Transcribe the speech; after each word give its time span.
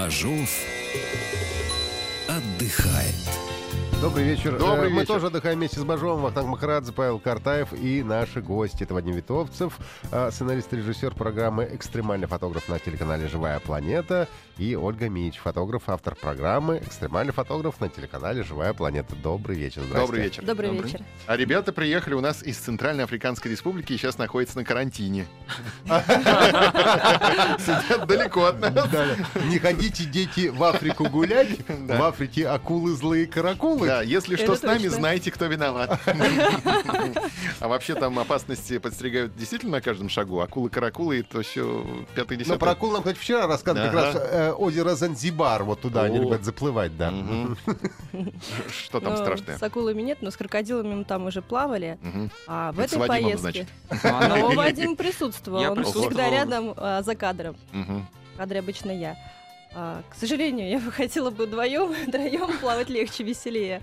Бажов 0.00 0.64
отдыхает. 2.26 3.39
Добрый 4.00 4.24
вечер. 4.24 4.56
Добрый 4.56 4.86
Э, 4.86 4.90
Мы 4.90 5.00
вечер. 5.02 5.06
тоже 5.14 5.26
отдыхаем 5.26 5.58
вместе 5.58 5.78
с 5.78 5.84
Бажовым, 5.84 6.22
Вахтанг 6.22 6.48
Махарадзе, 6.48 6.90
Павел 6.92 7.18
Картаев 7.18 7.74
и 7.74 8.02
наши 8.02 8.40
гости. 8.40 8.84
Это 8.84 8.94
Вадим 8.94 9.14
Витовцев, 9.14 9.76
э, 10.10 10.30
сценарист 10.30 10.72
и 10.72 10.76
режиссер 10.76 11.14
программы 11.14 11.68
«Экстремальный 11.74 12.26
фотограф» 12.26 12.66
на 12.70 12.78
телеканале 12.78 13.28
«Живая 13.28 13.60
планета» 13.60 14.26
и 14.56 14.74
Ольга 14.74 15.10
Мич, 15.10 15.36
фотограф, 15.38 15.82
автор 15.88 16.14
программы 16.14 16.78
«Экстремальный 16.78 17.34
фотограф» 17.34 17.78
на 17.80 17.90
телеканале 17.90 18.42
«Живая 18.42 18.72
планета». 18.72 19.14
Добрый 19.16 19.56
вечер. 19.58 19.82
Здрасте. 19.82 20.00
Добрый 20.06 20.22
вечер. 20.22 20.44
Добрый, 20.44 20.70
Добрый. 20.70 20.86
вечер. 20.92 21.04
А 21.26 21.36
ребята 21.36 21.72
приехали 21.74 22.14
у 22.14 22.20
нас 22.22 22.42
из 22.42 22.56
Центральной 22.56 23.04
Африканской 23.04 23.50
Республики 23.50 23.92
и 23.92 23.98
сейчас 23.98 24.16
находятся 24.16 24.56
на 24.56 24.64
карантине. 24.64 25.26
Сидят 27.58 28.06
далеко 28.06 28.44
от 28.46 28.60
нас. 28.60 28.88
Не 29.44 29.58
ходите, 29.58 30.04
дети, 30.04 30.48
в 30.48 30.62
Африку 30.64 31.06
гулять. 31.10 31.50
В 31.68 32.02
Африке 32.02 32.46
акулы 32.48 32.92
злые 32.94 33.26
каракулы. 33.26 33.89
Да, 33.90 34.02
если 34.02 34.36
что 34.36 34.54
с 34.54 34.62
нами, 34.62 34.86
знаете, 34.86 35.32
кто 35.32 35.46
виноват. 35.46 35.98
А 37.58 37.66
вообще 37.66 37.96
там 37.96 38.18
опасности 38.20 38.78
подстерегают 38.78 39.34
действительно 39.36 39.72
на 39.72 39.80
каждом 39.80 40.08
шагу. 40.08 40.40
Акулы-каракулы, 40.40 41.20
это 41.20 41.42
все 41.42 41.84
пятый 42.14 42.36
Но 42.36 42.44
десятый. 42.44 42.60
про 42.60 42.70
акул 42.70 42.92
нам, 42.92 43.02
кстати, 43.02 43.18
вчера 43.18 43.48
рассказывали, 43.48 43.86
как 43.88 43.94
раз 43.94 44.16
э, 44.16 44.52
озеро 44.52 44.94
Занзибар, 44.94 45.64
вот 45.64 45.80
туда 45.80 46.04
они 46.04 46.18
любят 46.18 46.44
заплывать, 46.44 46.96
да. 46.96 47.10
Что 48.70 49.00
там 49.00 49.14
Ну, 49.14 49.18
страшное? 49.18 49.58
С 49.58 49.62
акулами 49.62 50.02
нет, 50.02 50.18
но 50.20 50.30
с 50.30 50.36
крокодилами 50.36 50.94
мы 50.94 51.04
там 51.04 51.26
уже 51.26 51.42
плавали. 51.42 51.98
А 52.46 52.70
в 52.70 52.78
этой 52.78 52.98
поездке... 53.06 53.66
Ну, 53.90 54.28
Но 54.28 54.50
Вадим 54.52 54.94
присутствовал, 54.94 55.72
он 55.72 55.84
всегда 55.84 56.30
рядом 56.30 56.74
а, 56.76 57.02
за 57.02 57.16
кадром. 57.16 57.56
В 57.72 58.38
кадре 58.38 58.60
обычно 58.60 58.90
я. 58.90 59.16
А, 59.74 60.02
к 60.08 60.14
сожалению, 60.14 60.68
я 60.70 60.78
бы 60.78 60.90
хотела 60.90 61.30
бы 61.30 61.46
вдвоем, 61.46 61.94
втроем 62.08 62.58
плавать 62.58 62.88
легче, 62.88 63.24
веселее. 63.24 63.82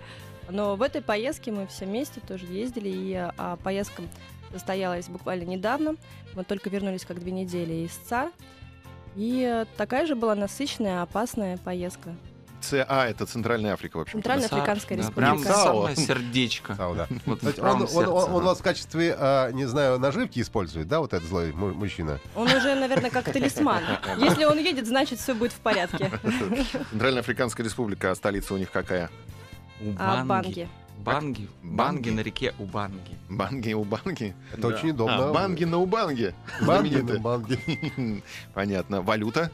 Но 0.49 0.75
в 0.75 0.81
этой 0.81 1.01
поездке 1.01 1.51
мы 1.51 1.67
все 1.67 1.85
вместе 1.85 2.21
тоже 2.21 2.45
ездили, 2.45 2.89
и 2.89 3.13
а, 3.15 3.57
поездка 3.57 4.03
состоялась 4.51 5.09
буквально 5.09 5.43
недавно. 5.43 5.95
Мы 6.33 6.43
только 6.43 6.69
вернулись 6.69 7.05
как 7.05 7.19
две 7.19 7.31
недели 7.31 7.85
из 7.85 7.91
ЦАР. 7.91 8.31
И 9.15 9.41
э, 9.41 9.65
такая 9.77 10.05
же 10.05 10.15
была 10.15 10.35
насыщенная, 10.35 11.01
опасная 11.01 11.57
поездка. 11.57 12.15
ЦА— 12.69 13.07
это 13.09 13.25
Центральная 13.25 13.73
Африка, 13.73 13.97
в 13.97 14.01
общем. 14.01 14.13
Центральная 14.13 14.47
Африканская 14.47 14.97
Да, 14.97 15.11
Прям 15.11 15.33
республика. 15.37 15.53
САО. 15.59 15.73
самое 15.73 15.95
сердечко. 15.95 16.75
Сау, 16.75 16.95
да. 16.95 17.07
Вот 17.25 17.39
Кстати, 17.39 17.55
прям 17.59 17.75
он, 17.75 17.81
он- 17.83 17.87
сердце, 17.87 18.09
он- 18.11 18.31
он 18.33 18.39
да. 18.41 18.45
вас 18.47 18.59
в 18.59 18.63
качестве, 18.63 19.15
а, 19.17 19.51
не 19.51 19.65
знаю, 19.65 19.99
наживки 19.99 20.39
использует, 20.41 20.87
да, 20.87 20.99
вот 20.99 21.13
этот 21.13 21.27
злой 21.27 21.51
му- 21.53 21.73
мужчина? 21.73 22.19
Он 22.35 22.47
уже, 22.47 22.75
наверное, 22.75 23.09
как 23.09 23.25
талисман. 23.31 23.83
Если 24.17 24.43
он 24.45 24.57
едет, 24.59 24.85
значит, 24.87 25.19
все 25.19 25.33
будет 25.33 25.53
в 25.53 25.59
порядке. 25.59 26.11
Центральная 26.91 27.21
Африканская 27.21 27.63
Республика, 27.65 28.11
а 28.11 28.15
столица 28.15 28.53
у 28.53 28.57
них 28.57 28.71
какая? 28.71 29.09
А 29.99 30.23
Убанги. 30.23 30.27
банги. 30.27 30.69
Банги. 30.97 31.47
Банги? 31.63 31.77
Банги 31.77 32.09
на 32.09 32.19
реке 32.21 32.53
Убанги. 32.57 33.17
Банги 33.29 33.73
у 33.73 33.83
банги? 33.83 34.33
Это 34.51 34.61
Да. 34.63 34.67
очень 34.69 34.89
удобно. 34.89 35.29
А, 35.29 35.33
банги 35.33 35.63
на 35.63 35.77
Убанге. 35.77 36.33
Банги, 36.61 36.95
ну, 36.97 37.19
банги. 37.19 38.23
Понятно. 38.53 39.01
Валюта? 39.01 39.51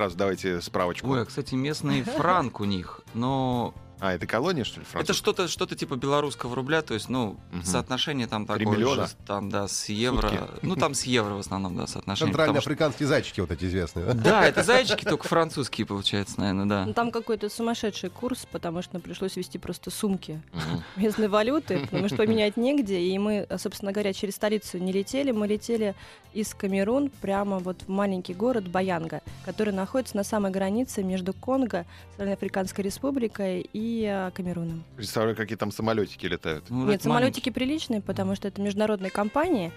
Сразу 0.00 0.16
давайте 0.16 0.62
справочку. 0.62 1.10
Ой, 1.10 1.20
а, 1.20 1.24
кстати, 1.26 1.54
местный 1.54 2.00
франк 2.00 2.60
у 2.60 2.64
них, 2.64 3.02
но 3.12 3.74
А, 4.00 4.14
это 4.14 4.26
колония, 4.26 4.64
что 4.64 4.76
ли, 4.80 4.82
это 4.82 4.90
французская? 4.92 5.14
что-то 5.18 5.48
что 5.48 5.66
типа 5.66 5.96
белорусского 5.96 6.54
рубля, 6.56 6.82
то 6.82 6.94
есть, 6.94 7.08
ну, 7.08 7.36
Мгм. 7.52 7.64
соотношение 7.64 8.26
там 8.26 8.46
такое 8.46 8.66
миллиона? 8.66 9.06
же, 9.06 9.12
там, 9.26 9.50
да, 9.50 9.68
с 9.68 9.88
евро. 9.88 10.28
Сутки. 10.28 10.44
Ну, 10.62 10.76
там 10.76 10.94
с 10.94 11.04
евро 11.04 11.34
в 11.34 11.38
основном, 11.38 11.76
да, 11.76 11.86
соотношение. 11.86 12.32
потому 12.32 12.60
что- 12.60 12.70
Центральноафриканские 12.70 13.06
зайчики 13.08 13.40
вот 13.40 13.50
эти 13.50 13.64
известные. 13.66 14.06
да? 14.06 14.14
Да, 14.14 14.46
это 14.46 14.62
зайчики, 14.62 15.04
только 15.04 15.28
французские, 15.28 15.86
получается, 15.86 16.40
наверное, 16.40 16.66
да. 16.66 16.86
Ну, 16.86 16.94
Там 16.94 17.10
какой-то 17.10 17.48
сумасшедший 17.48 18.10
курс, 18.10 18.46
потому 18.50 18.82
что 18.82 18.94
нам 18.94 19.02
пришлось 19.02 19.36
вести 19.36 19.58
просто 19.58 19.90
сумки 19.90 20.40
местной 20.96 21.28
валюты, 21.28 21.80
потому 21.80 22.08
что 22.08 22.16
поменять 22.16 22.56
негде. 22.56 23.00
И 23.00 23.18
мы, 23.18 23.46
собственно 23.58 23.92
говоря, 23.92 24.12
через 24.12 24.36
столицу 24.36 24.78
не 24.78 24.92
летели. 24.92 25.30
Мы 25.30 25.46
летели 25.46 25.94
из 26.32 26.54
Камерун 26.54 27.10
прямо 27.20 27.58
вот 27.58 27.82
в 27.82 27.88
маленький 27.88 28.34
город 28.34 28.68
Баянга, 28.68 29.20
который 29.44 29.74
находится 29.74 30.16
на 30.16 30.22
самой 30.24 30.52
границе 30.52 31.02
между 31.02 31.32
Конго, 31.32 31.86
Центральноафриканской 32.10 32.84
республикой 32.84 33.68
и 33.72 33.89
э, 34.02 34.30
Камеруном. 34.32 34.84
Представляю, 34.96 35.36
какие 35.36 35.56
там 35.56 35.72
самолетики 35.72 36.26
летают. 36.26 36.64
Ну, 36.70 36.86
Нет, 36.86 37.02
самолетики 37.02 37.50
приличные, 37.50 38.00
потому 38.00 38.36
что 38.36 38.48
это 38.48 38.60
международные 38.60 39.10
компании. 39.10 39.72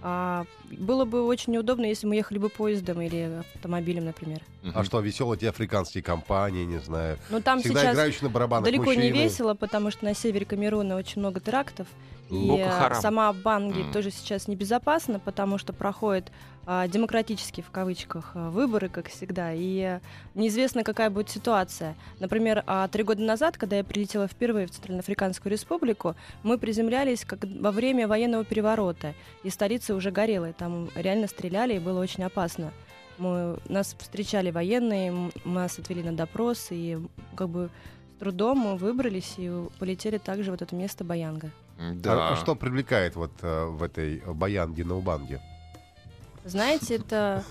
А, 0.00 0.44
было 0.70 1.04
бы 1.04 1.24
очень 1.24 1.52
неудобно, 1.54 1.84
если 1.84 2.06
мы 2.06 2.14
ехали 2.14 2.38
бы 2.38 2.48
поездом 2.50 3.00
или 3.00 3.42
автомобилем, 3.54 4.04
например. 4.04 4.42
А 4.72 4.84
что, 4.84 5.00
веселые 5.00 5.36
эти 5.38 5.46
африканские 5.46 6.02
компании, 6.04 6.64
не 6.64 6.78
знаю. 6.78 7.18
Но 7.30 7.40
там 7.40 7.60
Всегда 7.60 7.80
сейчас 7.80 7.94
играющие 7.94 8.22
на 8.22 8.30
барабанах 8.30 8.64
далеко 8.64 8.92
не 8.92 9.08
мужчины. 9.08 9.12
весело, 9.24 9.54
потому 9.54 9.90
что 9.90 10.04
на 10.04 10.14
севере 10.14 10.46
Камеруна 10.46 10.96
очень 10.96 11.20
много 11.20 11.40
терактов. 11.40 11.88
И 12.30 12.66
сама 13.00 13.32
Банги 13.32 13.80
Мгм. 13.80 13.92
тоже 13.92 14.10
сейчас 14.10 14.48
небезопасна, 14.48 15.18
потому 15.18 15.58
что 15.58 15.72
проходят 15.72 16.30
а, 16.70 16.86
демократические, 16.86 17.64
в 17.64 17.70
кавычках, 17.70 18.32
а, 18.34 18.50
выборы, 18.50 18.90
как 18.90 19.08
всегда, 19.08 19.52
и 19.54 20.00
неизвестно, 20.34 20.84
какая 20.84 21.08
будет 21.08 21.30
ситуация. 21.30 21.96
Например, 22.20 22.62
а, 22.66 22.88
три 22.88 23.04
года 23.04 23.22
назад, 23.22 23.56
когда 23.56 23.76
я 23.76 23.84
прилетела 23.84 24.28
впервые 24.28 24.66
в 24.66 24.70
Центральноафриканскую 24.72 25.50
республику, 25.50 26.14
мы 26.42 26.58
приземлялись 26.58 27.24
как 27.24 27.38
во 27.44 27.70
время 27.70 28.06
военного 28.06 28.44
переворота, 28.44 29.14
и 29.44 29.48
столица 29.48 29.94
уже 29.94 30.10
горела, 30.10 30.50
и 30.50 30.52
там 30.52 30.90
реально 30.94 31.26
стреляли, 31.28 31.76
и 31.76 31.78
было 31.78 32.00
очень 32.00 32.24
опасно. 32.24 32.70
Мы, 33.16 33.58
нас 33.66 33.96
встречали 33.98 34.50
военные, 34.50 35.32
нас 35.46 35.78
отвели 35.78 36.02
на 36.02 36.14
допрос, 36.14 36.66
и 36.68 36.98
как 37.34 37.48
бы 37.48 37.70
с 38.16 38.20
трудом 38.20 38.58
мы 38.58 38.76
выбрались 38.76 39.36
и 39.38 39.50
полетели 39.78 40.18
также 40.18 40.50
в 40.50 40.52
вот 40.52 40.60
это 40.60 40.76
место 40.76 41.02
Баянга. 41.02 41.50
Да. 41.78 42.30
А 42.30 42.36
что 42.36 42.56
привлекает 42.56 43.14
вот 43.14 43.30
э, 43.42 43.64
в 43.66 43.82
этой 43.82 44.20
Баянге 44.26 44.84
на 44.84 44.96
Убанге? 44.96 45.40
Знаете, 46.44 46.96
это 46.96 47.44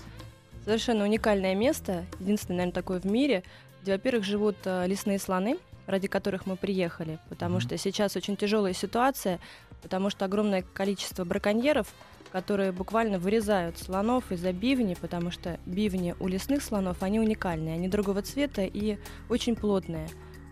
совершенно 0.64 1.04
уникальное 1.04 1.54
место, 1.54 2.04
единственное, 2.20 2.58
наверное, 2.58 2.74
такое 2.74 3.00
в 3.00 3.04
мире, 3.06 3.42
где, 3.82 3.92
во-первых, 3.92 4.24
живут 4.24 4.56
э, 4.64 4.86
лесные 4.86 5.18
слоны, 5.18 5.58
ради 5.86 6.08
которых 6.08 6.44
мы 6.44 6.56
приехали, 6.56 7.18
потому 7.30 7.54
Мгм. 7.54 7.60
что 7.62 7.78
сейчас 7.78 8.16
очень 8.16 8.36
тяжелая 8.36 8.74
ситуация, 8.74 9.40
потому 9.82 10.10
что 10.10 10.26
огромное 10.26 10.62
количество 10.62 11.24
браконьеров, 11.24 11.86
которые 12.30 12.72
буквально 12.72 13.18
вырезают 13.18 13.78
слонов 13.78 14.30
из-за 14.30 14.52
бивни, 14.52 14.94
потому 15.00 15.30
что 15.30 15.58
бивни 15.64 16.14
у 16.20 16.28
лесных 16.28 16.62
слонов, 16.62 17.02
они 17.02 17.18
уникальные, 17.18 17.76
они 17.76 17.88
другого 17.88 18.20
цвета 18.20 18.62
и 18.62 18.98
очень 19.30 19.56
плотные. 19.56 20.08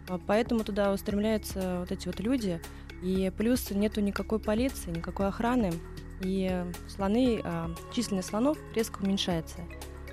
А 0.09 0.19
Поэтому 0.25 0.65
туда 0.65 0.93
устремляются 0.93 1.81
вот 1.81 1.93
эти 1.93 2.07
вот 2.07 2.21
люди, 2.21 2.61
и 3.03 3.33
плюс 3.37 3.71
нету 3.71 4.01
никакой 4.01 4.39
полиции, 4.39 4.91
никакой 4.91 5.29
охраны, 5.29 5.73
и 6.21 6.65
слоны, 6.89 7.41
а, 7.45 7.75
численность 7.93 8.29
слонов 8.29 8.57
резко 8.75 8.99
уменьшается. 9.03 9.59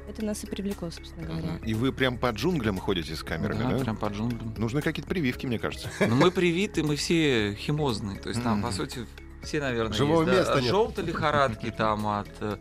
Это 0.10 0.24
нас 0.26 0.44
и 0.44 0.48
привлекло, 0.48 0.92
собственно 0.92 1.26
говоря. 1.26 1.54
Мгм. 1.54 1.64
И 1.66 1.74
вы 1.74 1.94
прям 1.94 2.18
по 2.18 2.30
джунглям 2.32 2.78
ходите 2.78 3.16
с 3.16 3.24
камерами, 3.24 3.64
Да, 3.64 3.70
да? 3.78 3.78
прям 3.80 3.96
по 3.96 4.08
джунглям. 4.08 4.54
Нужны 4.58 4.82
какие-то 4.82 5.08
прививки, 5.10 5.46
мне 5.46 5.60
кажется. 5.60 5.90
Но 6.02 6.16
мы 6.16 6.30
привиты, 6.30 6.84
мы 6.84 6.98
все 6.98 7.56
химозные. 7.56 8.20
То 8.20 8.28
есть 8.30 8.44
там, 8.44 8.62
по 8.62 8.72
сути, 8.72 9.06
все, 9.44 9.62
наверное, 9.62 9.94
Живого 9.94 10.24
есть, 10.24 10.32
да, 10.34 10.40
места 10.40 10.54
от 10.56 10.62
нет. 10.62 10.70
желтой 10.72 11.06
лихорадки 11.06 11.72
там, 11.78 12.06
от... 12.06 12.28
э, 12.42 12.58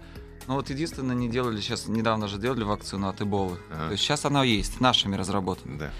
Ну 0.46 0.54
вот 0.54 0.70
единственное, 0.70 1.16
не 1.16 1.28
делали 1.28 1.60
сейчас, 1.60 1.88
недавно 1.88 2.28
же 2.28 2.38
делали 2.38 2.62
вакцину 2.62 3.08
от 3.08 3.20
Эболы. 3.20 3.56
Ага. 3.72 3.86
То 3.86 3.92
есть 3.92 4.04
сейчас 4.04 4.24
она 4.24 4.44
есть, 4.44 4.80
нашими 4.80 5.16
разработана. 5.16 5.78
Да. 5.78 5.90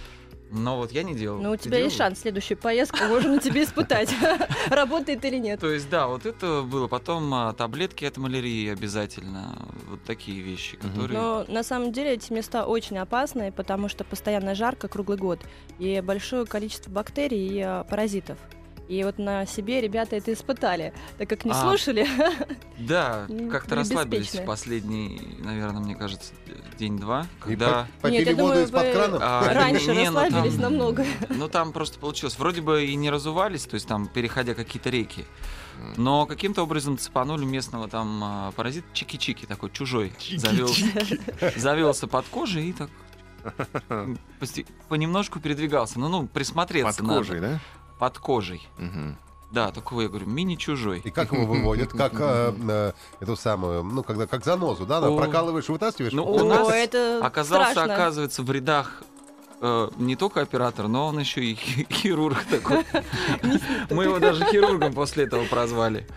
Но 0.52 0.76
вот 0.76 0.92
я 0.92 1.02
не 1.02 1.14
делал. 1.14 1.40
Ну, 1.40 1.52
у 1.52 1.56
Ты 1.56 1.64
тебя 1.64 1.78
есть 1.78 1.96
делал? 1.96 2.10
шанс, 2.10 2.20
следующую 2.20 2.58
поездку 2.58 3.02
можем 3.04 3.36
на 3.36 3.40
тебе 3.40 3.64
испытать, 3.64 4.14
работает 4.70 5.24
или 5.24 5.38
нет. 5.38 5.60
То 5.60 5.70
есть, 5.70 5.88
да, 5.88 6.06
вот 6.06 6.26
это 6.26 6.62
было. 6.62 6.88
Потом 6.88 7.32
а, 7.32 7.52
таблетки 7.54 8.04
от 8.04 8.18
малярии 8.18 8.70
обязательно. 8.70 9.56
Вот 9.88 10.02
такие 10.04 10.42
вещи, 10.42 10.76
которые... 10.76 11.18
Но 11.18 11.44
на 11.48 11.62
самом 11.62 11.90
деле 11.92 12.12
эти 12.12 12.32
места 12.32 12.66
очень 12.66 12.98
опасные, 12.98 13.50
потому 13.50 13.88
что 13.88 14.04
постоянно 14.04 14.54
жарко 14.54 14.88
круглый 14.88 15.16
год 15.16 15.40
и 15.78 16.02
большое 16.04 16.44
количество 16.44 16.90
бактерий 16.90 17.48
и 17.48 17.60
а, 17.60 17.84
паразитов. 17.84 18.36
И 18.88 19.04
вот 19.04 19.18
на 19.18 19.46
себе 19.46 19.80
ребята 19.80 20.16
это 20.16 20.32
испытали, 20.32 20.92
так 21.16 21.28
как 21.28 21.44
не 21.44 21.52
А, 21.52 21.54
слушали. 21.54 22.06
Да, 22.78 23.26
как-то 23.50 23.76
расслабились 23.76 24.34
в 24.34 24.44
последний, 24.44 25.38
наверное, 25.38 25.80
мне 25.80 25.94
кажется, 25.94 26.32
день-два, 26.78 27.26
когда... 27.38 27.86
по- 28.00 28.08
Нет, 28.08 28.26
я 28.26 28.34
думаю, 28.34 28.64
из-под 28.64 28.92
крана? 28.92 29.18
А, 29.20 29.54
раньше 29.54 29.94
не, 29.94 30.10
ну 30.10 30.20
расслабились 30.20 30.54
там- 30.54 30.62
намного. 30.62 31.06
Ну, 31.28 31.48
там 31.48 31.72
просто 31.72 31.98
получилось. 32.00 32.36
Вроде 32.38 32.60
бы 32.60 32.84
и 32.84 32.94
не 32.96 33.08
разувались, 33.10 33.64
то 33.66 33.74
есть 33.74 33.86
там, 33.86 34.08
переходя 34.08 34.54
какие-то 34.54 34.90
реки. 34.90 35.24
Но 35.96 36.26
каким-то 36.26 36.62
образом 36.62 36.98
цепанули 36.98 37.44
местного 37.44 37.88
там 37.88 38.20
а, 38.22 38.50
паразит 38.52 38.84
чики-чики 38.92 39.46
такой, 39.46 39.70
чужой. 39.70 40.12
Завелся, 40.36 40.84
завелся 41.56 42.06
под 42.08 42.26
кожей 42.26 42.70
и 42.70 42.72
так 42.72 42.90
понемножку 44.88 45.40
передвигался. 45.40 45.98
Ну, 45.98 46.08
ну, 46.08 46.26
присмотреться 46.26 46.98
Под 46.98 47.06
надо. 47.06 47.18
кожей, 47.20 47.40
да? 47.40 47.60
Под 48.02 48.18
кожей. 48.18 48.66
Мгм. 48.78 49.16
Да, 49.52 49.70
такого 49.70 50.00
я 50.00 50.08
говорю, 50.08 50.26
мини-чужой. 50.26 51.02
И 51.04 51.10
как 51.12 51.30
его 51.30 51.46
выводят? 51.46 51.92
Как 51.92 52.14
э, 52.18 52.52
э, 52.68 52.92
эту 53.20 53.36
самую, 53.36 53.84
ну, 53.84 54.02
когда 54.02 54.26
как 54.26 54.44
занозу, 54.44 54.86
да? 54.86 54.98
О. 54.98 55.16
Прокалываешь 55.16 55.68
и 55.68 55.70
вытаскиваешь? 55.72 56.12
Ну, 56.12 56.24
О, 56.24 56.42
у 56.42 56.48
нас 56.48 56.68
это 56.68 57.20
Оказался, 57.24 57.70
страшно. 57.70 57.94
оказывается, 57.94 58.42
в 58.42 58.50
рядах 58.50 59.04
э, 59.60 59.88
не 59.98 60.16
только 60.16 60.40
оператор, 60.40 60.88
но 60.88 61.06
он 61.06 61.20
еще 61.20 61.44
и 61.44 61.54
хи- 61.54 61.86
хирург 61.92 62.42
такой. 62.50 62.84
Мы 63.88 64.02
его 64.02 64.18
даже 64.18 64.44
хирургом 64.46 64.92
после 64.94 65.22
этого 65.26 65.44
прозвали. 65.44 66.08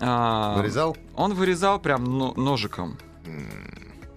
А, 0.00 0.56
Вырезал? 0.56 0.96
Он 1.14 1.34
вырезал 1.34 1.78
прям 1.78 2.02
но- 2.02 2.34
ножиком. 2.34 2.98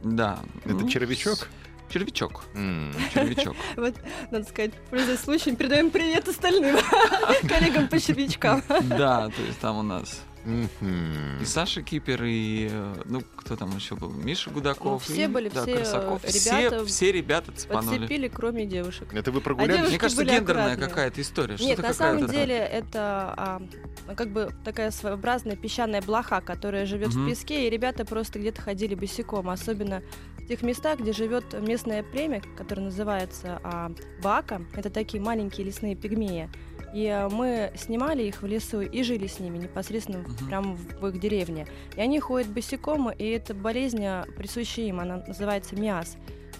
Да. 0.02 0.40
Это 0.64 0.74
Ну, 0.74 0.90
червячок? 0.90 1.50
Червячок. 1.90 2.44
М. 2.56 2.94
Червячок. 3.14 3.56
Вот, 3.78 3.94
надо 4.32 4.46
сказать, 4.46 4.72
пользуясь 4.90 5.20
случаем, 5.20 5.56
передаем 5.56 5.90
привет 5.92 6.28
остальным 6.28 6.78
коллегам 7.48 7.88
по 7.88 8.00
червячкам. 8.00 8.64
Да, 8.84 9.28
то 9.30 9.42
есть 9.42 9.60
там 9.60 9.78
у 9.78 9.84
нас 9.84 10.22
Мгм. 10.46 11.40
и 11.42 11.46
Саша 11.46 11.82
Кипер, 11.82 12.24
и 12.24 12.68
э, 12.72 12.96
ну 13.06 13.24
кто 13.36 13.56
там 13.56 13.76
еще 13.76 13.96
был, 13.96 14.12
Миша 14.12 14.52
Гудаков. 14.52 15.04
Ну, 15.10 15.14
все 15.14 15.24
и, 15.24 15.28
были, 15.28 15.50
да, 15.50 15.64
все, 15.64 15.78
Красаков. 15.78 16.24
э, 16.24 16.28
Все, 16.28 16.50
ребята 16.62 16.86
все 16.86 17.12
ребята 17.12 17.52
цепанули. 17.52 17.98
Подцепили, 17.98 18.28
кроме 18.28 18.66
девушек. 18.68 19.12
Это 19.12 19.32
вы 19.32 19.40
А 19.40 19.42
прогулялись? 19.42 19.76
девушки 19.78 19.92
Мне 19.94 20.00
кажется, 20.00 20.24
были 20.24 20.32
гендерная 20.36 20.64
аккуратнее. 20.74 20.90
какая-то 20.90 21.22
история. 21.22 21.54
Нет, 21.60 21.60
Что-то 21.62 21.70
на 21.70 21.76
какая-то 21.88 21.98
самом 21.98 22.22
там. 22.28 22.36
деле 22.36 22.56
это 22.58 23.34
а, 23.36 23.62
ну, 24.08 24.16
как 24.16 24.30
бы 24.30 24.52
такая 24.64 24.92
своеобразная 24.92 25.56
песчаная 25.56 26.04
блоха, 26.04 26.42
которая 26.42 26.86
живет 26.86 27.16
Мгм. 27.16 27.26
в 27.26 27.30
песке, 27.30 27.66
и 27.66 27.70
ребята 27.72 28.06
просто 28.06 28.38
где-то 28.38 28.62
ходили 28.62 28.94
босиком, 28.94 29.50
особенно 29.50 30.04
в 30.46 30.48
тех 30.48 30.62
местах, 30.62 31.00
где 31.00 31.12
живет 31.12 31.60
местное 31.60 32.04
племя, 32.04 32.40
которое 32.56 32.84
называется 32.84 33.60
а, 33.64 33.92
бака. 34.22 34.62
Это 34.76 34.92
такие 34.92 35.22
маленькие 35.22 35.66
лесные 35.66 35.96
пигмеи. 35.96 36.50
И 36.94 37.08
а, 37.08 37.30
мы 37.30 37.72
снимали 37.76 38.22
их 38.24 38.44
в 38.44 38.46
лесу 38.46 38.82
и 38.82 39.02
жили 39.02 39.26
с 39.26 39.40
ними 39.40 39.58
непосредственно 39.58 40.20
Мгм. 40.20 40.48
прямо 40.48 40.76
в, 40.76 41.08
их 41.08 41.20
деревне. 41.20 41.68
И 41.96 42.00
они 42.02 42.20
ходят 42.20 42.48
босиком, 42.48 43.10
и 43.10 43.24
эта 43.24 43.56
болезнь 43.56 44.06
а, 44.06 44.26
присуща 44.38 44.82
им, 44.82 45.00
она 45.00 45.24
называется 45.26 45.76
миаз. 45.76 46.16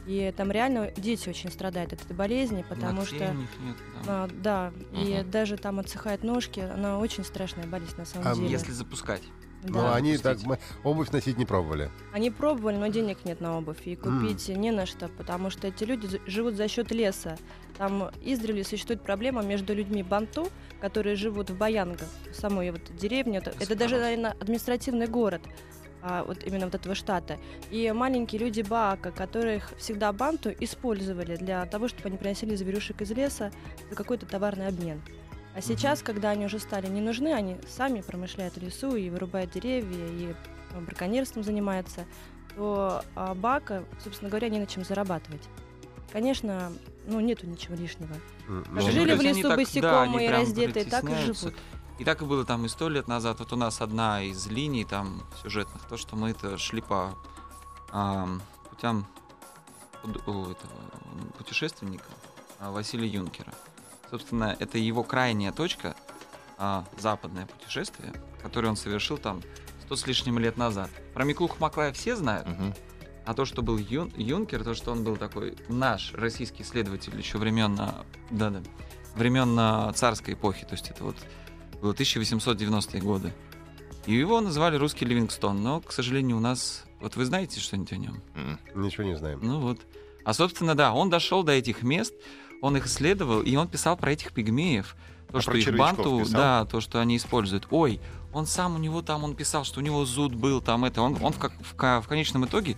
И 0.08 0.34
там 0.36 0.52
реально 0.52 0.92
дети 0.98 1.30
очень 1.30 1.52
страдают 1.52 1.94
от 1.94 2.02
этой 2.02 2.16
болезни, 2.16 2.66
потому 2.68 3.06
что 3.06 3.16
нет, 3.34 3.78
да. 4.04 4.08
а, 4.08 4.30
да, 4.34 4.74
и 4.94 5.20
Мгм. 5.22 5.30
даже 5.32 5.58
там 5.58 5.80
отсыхают 5.80 6.24
ножки. 6.24 6.60
Она 6.60 6.98
очень 6.98 7.24
страшная 7.24 7.68
болезнь 7.68 7.96
на 7.98 8.06
самом 8.06 8.28
А 8.28 8.34
деле. 8.34 8.50
Если 8.50 8.72
запускать. 8.72 9.22
Ну, 9.68 9.74
Да. 9.82 9.96
они 9.96 10.18
так 10.18 10.34
Пустите. 10.34 10.48
мы 10.84 10.90
обувь 10.90 11.12
носить 11.12 11.38
не 11.38 11.46
пробовали. 11.46 11.90
Они 12.14 12.30
пробовали, 12.32 12.76
но 12.78 12.88
денег 12.88 13.26
нет 13.26 13.42
на 13.42 13.58
обувь, 13.58 13.86
и 13.86 13.96
купить 13.96 14.48
не 14.50 14.72
на 14.72 14.86
что, 14.86 15.08
потому 15.08 15.50
что 15.50 15.68
эти 15.68 15.84
люди 15.84 16.22
живут 16.28 16.56
за 16.56 16.68
счет 16.68 16.92
леса. 16.92 17.38
Там 17.78 18.10
издревле 18.24 18.64
существует 18.64 19.02
проблема 19.02 19.42
между 19.44 19.74
людьми 19.76 20.04
банту, 20.04 20.48
которые 20.80 21.16
живут 21.16 21.50
в 21.50 21.58
Баянго, 21.58 22.06
в 22.32 22.36
самой 22.36 22.72
вот 22.72 22.82
деревне. 22.96 23.40
Это, 23.40 23.54
это 23.60 23.76
даже, 23.76 23.98
наверное, 24.00 24.32
административный 24.40 25.08
город. 25.08 25.42
а, 26.08 26.24
вот 26.24 26.44
именно 26.44 26.66
вот 26.66 26.76
этого 26.76 26.94
штата. 26.94 27.38
И 27.72 27.92
маленькие 27.92 28.40
люди 28.40 28.62
Баака, 28.62 29.10
которых 29.10 29.74
всегда 29.80 30.14
банту 30.14 30.52
использовали 30.60 31.36
для 31.36 31.66
того, 31.66 31.88
чтобы 31.88 32.10
они 32.10 32.18
приносили 32.18 32.54
зверюшек 32.56 33.02
из 33.02 33.10
леса 33.10 33.52
за 33.90 33.96
какой-то 33.96 34.28
товарный 34.28 34.68
обмен. 34.68 35.02
А 35.56 35.62
сейчас, 35.62 36.02
когда 36.02 36.32
они 36.32 36.46
уже 36.46 36.60
стали 36.60 36.88
не 36.88 37.00
нужны, 37.00 37.34
они 37.34 37.58
сами 37.70 38.02
промышляют 38.02 38.58
лесу 38.58 38.96
и 38.98 39.10
вырубают 39.10 39.52
деревья, 39.52 40.06
и 40.08 40.36
э, 40.72 40.82
браконьерством 40.82 41.44
занимаются, 41.44 42.06
то 42.56 43.02
а, 43.16 43.34
Бака, 43.34 43.86
собственно 44.04 44.30
говоря, 44.30 44.50
не 44.50 44.60
на 44.60 44.68
чем 44.68 44.84
зарабатывать. 44.84 45.44
Конечно, 46.12 46.74
ну 47.08 47.22
нету 47.22 47.48
ничего 47.48 47.76
лишнего. 47.76 48.14
М, 48.48 48.64
Как 48.66 48.74
ну, 48.74 48.82
Жили 48.92 49.16
в 49.16 49.22
лесу 49.22 49.42
так- 49.44 49.52
да, 49.52 49.56
босиком 49.56 50.02
они 50.02 50.26
и 50.26 50.30
раздетые, 50.30 50.86
так 50.86 51.04
и 51.06 51.16
живут. 51.16 51.54
И 52.00 52.04
так 52.04 52.22
и 52.22 52.26
было 52.26 52.44
там 52.44 52.66
и 52.66 52.68
сто 52.68 52.90
лет 52.90 53.08
назад. 53.08 53.40
Вот 53.40 53.54
у 53.54 53.56
нас 53.56 53.80
одна 53.80 54.22
из 54.22 54.48
линий 54.48 54.84
там 54.84 55.24
сюжетных, 55.42 55.88
то, 55.88 55.96
что 55.96 56.18
мы 56.18 56.32
это 56.32 56.58
шли 56.58 56.82
по 56.82 57.16
ам, 57.92 58.42
путям 58.70 59.08
у 60.04 60.10
этого 60.10 60.56
путешественника 61.38 62.06
а, 62.60 62.72
Василия 62.72 63.08
Юнкера. 63.08 63.54
Собственно, 64.16 64.56
это 64.62 64.78
его 64.78 65.04
крайняя 65.04 65.52
точка, 65.52 65.94
а, 66.58 66.86
западное 66.98 67.48
путешествие, 67.48 68.14
которое 68.42 68.70
он 68.70 68.78
совершил 68.78 69.18
там 69.18 69.42
сто 69.84 69.98
с 69.98 70.08
лишним 70.08 70.40
лет 70.40 70.56
назад. 70.56 70.90
Про 71.14 71.26
Миклуха 71.26 71.58
Маклая 71.60 71.92
все 71.92 72.16
знают, 72.16 72.48
Мгм. 72.48 72.74
а 73.26 73.34
то, 73.34 73.44
что 73.44 73.62
был 73.62 73.78
Юн- 73.78 74.14
Юнкер, 74.16 74.64
то, 74.64 74.74
что 74.74 74.94
он 74.94 75.04
был 75.04 75.18
такой 75.18 75.58
наш 75.68 76.14
российский 76.14 76.64
исследователь 76.64 77.14
еще 77.18 77.38
времен, 77.40 77.76
а, 77.78 78.06
да-да, 78.32 78.62
времен 79.16 79.54
а, 79.60 79.92
царской 79.92 80.36
эпохи, 80.36 80.64
то 80.64 80.76
есть 80.76 80.90
это 80.90 81.04
вот 81.04 81.18
было 81.82 81.92
1890-е 81.94 83.02
годы. 83.02 83.34
И 84.06 84.14
его 84.14 84.40
называли 84.40 84.78
русский 84.78 85.04
Ливингстон, 85.04 85.62
но, 85.62 85.82
к 85.82 85.92
сожалению, 85.92 86.38
у 86.38 86.40
нас... 86.40 86.86
Вот 87.02 87.18
вы 87.18 87.26
знаете 87.26 87.60
что-нибудь 87.60 87.92
о 87.92 87.98
нем? 87.98 88.22
Ничего 88.76 89.04
не 89.04 89.18
знаем. 89.18 89.42
Ну 89.44 89.60
вот. 89.60 89.82
А, 90.24 90.34
собственно, 90.34 90.74
да, 90.74 90.94
он 90.94 91.10
дошел 91.10 91.44
до 91.44 91.52
этих 91.52 91.84
мест, 91.84 92.14
он 92.62 92.78
их 92.78 92.86
исследовал, 92.88 93.42
и 93.42 93.56
он 93.56 93.68
писал 93.68 93.98
про 93.98 94.12
этих 94.12 94.32
пигмеев. 94.32 94.96
То, 95.32 95.40
А 95.40 95.42
что 95.42 95.54
их 95.54 95.76
банту, 95.78 96.20
писал? 96.20 96.34
да, 96.40 96.66
то, 96.66 96.80
что 96.82 97.00
они 97.00 97.18
используют. 97.18 97.68
Ой, 97.72 98.00
он 98.34 98.46
сам 98.46 98.76
у 98.76 98.78
него 98.78 99.02
там, 99.02 99.24
он 99.24 99.36
писал, 99.36 99.64
что 99.66 99.80
у 99.80 99.84
него 99.84 100.06
зуд 100.06 100.34
был, 100.36 100.62
там 100.62 100.86
это. 100.86 101.02
Он, 101.02 101.18
он 101.22 101.34
в, 101.34 101.40
как- 101.40 101.54
в 101.62 101.74
в 102.02 102.08
конечном 102.08 102.46
итоге 102.46 102.78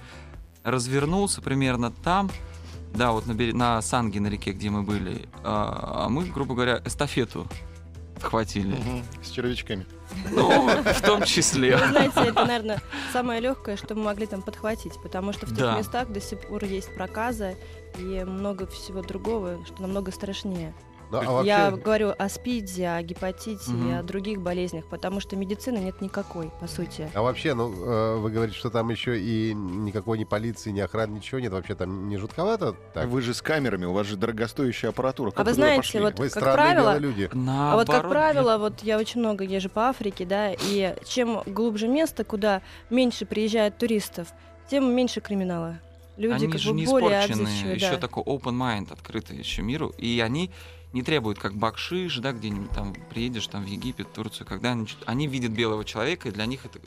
развернулся 0.63 1.41
примерно 1.41 1.91
там, 1.91 2.29
да, 2.93 3.11
вот 3.11 3.27
на, 3.27 3.33
на 3.33 3.81
Санге, 3.81 4.19
на 4.19 4.27
реке, 4.27 4.51
где 4.53 4.69
мы 4.69 4.81
были. 4.83 5.27
А, 5.43 6.05
а 6.05 6.09
мы, 6.09 6.25
грубо 6.25 6.55
говоря, 6.55 6.81
эстафету 6.85 7.47
хватили. 8.21 8.75
С 9.23 9.29
червячками. 9.29 9.85
Ну, 10.31 10.67
в 10.83 11.01
том 11.01 11.23
числе. 11.23 11.75
Вы 11.77 11.87
знаете, 11.87 12.19
это, 12.21 12.45
наверное, 12.45 12.81
самое 13.11 13.41
легкое, 13.41 13.75
что 13.77 13.93
мы 13.95 14.03
могли 14.03 14.25
там 14.25 14.41
подхватить, 14.41 14.93
потому 15.03 15.33
что 15.33 15.45
в 15.45 15.49
тех 15.49 15.57
Да. 15.59 15.77
местах 15.77 16.09
до 16.09 16.21
сих 16.21 16.39
пор 16.47 16.63
есть 16.63 16.93
проказа 16.95 17.55
и 17.97 18.23
много 18.23 18.67
всего 18.67 19.01
другого, 19.01 19.63
что 19.65 19.81
намного 19.81 20.11
страшнее. 20.11 20.73
Ну, 21.09 21.19
а 21.19 21.43
Я 21.43 21.69
вообще, 21.69 21.81
говорю 21.83 22.13
о 22.17 22.29
СПИДе, 22.29 22.89
о 22.89 23.01
гепатите 23.01 23.71
и 23.71 23.73
Мгм. 23.73 23.99
о 23.99 24.03
других 24.03 24.41
болезнях, 24.41 24.85
потому 24.89 25.19
что 25.21 25.35
медицины 25.35 25.77
нет 25.77 26.01
никакой, 26.01 26.51
по 26.59 26.67
сути. 26.67 27.09
а 27.13 27.21
вообще, 27.21 27.53
ну, 27.53 27.71
э, 27.71 28.15
вы 28.17 28.29
говорите, 28.29 28.57
что 28.57 28.69
там 28.69 28.89
еще 28.89 29.17
и 29.19 29.53
никакой 29.53 30.17
ни 30.17 30.25
полиции, 30.25 30.71
ни 30.71 30.79
охраны, 30.81 31.15
ничего 31.15 31.39
нет. 31.39 31.51
Вообще 31.53 31.75
там 31.75 32.09
не 32.09 32.17
жутковато? 32.17 32.75
Так? 32.93 33.07
Вы 33.07 33.21
же 33.21 33.33
с 33.33 33.41
камерами, 33.41 33.85
у 33.85 33.93
вас 33.93 34.05
же 34.07 34.17
дорогостоящая 34.17 34.89
аппаратура. 34.89 35.31
Как 35.31 35.39
А 35.39 35.43
вы 35.43 35.53
знаете, 35.53 35.77
пошли? 35.77 35.99
вот 36.01 36.19
Вы 36.19 36.29
как 36.29 36.43
правило- 36.43 36.97
люди. 36.97 37.29
А 37.33 37.75
вот, 37.75 37.87
как 37.87 38.03
Наоборот, 38.03 38.11
правило, 38.11 38.57
вот 38.57 38.83
я 38.83 38.97
очень 38.97 39.21
много 39.21 39.43
езжу 39.43 39.69
по 39.69 39.87
Африке, 39.89 40.25
да, 40.25 40.51
и 40.53 40.95
чем 41.05 41.41
глубже 41.45 41.87
место, 41.87 42.23
куда 42.25 42.61
меньше 42.89 43.25
приезжает 43.25 43.77
туристов, 43.77 44.27
тем 44.69 44.93
меньше 44.93 45.21
криминала. 45.21 45.79
Люди 46.17 46.33
они 46.33 46.47
как 46.51 46.59
же 46.59 46.71
бы 46.71 46.75
не 46.77 46.85
более 46.87 47.19
отзывчивые, 47.19 47.75
еще 47.75 47.91
да. 47.91 47.97
такой 47.97 48.23
open 48.23 48.57
mind 48.57 48.91
открытый 48.91 49.37
еще 49.37 49.61
миру, 49.61 49.93
и 49.97 50.19
они 50.19 50.51
не 50.97 51.03
требуют, 51.03 51.37
как 51.37 51.53
бакшиш, 51.53 52.17
да, 52.17 52.31
где-нибудь 52.31 52.71
там 52.71 52.95
приедешь 53.11 53.45
там 53.45 53.63
в 53.63 53.67
Египет, 53.67 54.11
Турцию, 54.13 54.47
когда 54.47 54.71
они, 54.71 54.87
они 55.05 55.27
видят 55.27 55.51
белого 55.51 55.85
человека, 55.85 56.27
и 56.27 56.31
для 56.31 56.47
них 56.47 56.65
это 56.65 56.79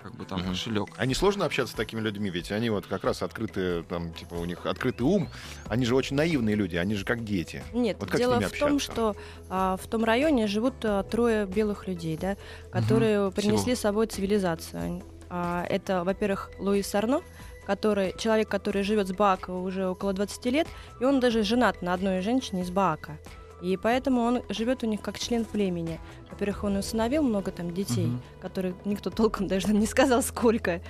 как 0.00 0.14
бы 0.14 0.24
там 0.24 0.40
Мгм. 0.40 0.48
кошелек. 0.50 0.88
А 0.96 1.04
не 1.04 1.14
сложно 1.14 1.44
общаться 1.44 1.74
с 1.74 1.76
такими 1.76 2.00
людьми, 2.00 2.30
ведь 2.30 2.50
они 2.50 2.70
вот 2.70 2.86
как 2.86 3.04
раз 3.04 3.20
открытые, 3.20 3.82
там, 3.82 4.14
типа, 4.14 4.34
у 4.36 4.46
них 4.46 4.64
открытый 4.64 5.06
ум, 5.06 5.28
они 5.68 5.84
же 5.84 5.94
очень 5.96 6.16
наивные 6.16 6.56
люди, 6.56 6.76
они 6.76 6.94
же 6.94 7.04
как 7.04 7.24
дети. 7.24 7.62
Нет, 7.74 7.98
Вот 8.00 8.08
как 8.08 8.16
с 8.16 8.18
дело 8.20 8.36
ними 8.36 8.46
в 8.46 8.58
том, 8.58 8.76
общаться? 8.76 8.92
что 8.92 9.16
а, 9.50 9.76
в 9.76 9.86
том 9.86 10.02
районе 10.04 10.46
живут 10.46 10.76
а, 10.84 11.02
трое 11.02 11.44
белых 11.44 11.86
людей, 11.86 12.16
да, 12.16 12.38
которые 12.70 13.30
принесли 13.32 13.74
с 13.74 13.80
собой 13.80 14.06
цивилизацию. 14.06 15.02
А, 15.28 15.66
это, 15.68 16.04
во-первых, 16.04 16.52
Луис 16.58 16.94
Арно, 16.94 17.20
который, 17.66 18.14
человек, 18.16 18.48
который 18.48 18.82
живет 18.82 19.08
с 19.08 19.12
Баака 19.12 19.50
уже 19.50 19.88
около 19.88 20.14
20 20.14 20.46
лет, 20.46 20.66
и 21.00 21.04
он 21.04 21.20
даже 21.20 21.42
женат 21.42 21.82
на 21.82 21.92
одной 21.92 22.22
женщине 22.22 22.62
из 22.62 22.70
Баака. 22.70 23.18
И 23.60 23.76
поэтому 23.76 24.22
он 24.22 24.42
живет 24.48 24.82
у 24.84 24.86
них 24.86 25.00
как 25.00 25.18
член 25.18 25.44
племени. 25.44 25.98
Во-первых, 26.30 26.64
он 26.64 26.76
усыновил 26.76 27.22
много 27.22 27.50
там 27.50 27.72
детей, 27.74 28.06
Мгм. 28.06 28.22
которых 28.40 28.74
никто 28.84 29.10
толком 29.10 29.48
даже 29.48 29.68
не 29.72 29.86
сказал, 29.86 30.22
сколько. 30.22 30.80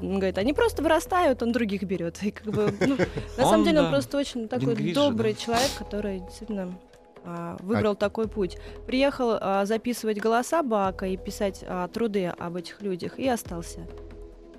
Он 0.00 0.16
говорит, 0.16 0.36
они 0.38 0.52
просто 0.52 0.82
вырастают, 0.82 1.42
он 1.42 1.52
других 1.52 1.82
берет. 1.84 2.22
И 2.22 2.30
как 2.30 2.46
бы, 2.52 2.74
ну, 2.80 2.96
на 3.38 3.44
самом 3.44 3.64
деле 3.64 3.80
он 3.80 3.90
просто 3.90 4.18
очень 4.18 4.48
такой 4.48 4.74
добрый 4.92 5.34
человек, 5.34 5.70
который 5.78 6.20
действительно 6.20 6.76
а, 7.24 7.56
выбрал 7.60 7.94
такой 7.94 8.28
путь. 8.28 8.58
Приехал 8.86 9.38
а, 9.40 9.64
записывать 9.64 10.18
голоса 10.20 10.62
Бака 10.62 11.06
и 11.06 11.16
писать 11.16 11.64
а, 11.66 11.88
труды 11.88 12.26
об 12.26 12.56
этих 12.56 12.82
людях 12.82 13.18
и 13.18 13.26
остался. 13.28 13.86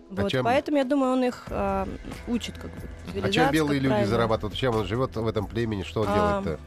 Вот, 0.09 0.31
чем- 0.31 0.43
Поэтому 0.43 0.77
я 0.77 0.85
думаю, 0.85 1.13
он 1.13 1.23
их 1.25 1.45
а, 1.49 1.87
учит 2.27 2.57
как 2.57 2.71
бы. 2.71 2.81
А 3.21 3.29
чем 3.29 3.51
белые 3.51 3.79
люди 3.79 3.89
правильно. 3.89 4.09
зарабатывают? 4.09 4.55
Чем 4.57 4.75
он 4.75 4.85
живет 4.85 5.15
в 5.15 5.27
этом 5.27 5.45
племени? 5.47 5.83
Что 5.83 6.01
он 6.01 6.07
А, 6.09 6.41
делает-то? 6.41 6.59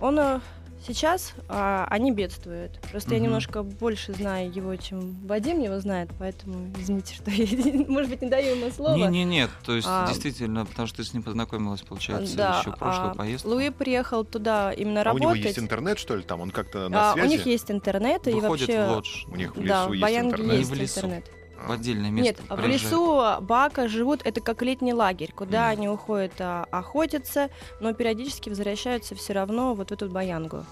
Он 0.00 0.18
а, 0.18 0.40
сейчас 0.86 1.32
а, 1.48 1.86
они 1.90 2.12
бедствуют. 2.12 2.78
Просто 2.90 3.10
я 3.12 3.16
Мгм. 3.16 3.24
немножко 3.26 3.62
больше 3.62 4.12
знаю 4.12 4.52
его, 4.52 4.76
чем 4.76 5.14
Вадим 5.26 5.60
его 5.60 5.80
знает, 5.80 6.10
поэтому 6.18 6.70
извините, 6.78 7.14
что 7.16 7.30
я, 7.30 7.84
может 7.88 8.10
быть, 8.10 8.20
не 8.22 8.28
даю 8.28 8.56
ему 8.56 8.70
слова. 8.70 8.94
Не, 8.94 9.08
не, 9.08 9.24
нет, 9.24 9.50
то 9.64 9.74
есть 9.74 9.88
А, 9.90 10.06
действительно, 10.06 10.66
потому 10.66 10.86
что 10.86 10.98
ты 10.98 11.04
с 11.04 11.14
ним 11.14 11.22
познакомилась, 11.22 11.80
получается, 11.80 12.36
Да, 12.36 12.58
еще 12.60 12.72
в 12.72 12.76
прошлую 12.78 13.12
а, 13.12 13.14
поездку. 13.14 13.48
Луи 13.48 13.70
приехал 13.70 14.24
туда 14.24 14.72
именно 14.72 15.00
А 15.02 15.12
у 15.12 15.18
него 15.18 15.30
работать. 15.30 15.44
есть 15.46 15.58
интернет, 15.58 15.98
что 15.98 16.16
ли, 16.16 16.22
там? 16.22 16.40
Он 16.42 16.50
как-то 16.50 16.88
на 16.88 17.10
А, 17.10 17.14
у 17.14 17.16
связи? 17.16 17.30
них 17.30 17.46
есть 17.46 17.70
интернет 17.70 18.26
и 18.28 18.32
Выходит 18.32 18.68
вообще 18.68 18.86
в 18.86 18.90
лодж, 18.90 19.24
У 19.28 19.36
них 19.36 19.56
в 19.56 19.60
лесу 19.60 19.68
да, 19.68 19.94
есть 20.08 20.18
интернет? 20.20 20.58
есть 20.58 20.70
в 20.70 20.74
лесу. 20.74 20.98
интернет. 21.00 21.24
В 21.66 21.72
отдельное 21.72 22.10
место. 22.10 22.42
Нет, 22.42 22.50
в 22.50 22.54
приезжает. 22.62 22.82
лесу 22.82 23.42
Бака 23.42 23.88
живут, 23.88 24.22
это 24.24 24.40
как 24.40 24.62
летний 24.62 24.94
лагерь, 24.94 25.32
куда 25.34 25.62
Мгм. 25.64 25.70
они 25.72 25.88
уходят 25.88 26.32
а, 26.40 26.66
охотиться, 26.70 27.50
но 27.80 27.92
периодически 27.94 28.48
возвращаются 28.48 29.14
все 29.14 29.32
равно 29.32 29.74
вот 29.74 29.88
в 29.90 29.92
эту 29.92 30.08
Баянгу. 30.08 30.64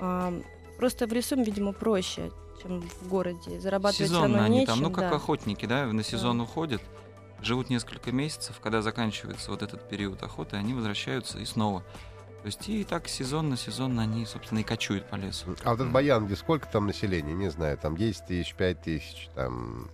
А, 0.00 0.32
просто 0.78 1.06
в 1.06 1.12
лесу, 1.12 1.36
видимо, 1.36 1.72
проще, 1.72 2.30
чем 2.62 2.80
в 2.82 3.08
городе. 3.08 3.60
Зарабатывать 3.60 3.96
все 3.96 4.06
Сезонно 4.06 4.28
равно 4.28 4.42
они 4.44 4.58
нечем. 4.60 4.74
там, 4.74 4.82
ну 4.82 4.90
как 4.90 5.10
да. 5.10 5.16
охотники, 5.16 5.66
да, 5.66 5.86
на 5.86 6.02
сезон 6.02 6.40
уходят, 6.40 6.82
живут 7.40 7.70
несколько 7.70 8.10
месяцев, 8.12 8.58
когда 8.62 8.80
заканчивается 8.82 9.50
вот 9.50 9.62
этот 9.62 9.88
период 9.88 10.22
охоты, 10.22 10.56
они 10.56 10.74
возвращаются 10.74 11.38
и 11.38 11.44
снова. 11.44 11.80
То 12.42 12.46
есть 12.48 12.68
и 12.68 12.84
так 12.84 13.08
сезонно, 13.08 13.56
сезонно 13.56 14.02
они, 14.02 14.26
собственно, 14.26 14.58
и 14.58 14.62
кочуют 14.62 15.08
по 15.08 15.14
лесу. 15.16 15.56
А 15.64 15.70
вот 15.70 15.80
этот 15.80 15.90
Баян, 15.92 16.26
где 16.26 16.36
сколько 16.36 16.66
там 16.68 16.86
населения? 16.86 17.32
Не 17.32 17.50
знаю, 17.50 17.78
там 17.78 17.96
10 17.96 18.26
тысяч, 18.26 18.54
5 18.54 18.82
тысяч 18.82 19.28
там 19.34 19.88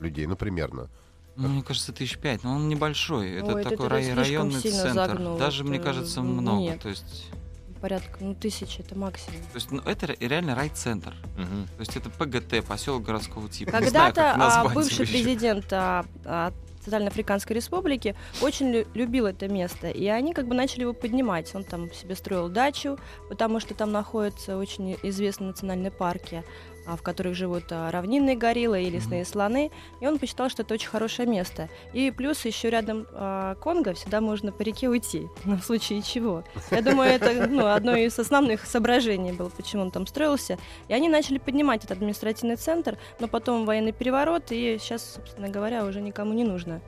людей, 0.00 0.26
ну, 0.26 0.36
примерно. 0.36 0.88
Ну, 1.36 1.48
мне 1.48 1.62
кажется, 1.62 1.92
тысяч 1.92 2.16
пять, 2.18 2.44
но 2.44 2.52
он 2.54 2.68
небольшой. 2.68 3.30
Это 3.32 3.54
Ой, 3.54 3.60
это 3.60 3.70
такой 3.70 3.88
ты 3.88 3.94
рай- 3.94 4.14
районный 4.14 4.60
сильно 4.60 4.82
центр. 4.82 4.94
загнул. 4.94 5.36
Даже, 5.38 5.64
мне 5.64 5.76
Это, 5.76 5.84
кажется, 5.86 6.20
м, 6.20 6.28
много. 6.28 6.60
нет. 6.62 6.80
То 6.80 6.88
есть, 6.88 7.26
Порядка, 7.80 8.16
ну, 8.20 8.34
тысячи, 8.34 8.80
это 8.80 8.96
максимум. 8.98 9.38
то 9.52 9.56
есть 9.56 9.70
ну, 9.70 9.80
это 9.82 10.06
ре- 10.06 10.16
реально 10.18 10.54
рай-центр. 10.54 11.14
Мгм. 11.36 11.66
То 11.76 11.80
есть 11.80 11.94
это 11.94 12.08
ПГТ, 12.08 12.64
поселок 12.66 13.02
городского 13.02 13.50
типа. 13.50 13.70
Когда-то 13.70 14.14
как 14.14 14.36
а, 14.38 14.68
бывший 14.70 15.06
президент 15.06 15.70
а, 15.74 16.06
а, 16.24 16.52
Центральноафриканской 16.82 17.54
республики 17.54 18.16
очень 18.40 18.70
лю- 18.70 18.86
любил 18.94 19.26
это 19.26 19.46
место, 19.48 19.90
и 19.90 20.06
они 20.06 20.32
как 20.32 20.46
бы 20.48 20.54
начали 20.54 20.82
его 20.82 20.94
поднимать. 20.94 21.54
Он 21.54 21.64
там 21.64 21.92
себе 21.92 22.16
строил 22.16 22.48
дачу, 22.48 22.98
потому 23.28 23.60
что 23.60 23.74
там 23.74 23.92
находятся 23.92 24.56
очень 24.56 24.96
известные 25.02 25.48
национальные 25.48 25.90
парки, 25.90 26.44
в 26.94 27.02
которых 27.02 27.34
живут 27.34 27.64
а, 27.70 27.90
равнинные 27.90 28.36
гориллы 28.36 28.84
и 28.84 28.90
лесные 28.90 29.24
слоны, 29.24 29.72
и 30.00 30.06
он 30.06 30.18
посчитал, 30.18 30.48
что 30.48 30.62
это 30.62 30.74
очень 30.74 30.88
хорошее 30.88 31.28
место. 31.28 31.68
И 31.92 32.10
плюс 32.10 32.44
еще 32.44 32.70
рядом 32.70 33.06
а, 33.12 33.56
Конго 33.56 33.94
всегда 33.94 34.20
можно 34.20 34.52
по 34.52 34.62
реке 34.62 34.88
уйти, 34.88 35.28
ну, 35.44 35.56
в 35.56 35.64
случае 35.64 36.02
чего. 36.02 36.44
Я 36.70 36.82
думаю, 36.82 37.10
это 37.10 37.48
ну, 37.48 37.66
одно 37.66 37.96
из 37.96 38.16
основных 38.18 38.64
соображений 38.66 39.32
было, 39.32 39.48
почему 39.48 39.82
он 39.82 39.90
там 39.90 40.06
строился. 40.06 40.58
И 40.88 40.92
они 40.92 41.08
начали 41.08 41.38
поднимать 41.38 41.84
этот 41.84 41.98
административный 41.98 42.56
центр, 42.56 42.98
но 43.18 43.26
потом 43.26 43.66
военный 43.66 43.92
переворот, 43.92 44.52
и 44.52 44.78
сейчас, 44.78 45.14
собственно 45.16 45.48
говоря, 45.48 45.84
уже 45.84 46.00
никому 46.00 46.32
не 46.34 46.44
нужно. 46.44 46.80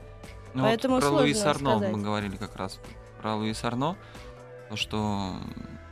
Ну, 0.53 0.63
Поэтому 0.63 0.95
вот 0.95 1.01
про 1.01 1.09
сложно 1.09 1.25
Луис 1.25 1.45
Арно 1.45 1.71
сказать. 1.71 1.95
мы 1.95 2.01
говорили 2.01 2.35
как 2.37 2.55
раз. 2.55 2.79
Про 3.21 3.35
Луис 3.35 3.63
Арно. 3.63 3.97
То, 4.69 4.75
что 4.75 5.33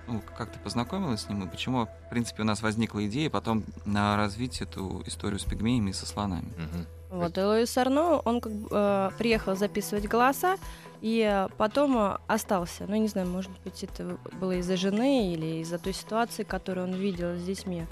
ну, 0.07 0.21
как 0.37 0.51
ты 0.51 0.59
познакомилась 0.59 1.21
с 1.21 1.29
ним, 1.29 1.43
и 1.43 1.47
почему, 1.47 1.85
в 1.85 2.09
принципе, 2.09 2.43
у 2.43 2.45
нас 2.45 2.61
возникла 2.61 3.05
идея 3.07 3.29
потом 3.29 3.63
на 3.85 4.17
развить 4.17 4.61
эту 4.61 5.03
историю 5.05 5.39
с 5.39 5.43
пигмеями 5.43 5.91
и 5.91 5.93
со 5.93 6.05
слонами. 6.05 6.53
Мгм. 6.57 6.85
Вот, 7.09 7.37
и 7.37 7.41
Луис 7.41 7.77
Арно, 7.77 8.19
он 8.19 8.41
как 8.41 8.51
бы 8.51 8.67
э, 8.69 9.11
приехал 9.17 9.55
записывать 9.55 10.07
голоса, 10.07 10.57
и 11.01 11.47
потом 11.57 11.97
э, 11.97 12.17
остался. 12.27 12.85
Ну, 12.87 12.95
я 12.95 12.99
не 12.99 13.07
знаю, 13.07 13.27
может 13.27 13.51
быть, 13.63 13.83
это 13.83 14.17
было 14.39 14.53
из-за 14.53 14.75
жены 14.75 15.33
или 15.33 15.61
из-за 15.61 15.77
той 15.77 15.93
ситуации, 15.93 16.43
которую 16.43 16.87
он 16.87 16.93
видел 16.95 17.35
с 17.35 17.43
детьми. 17.43 17.85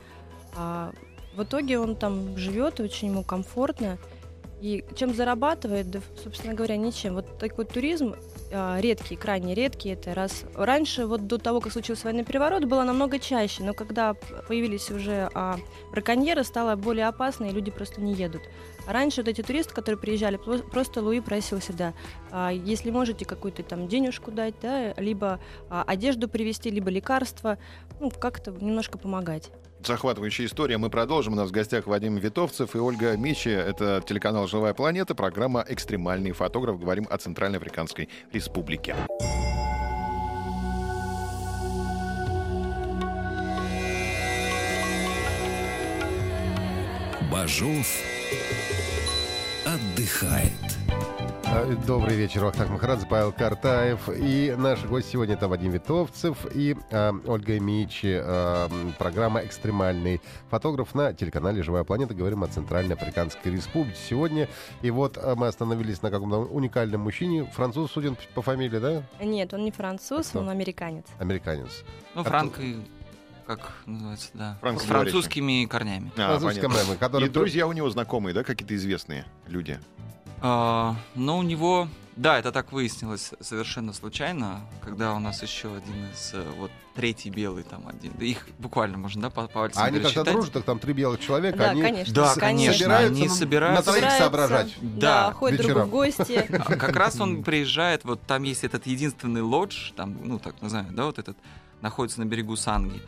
А 0.55 0.91
в 1.35 1.43
итоге 1.43 1.79
он 1.79 1.95
там 1.95 2.37
живет, 2.37 2.79
очень 2.79 3.09
ему 3.09 3.23
комфортно. 3.23 3.97
И 4.65 4.83
чем 4.95 5.13
зарабатывает, 5.13 5.91
да, 5.91 5.99
собственно 6.23 6.55
говоря, 6.55 6.75
ничем. 6.75 7.13
Вот 7.13 7.37
такой 7.37 7.65
туризм 7.65 8.15
а, 8.51 8.79
редкий, 8.79 9.15
крайне 9.15 9.53
редкий. 9.53 9.89
Это 9.89 10.15
раз 10.15 10.43
раньше, 10.55 11.05
вот 11.05 11.27
до 11.27 11.37
того, 11.37 11.61
как 11.61 11.71
случился 11.71 12.05
военный 12.05 12.23
переворот, 12.23 12.65
было 12.65 12.81
намного 12.81 13.19
чаще, 13.19 13.61
но 13.61 13.75
когда 13.75 14.15
появились 14.47 14.89
уже 14.89 15.29
а, 15.35 15.57
браконьеры, 15.91 16.43
стало 16.43 16.75
более 16.75 17.05
опасно, 17.05 17.45
и 17.45 17.51
люди 17.51 17.69
просто 17.69 18.01
не 18.01 18.15
едут. 18.15 18.41
А 18.87 18.93
раньше 18.93 19.21
вот 19.21 19.27
эти 19.27 19.43
туристы, 19.43 19.71
которые 19.75 19.99
приезжали, 19.99 20.37
просто 20.37 21.03
Луи 21.03 21.19
просил 21.19 21.59
всегда, 21.59 21.93
а, 22.31 22.49
если 22.49 22.89
можете 22.89 23.23
какую-то 23.23 23.61
там 23.61 23.87
денежку 23.87 24.31
дать, 24.31 24.55
да, 24.63 24.93
либо 24.93 25.39
а, 25.69 25.83
одежду 25.83 26.27
привезти, 26.27 26.71
либо 26.71 26.89
лекарства, 26.89 27.59
ну, 27.99 28.09
как-то 28.09 28.49
немножко 28.49 28.97
помогать. 28.97 29.51
Захватывающая 29.85 30.47
история. 30.47 30.79
Мы 30.79 30.89
продолжим. 30.89 31.33
У 31.33 31.35
нас 31.35 31.49
в 31.49 31.51
гостях 31.51 31.85
Вадим 31.85 32.17
Витовцев 32.17 32.75
и 32.75 32.79
Ольга 32.79 33.15
Мичи. 33.15 33.49
Это 33.49 34.03
телеканал 34.05 34.47
«Живая 34.47 34.73
планета», 34.73 35.13
программа 35.13 35.63
«Экстремальный 35.67 36.31
фотограф». 36.31 36.79
Говорим 36.79 37.07
о 37.09 37.17
Центральноафриканской 37.17 38.09
Республике. 38.33 38.95
Бажов 47.31 47.85
отдыхает. 49.65 50.51
А, 51.47 51.65
Добрый 51.87 52.15
вечер, 52.15 52.43
Вахтанг 52.43 52.69
Махарадзе, 52.71 53.05
Павел 53.07 53.31
Картаев. 53.31 54.09
И 54.09 54.53
наш 54.57 54.83
гость 54.85 55.09
сегодня 55.09 55.35
это 55.35 55.47
Вадим 55.47 55.71
Витовцев 55.71 56.37
и 56.53 56.75
а, 56.91 57.13
Ольга 57.25 57.59
Мичи. 57.59 58.07
м, 58.13 58.93
программа 58.97 59.41
«Экстремальный 59.45 60.21
фотограф» 60.49 60.93
на 60.95 61.13
телеканале 61.13 61.63
«Живая 61.63 61.83
планета». 61.83 62.13
Говорим 62.13 62.43
о 62.43 62.47
Центральной 62.47 62.95
Африканской 62.95 63.51
Республике 63.51 63.97
сегодня. 64.09 64.49
И 64.81 64.91
вот 64.91 65.17
а, 65.17 65.35
мы 65.35 65.47
остановились 65.47 66.01
на 66.01 66.11
каком-то 66.11 66.39
уникальном 66.45 67.01
мужчине. 67.01 67.45
Француз, 67.53 67.91
суден 67.91 68.17
по 68.33 68.41
фамилии, 68.41 68.79
да? 68.79 69.03
Нет, 69.21 69.53
он 69.53 69.63
не 69.63 69.71
француз, 69.71 70.27
Кто? 70.29 70.39
он 70.39 70.49
американец. 70.49 71.05
Американец. 71.19 71.83
Ну, 72.15 72.21
А 72.21 72.23
Франк, 72.23 72.59
и- 72.59 72.77
как 73.45 73.73
называется, 73.85 74.29
да. 74.33 74.55
С 74.57 74.59
Франкоговорящий. 74.61 74.87
французскими 75.11 75.65
корнями. 75.65 76.11
А, 76.17 76.37
Французский 76.37 76.61
понятно. 76.61 76.83
мемы, 76.83 76.97
который... 76.97 77.27
И 77.27 77.29
друзья 77.31 77.67
у 77.67 77.71
него 77.73 77.89
знакомые, 77.89 78.33
да, 78.33 78.43
какие-то 78.43 78.75
известные 78.75 79.25
люди? 79.47 79.79
А, 80.47 80.95
но 81.15 81.39
у 81.39 81.41
него, 81.41 81.87
да, 82.15 82.37
это 82.37 82.51
так 82.51 82.71
выяснилось 82.71 83.31
совершенно 83.41 83.93
случайно, 83.93 84.61
когда 84.83 85.15
у 85.15 85.19
нас 85.19 85.41
еще 85.41 85.69
один 85.75 86.05
из, 86.13 86.35
э, 86.35 86.43
вот 86.59 86.69
третий 86.93 87.31
белый 87.31 87.63
там 87.63 87.87
один, 87.87 88.11
их 88.19 88.47
буквально 88.59 88.99
можно, 88.99 89.23
да, 89.23 89.29
по 89.31 89.47
пальцам 89.47 89.81
А 89.81 89.87
они 89.87 89.99
как-то 89.99 90.23
дружат, 90.23 90.53
так 90.53 90.63
там 90.63 90.77
три 90.77 90.93
белых 90.93 91.19
человека, 91.19 91.57
Да, 91.57 91.69
они 91.71 91.81
конечно. 91.81 92.13
Да, 92.13 92.35
с- 92.35 92.37
конечно, 92.37 92.73
собираются 92.77 93.15
они 93.23 93.29
собираются. 93.29 93.91
на 93.91 93.97
троих 93.99 94.11
соображать. 94.19 94.75
Да, 94.81 95.27
Да, 95.29 95.33
ходят 95.33 95.57
друг 95.57 95.69
вечером. 95.69 95.87
в 95.87 95.91
гости. 95.91 96.45
А 96.51 96.75
Как 96.75 96.95
раз 96.95 97.19
он 97.19 97.43
приезжает, 97.43 98.03
вот 98.03 98.21
там 98.21 98.43
есть 98.43 98.63
этот 98.63 98.85
единственный 98.85 99.41
лодж, 99.41 99.93
там, 99.95 100.15
ну, 100.23 100.37
так 100.37 100.61
называемый, 100.61 100.93
да, 100.95 101.05
вот 101.05 101.17
этот, 101.17 101.37
находится 101.81 102.19
на 102.21 102.25
берегу 102.25 102.55
Санги, 102.55 103.01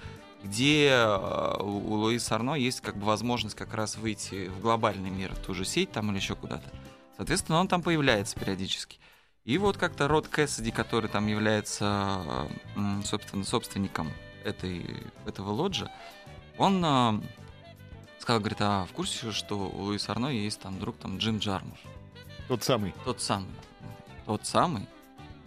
где 0.44 0.88
э, 0.90 1.58
у 1.62 1.68
у 1.68 1.94
Луиса 1.98 2.34
Арно 2.34 2.56
есть 2.56 2.82
как 2.82 2.98
бы 2.98 3.06
возможность 3.06 3.56
как 3.56 3.76
раз 3.76 3.96
выйти 3.96 4.48
в 4.48 4.60
глобальный 4.60 5.12
мир, 5.12 5.36
в 5.36 5.38
ту 5.46 5.54
же 5.54 5.66
сеть 5.66 5.92
там 5.92 6.10
или 6.10 6.18
еще 6.18 6.34
куда-то. 6.34 6.68
Соответственно, 7.18 7.60
он 7.60 7.68
там 7.68 7.82
появляется 7.82 8.40
периодически. 8.40 9.00
И 9.44 9.58
вот 9.58 9.78
как-то 9.78 10.08
Род 10.08 10.28
Кэссиди, 10.28 10.72
который 10.72 11.10
там 11.10 11.28
является, 11.28 12.50
э, 12.76 13.02
собственно, 13.04 13.44
собственником 13.44 14.12
этой, 14.44 14.86
этого 15.26 15.52
лоджа, 15.52 15.92
он 16.58 16.84
э, 16.84 17.22
сказал, 18.20 18.40
говорит, 18.40 18.62
а 18.62 18.86
в 18.86 18.92
курсе, 18.92 19.32
что 19.32 19.58
у 19.58 19.84
Луиса 19.84 20.12
Арно 20.12 20.28
есть 20.28 20.60
там 20.60 20.80
друг 20.80 20.98
там 20.98 21.18
Джим 21.18 21.40
Джармуш? 21.40 21.80
Тот 22.48 22.64
самый. 22.64 22.94
Тот 23.04 23.22
самый. 23.22 23.50
Тот 24.26 24.46
самый? 24.46 24.86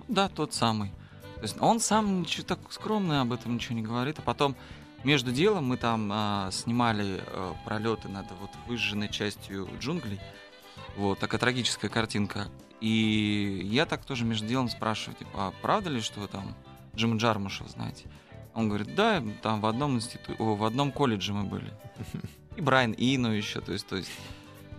Да, 0.08 0.28
тот 0.28 0.54
самый. 0.54 0.90
То 1.36 1.42
есть 1.42 1.56
он 1.60 1.80
сам 1.80 2.20
ничего 2.20 2.46
так 2.46 2.58
скромно 2.70 3.22
об 3.22 3.32
этом 3.32 3.54
ничего 3.54 3.74
не 3.74 3.82
говорит, 3.82 4.18
а 4.18 4.22
потом 4.22 4.56
между 5.04 5.32
делом 5.32 5.64
мы 5.66 5.76
там 5.76 6.10
а, 6.12 6.50
снимали 6.52 7.22
а, 7.26 7.54
пролеты 7.64 8.08
над 8.08 8.26
вот 8.40 8.50
выжженной 8.66 9.08
частью 9.08 9.68
джунглей. 9.78 10.20
Вот 10.96 11.18
такая 11.18 11.40
трагическая 11.40 11.88
картинка. 11.90 12.48
И 12.80 13.60
я 13.64 13.86
так 13.86 14.04
тоже 14.04 14.24
между 14.24 14.46
делом 14.46 14.68
спрашиваю, 14.68 15.16
типа, 15.16 15.30
а 15.34 15.52
правда 15.62 15.90
ли, 15.90 16.00
что 16.00 16.20
вы 16.20 16.28
там 16.28 16.54
Джима 16.96 17.16
Джармуша 17.16 17.64
знаете? 17.68 18.04
Он 18.54 18.68
говорит, 18.68 18.94
да, 18.94 19.22
там 19.42 19.60
в 19.60 19.66
одном 19.66 19.94
институ... 19.96 20.32
О, 20.38 20.54
в 20.56 20.64
одном 20.64 20.90
колледже 20.90 21.32
мы 21.32 21.44
были. 21.44 21.72
И 22.56 22.60
Брайан 22.60 22.94
Ино 22.98 23.32
еще, 23.32 23.60
то 23.60 23.72
есть, 23.72 23.86
то 23.86 23.96
есть 23.96 24.10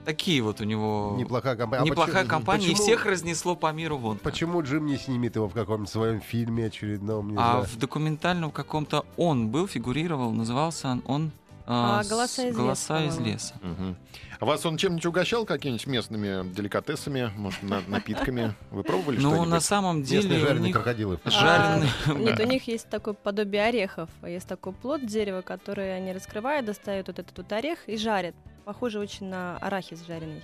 такие 0.04 0.42
вот 0.42 0.60
у 0.62 0.66
него... 0.66 1.16
Неплохая 1.18 1.56
компания. 1.56 1.84
А 1.84 1.86
Неплохая 1.86 2.16
почему- 2.24 2.30
компания, 2.30 2.66
и 2.66 2.70
почему- 2.72 2.84
всех 2.84 3.06
разнесло 3.06 3.56
по 3.56 3.72
миру 3.72 3.98
вон. 3.98 4.18
Почему 4.18 4.62
Джим 4.62 4.88
не 4.88 4.98
снимет 4.98 5.36
его 5.36 5.48
в 5.48 5.54
каком-нибудь 5.54 5.90
своем 5.90 6.20
фильме 6.22 6.66
очередном? 6.66 7.30
Не 7.30 7.38
А 7.38 7.52
знаю. 7.52 7.66
в 7.66 7.78
документальном 7.78 8.52
каком-то 8.52 9.06
он 9.16 9.50
был, 9.50 9.68
фигурировал, 9.68 10.32
назывался 10.32 10.90
он... 10.90 11.04
он 11.06 11.32
А, 11.66 12.04
с- 12.04 12.10
«Голоса 12.10 12.42
из 12.44 12.48
леса», 12.50 12.58
«Голоса 12.62 13.06
из 13.06 13.16
по-моему. 13.16 13.34
леса». 13.34 13.54
Мгм. 13.62 13.98
А 14.40 14.46
вас 14.46 14.66
он 14.66 14.78
чем-нибудь 14.78 15.06
угощал, 15.06 15.46
какими-нибудь 15.46 15.86
местными 15.88 16.52
деликатесами, 16.54 17.32
может, 17.38 17.62
на- 17.62 17.82
напитками? 17.88 18.56
Вы 18.72 18.84
пробовали 18.84 19.18
Ну, 19.20 19.46
на 19.46 19.60
самом 19.60 20.00
Местные 20.00 20.22
деле 20.22 20.38
у 20.38 20.40
жареные 20.40 20.64
них 20.68 20.76
крокодилы. 20.76 21.20
жареные... 21.26 21.90
А, 22.08 22.14
Нет, 22.14 22.40
у 22.40 22.44
них 22.48 22.68
есть 22.68 22.90
такое 22.90 23.14
подобие 23.14 23.64
орехов. 23.66 24.10
Есть 24.26 24.48
такой 24.48 24.74
плод 24.74 25.06
дерева, 25.06 25.42
который 25.42 25.96
они 25.96 26.12
раскрывают, 26.12 26.66
достают 26.66 27.08
вот 27.08 27.20
этот 27.20 27.38
вот 27.38 27.52
орех 27.52 27.78
и 27.88 27.98
жарят. 27.98 28.34
Похоже 28.66 29.00
очень 29.00 29.28
на 29.28 29.58
арахис 29.58 30.04
жареный. 30.08 30.42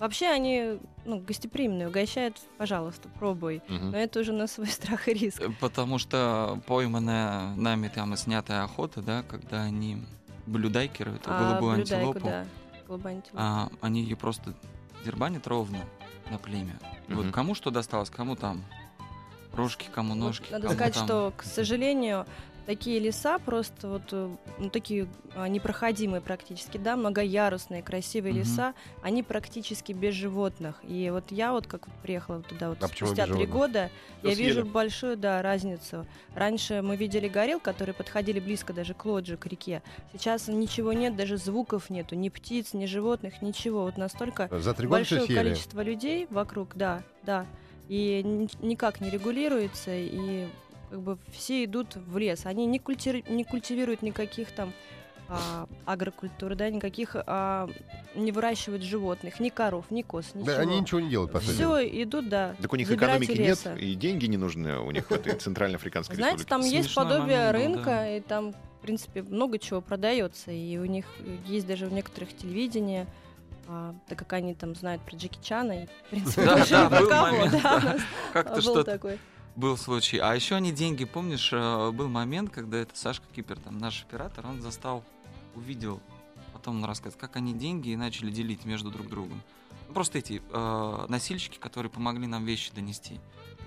Вообще 0.00 0.28
они 0.28 0.78
ну, 1.04 1.20
гостеприимные, 1.20 1.88
угощают, 1.88 2.38
пожалуйста, 2.56 3.08
пробуй. 3.18 3.62
Мгм. 3.68 3.90
Но 3.90 3.98
это 3.98 4.20
уже 4.20 4.32
на 4.32 4.46
свой 4.46 4.66
страх 4.68 5.08
и 5.08 5.12
риск. 5.12 5.40
Э, 5.40 5.50
Потому 5.60 5.98
что 5.98 6.58
пойманная 6.66 7.54
нами 7.54 7.88
там 7.88 8.14
и 8.14 8.16
снятая 8.16 8.64
охота, 8.64 9.02
да, 9.02 9.22
когда 9.22 9.62
они 9.62 10.02
блюдайкеры, 10.46 11.12
эту 11.12 11.30
А, 11.30 11.50
голубую 11.50 11.76
блюдайку, 11.76 12.08
антилопу, 12.08 12.26
да. 12.28 12.46
Голубая 12.88 13.14
антилопа. 13.16 13.38
а, 13.40 13.68
они 13.82 14.02
ее 14.02 14.16
просто 14.16 14.54
дербанят 15.04 15.46
ровно 15.46 15.78
на 16.30 16.38
племя. 16.38 16.78
Мгм. 17.08 17.16
Вот 17.22 17.30
кому 17.32 17.54
что 17.54 17.70
досталось, 17.70 18.08
кому 18.08 18.36
там 18.36 18.64
рожки, 19.52 19.88
кому 19.92 20.14
Вот 20.14 20.18
ножки. 20.20 20.50
надо 20.50 20.62
кому 20.68 20.74
сказать, 20.74 20.94
там- 20.94 21.04
что, 21.04 21.32
к 21.36 21.42
сожалению, 21.42 22.24
такие 22.66 22.98
леса 22.98 23.38
просто 23.38 23.88
вот 23.88 24.02
э, 24.12 24.30
ну, 24.58 24.70
такие 24.70 25.08
а, 25.34 25.48
непроходимые 25.48 26.20
практически, 26.20 26.78
да, 26.78 26.96
многоярусные, 26.96 27.82
красивые 27.82 28.32
Мгм. 28.32 28.40
леса, 28.40 28.74
они 29.02 29.22
практически 29.22 29.92
без 29.92 30.14
животных. 30.14 30.76
И 30.82 31.10
вот 31.10 31.30
я 31.32 31.52
вот 31.52 31.66
как 31.66 31.86
вот 31.86 31.96
приехала 32.02 32.42
туда 32.42 32.68
вот 32.70 32.82
А 32.82 32.88
спустя 32.88 33.26
три 33.26 33.46
года, 33.46 33.90
Всё 34.20 34.28
я 34.28 34.34
съели. 34.34 34.48
вижу 34.48 34.64
большую, 34.66 35.16
да, 35.16 35.42
разницу. 35.42 36.06
Раньше 36.34 36.82
мы 36.82 36.96
видели 36.96 37.28
горилл, 37.28 37.60
которые 37.60 37.94
подходили 37.94 38.40
близко 38.40 38.72
даже 38.72 38.94
к 38.94 39.04
лоджи, 39.04 39.36
к 39.36 39.46
реке. 39.46 39.82
Сейчас 40.12 40.48
ничего 40.48 40.92
нет, 40.92 41.16
даже 41.16 41.36
звуков 41.36 41.90
нету, 41.90 42.14
ни 42.14 42.28
птиц, 42.28 42.72
ни 42.74 42.86
животных, 42.86 43.42
ничего. 43.42 43.82
Вот 43.84 43.96
настолько 43.96 44.48
За 44.50 44.74
три 44.74 44.86
года 44.86 45.04
все 45.04 45.16
большое 45.18 45.38
количество 45.42 45.82
людей 45.82 46.26
вокруг, 46.30 46.70
да, 46.74 47.02
да, 47.22 47.46
и 47.88 48.22
ни- 48.24 48.48
никак 48.64 49.00
не 49.00 49.10
регулируется, 49.10 49.90
и 49.94 50.46
как 50.90 51.00
бы 51.00 51.18
все 51.32 51.64
идут 51.64 51.96
в 51.96 52.18
лес. 52.18 52.46
Они 52.46 52.66
не, 52.66 52.78
культи- 52.78 53.24
не 53.30 53.44
культивируют 53.44 54.02
никаких 54.02 54.50
там 54.52 54.72
а, 55.28 55.66
агрокультур, 55.86 56.56
да, 56.56 56.68
никаких 56.70 57.14
а, 57.14 57.68
не 58.16 58.32
выращивают 58.32 58.82
животных, 58.82 59.38
ни 59.38 59.48
коров, 59.48 59.84
ни 59.90 60.02
коз, 60.02 60.34
ничего. 60.34 60.56
Да, 60.56 60.58
они 60.60 60.80
ничего 60.80 60.98
не 61.00 61.08
делают, 61.08 61.30
по 61.30 61.38
сути. 61.40 61.52
Все 61.52 62.02
идут, 62.02 62.28
да. 62.28 62.56
Так 62.60 62.72
у 62.72 62.76
них 62.76 62.90
экономики 62.90 63.30
леса. 63.30 63.70
нет, 63.74 63.80
и 63.82 63.94
деньги 63.94 64.26
не 64.26 64.36
нужны 64.36 64.78
у 64.80 64.90
них 64.90 65.08
в 65.08 65.12
этой 65.12 65.34
Центральноафриканской 65.38 66.16
Знаете, 66.16 66.38
республике. 66.38 66.62
там 66.70 66.76
есть 66.78 66.94
подобие 66.94 67.46
момент 67.52 67.52
рынка, 67.76 67.84
да. 67.90 68.16
и 68.16 68.20
там, 68.20 68.52
в 68.52 68.82
принципе, 68.82 69.22
много 69.22 69.58
чего 69.60 69.80
продается, 69.80 70.50
и 70.50 70.76
у 70.78 70.84
них 70.86 71.06
есть 71.46 71.66
даже 71.68 71.86
в 71.86 71.92
некоторых 71.92 72.36
телевидение, 72.36 73.06
а, 73.68 73.94
так 74.08 74.18
как 74.18 74.32
они 74.32 74.54
там 74.54 74.74
знают 74.74 75.00
про 75.02 75.14
Джеки 75.16 75.38
Чана, 75.40 75.84
и, 75.84 75.86
в 75.86 76.10
принципе, 76.10 76.44
Да, 76.44 76.66
да, 76.68 76.90
был 76.90 77.08
кого, 77.08 77.26
момент, 77.28 77.52
да, 77.52 77.60
да. 77.62 77.76
у 77.78 77.84
нас 77.84 78.00
Как-то 78.32 78.54
был 78.54 78.60
что-то 78.62 78.84
такой. 78.84 79.18
Был 79.56 79.76
случай. 79.76 80.18
А 80.18 80.34
еще 80.34 80.54
они 80.54 80.72
деньги, 80.72 81.04
помнишь, 81.04 81.50
э, 81.52 81.90
был 81.90 82.08
момент, 82.08 82.50
когда 82.50 82.78
это 82.78 82.96
Сашка 82.96 83.26
Кипер, 83.34 83.58
там 83.58 83.78
наш 83.78 84.02
оператор, 84.02 84.46
он 84.46 84.62
застал, 84.62 85.04
увидел, 85.54 86.00
потом 86.52 86.76
он 86.76 86.84
рассказывает, 86.84 87.20
как 87.20 87.36
они 87.36 87.54
деньги 87.54 87.94
начали 87.94 88.30
делить 88.30 88.64
между 88.64 88.90
друг 88.90 89.08
другом. 89.08 89.42
Ну, 89.88 89.94
просто 89.94 90.18
эти 90.18 90.42
э, 90.48 91.06
носильщики, 91.08 91.58
которые 91.58 91.90
помогли 91.90 92.26
нам 92.26 92.44
вещи 92.44 92.72
донести, 92.72 93.18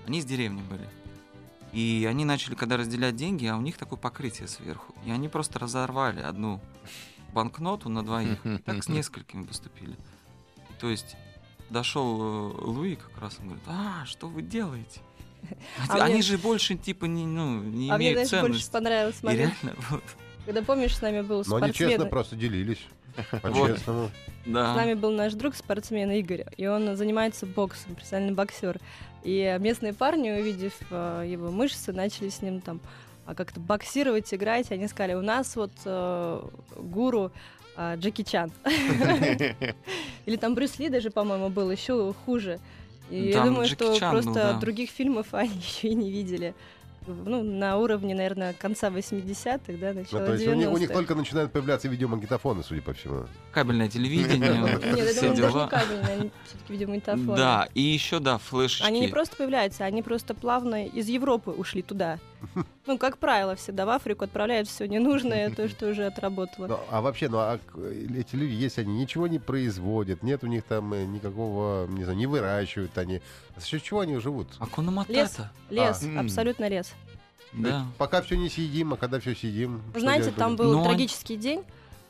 они 0.05 0.19
из 0.19 0.25
деревни 0.25 0.61
были. 0.61 0.89
И 1.73 2.07
они 2.07 2.23
начали, 2.23 2.53
когда 2.53 2.77
разделять 2.77 3.15
деньги, 3.15 3.47
а 3.47 3.57
у 3.57 3.61
них 3.61 3.77
такое 3.77 3.97
покрытие 3.97 4.47
сверху. 4.47 4.93
И 5.05 5.11
они 5.11 5.27
просто 5.27 5.57
разорвали 5.57 6.21
одну 6.21 6.61
банкноту 7.33 7.89
на 7.89 8.03
двоих. 8.03 8.45
И 8.45 8.57
так 8.59 8.83
с 8.83 8.87
несколькими 8.89 9.43
поступили. 9.43 9.97
И 10.69 10.73
то 10.79 10.89
есть 10.89 11.15
дошел 11.69 12.21
э, 12.21 12.61
Луи 12.61 12.95
как 12.95 13.17
раз, 13.19 13.37
он 13.39 13.47
говорит, 13.47 13.63
а, 13.67 14.05
что 14.05 14.27
вы 14.27 14.43
делаете? 14.43 15.01
А 15.89 16.03
Они 16.03 16.15
мне- 16.15 16.23
же 16.23 16.37
больше 16.37 16.75
типа 16.75 17.05
не, 17.05 17.25
ну, 17.25 17.61
не 17.61 17.89
А 17.89 17.97
мне, 17.97 18.13
имеют 18.13 18.27
знаешь, 18.29 18.45
больше 18.45 18.61
И 19.21 19.25
момент, 19.25 19.53
реально, 19.61 19.79
вот, 19.89 20.03
когда, 20.45 20.61
помнишь, 20.61 20.95
с 20.95 21.01
нами 21.01 21.21
был 21.21 21.43
Но 21.47 21.57
они 21.57 21.73
честно 21.73 21.87
спортсмен, 21.87 22.09
просто 22.09 22.35
делились. 22.35 22.85
По-честному. 23.41 24.07
с 24.07 24.49
да. 24.49 24.75
нами 24.75 24.93
был 24.95 25.11
наш 25.11 25.33
друг, 25.33 25.55
спортсмен 25.55 26.11
Игорь, 26.11 26.45
и 26.57 26.67
он 26.67 26.95
занимается 26.95 27.45
боксом, 27.45 27.95
профессиональный 27.95 28.33
боксер. 28.33 28.79
И 29.23 29.55
местные 29.59 29.93
парни, 29.93 30.31
увидев 30.31 30.73
э, 30.89 31.25
его 31.27 31.49
мышцы, 31.49 31.93
начали 31.93 32.29
с 32.29 32.41
ним 32.41 32.59
там 32.59 32.81
а, 33.25 33.35
как-то 33.35 33.59
боксировать, 33.59 34.33
играть. 34.33 34.71
Они 34.71 34.87
сказали, 34.87 35.13
у 35.13 35.21
нас 35.21 35.55
вот 35.55 35.71
э, 35.85 36.41
гуру 36.75 37.31
а, 37.77 37.95
Джеки 37.95 38.23
Чан. 38.23 38.51
Или 40.25 40.35
там 40.35 40.55
Брюс 40.55 40.77
Ли 40.77 40.89
даже, 40.89 41.09
по-моему, 41.09 41.49
был 41.49 41.71
еще 41.71 42.13
хуже. 42.25 42.59
И 43.13 43.27
я 43.27 43.33
Там 43.33 43.47
думаю, 43.49 43.67
Джеки 43.67 43.83
что 43.83 43.95
Чан 43.99 44.11
просто 44.11 44.29
был, 44.31 44.35
да. 44.35 44.53
других 44.59 44.89
фильмов 44.89 45.27
они 45.33 45.51
еще 45.55 45.89
и 45.89 45.93
не 45.95 46.11
видели. 46.11 46.55
Ну, 47.05 47.43
на 47.43 47.77
уровне, 47.77 48.15
наверное, 48.15 48.53
конца 48.53 48.87
80-х, 48.87 49.73
да, 49.73 49.91
Ну, 49.91 49.99
начала 49.99 50.25
то 50.25 50.33
есть 50.33 50.47
у 50.47 50.53
них, 50.53 50.71
у 50.71 50.77
них 50.77 50.87
90-х. 50.89 50.93
только 50.93 51.15
начинают 51.15 51.51
появляться 51.51 51.89
видеомагнитофоны, 51.89 52.63
судя 52.63 52.81
по 52.81 52.93
всему. 52.93 53.25
Кабельное 53.51 53.89
телевидение, 53.89 54.53
Нет, 54.55 54.83
я 54.97 55.05
все 55.07 55.21
думаю, 55.21 55.35
даже 55.35 55.51
дела. 55.51 55.69
они 56.07 56.31
все-таки 56.45 56.71
видеомагнитофоны. 56.73 57.35
Да, 57.35 57.67
и 57.73 57.81
еще, 57.81 58.19
да, 58.19 58.37
флешечки. 58.37 58.85
Они 58.85 59.01
не 59.01 59.07
просто 59.09 59.35
появляются, 59.35 59.83
они 59.83 60.01
просто 60.01 60.33
плавно 60.33 60.85
из 60.87 61.09
Европы 61.09 61.51
ушли 61.51 61.81
туда. 61.81 62.19
Ну, 62.85 62.97
как 62.97 63.17
правило, 63.17 63.55
всегда 63.55 63.85
в 63.85 63.89
Африку 63.89 64.25
отправляют 64.25 64.67
все 64.67 64.85
ненужное, 64.87 65.49
то, 65.49 65.69
что 65.69 65.87
уже 65.89 66.05
отработало. 66.05 66.67
Ну, 66.67 66.79
а 66.91 67.01
вообще, 67.01 67.29
ну 67.29 67.37
а 67.37 67.57
эти 68.15 68.35
люди, 68.35 68.51
если 68.53 68.81
они 68.81 68.97
ничего 68.99 69.27
не 69.27 69.39
производят, 69.39 70.21
нет 70.21 70.43
у 70.43 70.47
них 70.47 70.63
там 70.63 70.93
э, 70.93 71.05
никакого, 71.05 71.87
не 71.87 72.03
знаю, 72.03 72.17
не 72.17 72.27
выращивают 72.27 72.97
они. 72.97 73.21
За 73.55 73.65
счет 73.65 73.81
чего 73.83 74.01
они 74.01 74.17
живут? 74.19 74.47
Акуна 74.59 74.91
Матата. 74.91 75.49
Лес, 75.69 76.01
А, 76.03 76.05
м. 76.05 76.19
абсолютно 76.19 76.67
лес. 76.67 76.93
Да. 77.53 77.85
Пока 77.97 78.21
все 78.21 78.35
не 78.35 78.49
съедим, 78.49 78.93
а 78.93 78.97
когда 78.97 79.19
все 79.19 79.33
съедим. 79.35 79.81
Знаете, 79.95 80.31
там 80.31 80.55
был 80.55 80.73
Но- 80.73 80.83
трагический 80.83 81.37
день, 81.37 81.63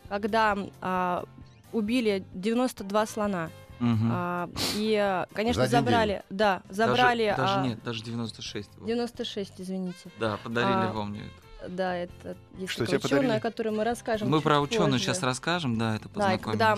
когда 0.10 0.58
а, 0.82 1.24
убили 1.72 2.24
92 2.34 3.06
слона. 3.06 3.50
Мгм. 3.80 4.10
А, 4.12 4.50
и, 4.76 4.96
а, 4.96 5.28
конечно, 5.34 5.64
За 5.66 5.70
забрали, 5.70 6.24
да, 6.30 6.62
Даже- 6.70 6.76
забрали 6.92 7.34
Даже, 7.38 7.54
а, 7.56 7.66
нет, 7.66 7.84
даже 7.84 8.04
96 8.04 8.70
было. 8.78 8.88
96, 8.88 9.54
извините. 9.58 10.10
Да, 10.20 10.38
подарили 10.44 10.72
А, 10.72 10.92
вам 10.94 11.10
мне 11.12 11.22
это. 11.22 11.70
Да, 11.70 11.96
это 11.96 12.36
есть 12.58 12.72
Что 12.74 12.84
ученая, 12.84 13.38
о 13.38 13.40
которой 13.40 13.70
мы 13.70 13.84
расскажем. 13.84 14.30
Мы 14.30 14.38
чуть 14.38 14.44
про 14.44 14.60
ученую 14.60 14.92
позже. 14.92 15.04
сейчас 15.06 15.24
расскажем, 15.24 15.78
да, 15.78 15.96
это 15.96 16.10
Да, 16.14 16.34
и 16.34 16.38
когда 16.38 16.76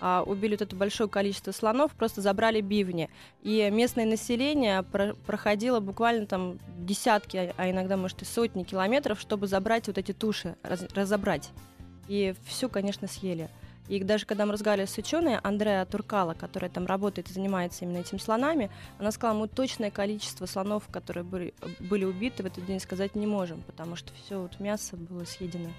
а, 0.00 0.22
убили 0.22 0.52
вот 0.54 0.62
это 0.62 0.76
большое 0.76 1.08
количество 1.08 1.52
слонов, 1.52 1.92
просто 1.92 2.20
забрали 2.20 2.60
бивни. 2.60 3.08
И 3.42 3.70
местное 3.72 4.04
население 4.04 4.82
про- 4.82 5.14
проходило 5.14 5.80
буквально 5.80 6.26
там 6.26 6.58
десятки, 6.76 7.36
а- 7.38 7.54
а 7.56 7.70
иногда, 7.70 7.96
может, 7.96 8.20
и 8.20 8.24
сотни 8.24 8.64
километров, 8.64 9.18
чтобы 9.20 9.46
забрать 9.46 9.86
вот 9.86 9.96
эти 9.96 10.12
туши, 10.12 10.56
раз- 10.62 10.84
разобрать. 10.94 11.50
И 12.08 12.34
все, 12.44 12.68
конечно, 12.68 13.06
съели. 13.08 13.48
И 13.88 14.02
даже 14.02 14.24
когда 14.24 14.46
мы 14.46 14.52
разговаривали 14.52 14.88
с 14.88 14.96
ученой 14.96 15.36
Андреа 15.38 15.84
Туркала, 15.84 16.34
которая 16.34 16.70
там 16.70 16.86
работает 16.86 17.28
и 17.28 17.32
занимается 17.32 17.84
именно 17.84 17.98
этими 17.98 18.18
слонами, 18.18 18.70
она 18.98 19.10
сказала, 19.12 19.36
мы 19.36 19.46
точное 19.48 19.90
количество 19.90 20.46
слонов, 20.46 20.84
которые 20.90 21.24
были, 21.24 21.54
были 21.80 22.04
убиты 22.04 22.42
в 22.42 22.46
этот 22.46 22.64
день, 22.64 22.80
сказать 22.80 23.14
не 23.14 23.26
можем, 23.26 23.60
потому 23.62 23.96
что 23.96 24.12
все 24.14 24.40
вот 24.40 24.58
мясо 24.58 24.96
было 24.96 25.24
съедено. 25.24 25.70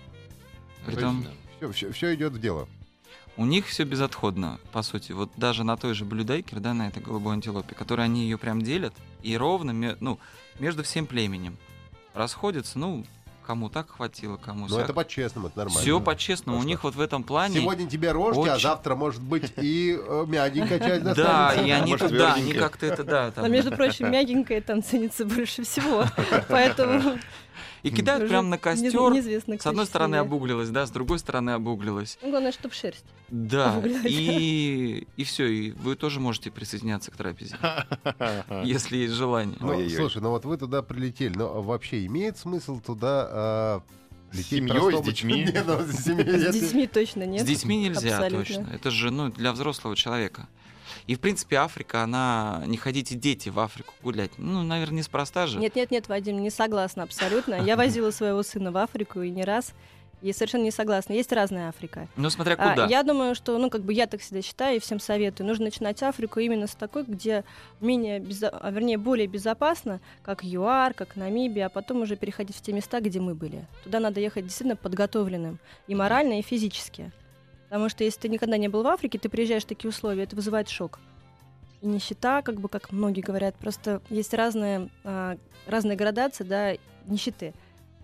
Притом 0.85 1.25
Все, 1.73 1.91
все, 1.91 2.13
идет 2.13 2.33
в 2.33 2.39
дело. 2.39 2.67
у 3.37 3.45
них 3.45 3.65
все 3.65 3.85
безотходно, 3.85 4.59
по 4.71 4.83
сути. 4.83 5.11
Вот 5.11 5.31
даже 5.35 5.63
на 5.63 5.75
той 5.75 5.95
же 5.95 6.05
блюдайкер, 6.05 6.59
да, 6.59 6.75
на 6.75 6.89
этой 6.89 7.01
голубой 7.01 7.33
антилопе, 7.33 7.73
которой 7.73 8.05
они 8.05 8.21
ее 8.21 8.37
прям 8.37 8.61
делят, 8.61 8.93
и 9.23 9.35
ровно, 9.35 9.97
ну, 9.99 10.19
между 10.59 10.83
всем 10.83 11.07
племенем 11.07 11.57
расходятся, 12.13 12.77
ну, 12.77 13.03
кому 13.45 13.69
так 13.69 13.91
хватило, 13.91 14.37
кому 14.37 14.67
Но 14.67 14.75
сяк. 14.75 14.85
это 14.85 14.93
по-честному, 14.93 15.47
это 15.47 15.57
нормально. 15.59 15.81
Все 15.81 15.99
по-честному. 15.99 16.59
У 16.59 16.63
них 16.63 16.83
вот 16.83 16.95
в 16.95 16.99
этом 17.01 17.23
плане... 17.23 17.59
Сегодня 17.59 17.87
тебе 17.87 18.11
рожки, 18.11 18.39
а 18.39 18.53
очень- 18.53 18.61
завтра, 18.61 18.95
может 18.95 19.21
быть, 19.21 19.53
и 19.57 19.97
э, 19.97 20.25
мягенькая 20.27 20.79
часть 20.79 21.03
Да, 21.03 21.13
достанется. 21.13 21.65
и 21.65 21.71
они 21.71 21.91
Может, 21.91 22.09
тут, 22.09 22.17
да, 22.17 22.33
они 22.33 22.53
как-то 22.53 22.85
это, 22.85 23.03
да, 23.03 23.25
Но, 23.27 23.31
там, 23.43 23.51
между 23.51 23.71
прочим, 23.71 24.11
мягенькое 24.11 24.61
там 24.61 24.81
ценится 24.83 25.25
больше 25.25 25.63
всего. 25.63 26.05
Поэтому 26.49 27.19
и 27.89 27.91
кидают 27.91 28.23
уже 28.23 28.29
прямо 28.29 28.47
на 28.49 28.55
не- 28.55 28.59
костер. 28.61 29.11
неизвестно, 29.11 29.57
С 29.59 29.65
одной 29.65 29.85
стороны 29.85 30.15
обуглилось, 30.15 30.69
да, 30.69 30.85
с 30.85 30.91
другой 30.91 31.19
стороны 31.19 31.51
обуглилось. 31.51 32.17
Ну, 32.21 32.29
Главное, 32.31 32.51
чтобы 32.51 32.73
шерсть. 32.73 33.05
Да, 33.29 33.81
и, 34.03 35.07
и 35.17 35.23
все, 35.23 35.45
и 35.45 35.71
вы 35.71 35.95
тоже 35.95 36.19
можете 36.19 36.51
присоединяться 36.51 37.11
к 37.11 37.15
трапезе, 37.17 37.55
если 38.63 38.97
есть 38.97 39.13
желание. 39.13 39.57
Ну, 39.59 39.69
Ой-ой-ой. 39.69 39.89
слушай, 39.89 40.21
ну 40.21 40.29
вот 40.29 40.45
вы 40.45 40.57
туда 40.57 40.81
прилетели, 40.81 41.35
но 41.37 41.61
вообще 41.61 42.05
имеет 42.05 42.37
смысл 42.37 42.79
туда 42.79 43.81
Лететь 44.31 44.47
семьей, 44.47 44.69
с 44.69 44.81
простому 44.81 45.03
детьми. 45.03 45.45
человеку- 45.45 45.51
Не, 45.53 45.63
ну, 45.63 45.93
с 45.93 46.03
семьей 46.03 46.39
С 46.51 46.53
детьми 46.53 46.87
точно 46.87 47.23
нет. 47.25 47.41
С 47.41 47.45
детьми 47.45 47.77
нельзя, 47.77 48.17
Абсолютно. 48.17 48.37
точно. 48.55 48.69
Это 48.73 48.91
же 48.91 49.11
ну, 49.11 49.29
для 49.31 49.51
взрослого 49.53 49.95
человека. 49.95 50.47
И, 51.07 51.15
в 51.15 51.19
принципе, 51.19 51.57
Африка, 51.57 52.01
она... 52.03 52.63
Не 52.65 52.77
ходите 52.77 53.15
дети 53.15 53.49
в 53.49 53.59
Африку 53.59 53.93
гулять. 54.01 54.31
Ну, 54.37 54.63
наверное, 54.63 54.99
неспроста 54.99 55.45
же. 55.45 55.59
Нет, 55.59 55.75
нет, 55.75 55.91
нет, 55.91 56.07
Вадим, 56.09 56.41
не 56.41 56.49
согласна 56.49 57.03
абсолютно. 57.03 57.55
Я 57.55 57.75
возила 57.75 58.09
своего 58.11 58.41
сына 58.43 58.71
в 58.71 58.77
Африку 58.77 59.21
и 59.21 59.29
не 59.29 59.43
раз. 59.43 59.73
И 60.21 60.33
совершенно 60.33 60.63
не 60.63 60.71
согласна. 60.71 61.13
Есть 61.13 61.31
разная 61.31 61.69
Африка. 61.69 62.07
Ну, 62.15 62.31
смотря 62.31 62.55
А, 62.57 62.69
куда. 62.71 62.87
я 62.87 63.03
думаю, 63.03 63.35
что, 63.35 63.55
ну, 63.59 63.69
как 63.69 63.81
бы 63.83 63.93
я 63.93 64.07
так 64.07 64.21
всегда 64.21 64.41
считаю 64.41 64.77
и 64.77 64.79
всем 64.79 64.99
советую, 64.99 65.45
нужно 65.45 65.65
начинать 65.65 66.01
Африку 66.01 66.39
именно 66.39 66.65
с 66.65 66.73
такой, 66.73 67.03
где 67.03 67.43
менее, 67.81 68.19
безо- 68.19 68.49
а, 68.59 68.71
вернее, 68.71 68.97
более 68.97 69.27
безопасно, 69.27 69.99
как 70.23 70.43
ЮАР, 70.43 70.95
как 70.95 71.15
Намибия, 71.15 71.67
а 71.67 71.69
потом 71.69 72.01
уже 72.01 72.15
переходить 72.15 72.55
в 72.55 72.61
те 72.61 72.73
места, 72.73 73.01
где 73.01 73.19
мы 73.19 73.35
были. 73.35 73.67
Туда 73.83 73.99
надо 73.99 74.19
ехать 74.19 74.45
действительно 74.45 74.77
подготовленным 74.77 75.59
и 75.87 75.93
морально, 75.93 76.39
и 76.39 76.41
физически. 76.41 77.11
Потому 77.69 77.89
что 77.89 78.03
если 78.03 78.21
ты 78.21 78.29
никогда 78.29 78.57
не 78.57 78.67
был 78.67 78.83
в 78.83 78.87
Африке, 78.87 79.17
ты 79.19 79.29
приезжаешь 79.29 79.63
в 79.63 79.67
такие 79.67 79.89
условия, 79.89 80.23
это 80.23 80.35
вызывает 80.35 80.69
шок. 80.69 80.99
И 81.81 81.87
нищета, 81.87 82.41
как 82.41 82.59
бы, 82.59 82.69
как 82.69 82.91
многие 82.91 83.21
говорят, 83.21 83.55
просто 83.55 84.01
есть 84.09 84.33
разные, 84.33 84.89
а, 85.03 85.37
разные 85.65 85.97
градации, 85.97 86.43
да, 86.43 86.73
нищеты. 87.05 87.53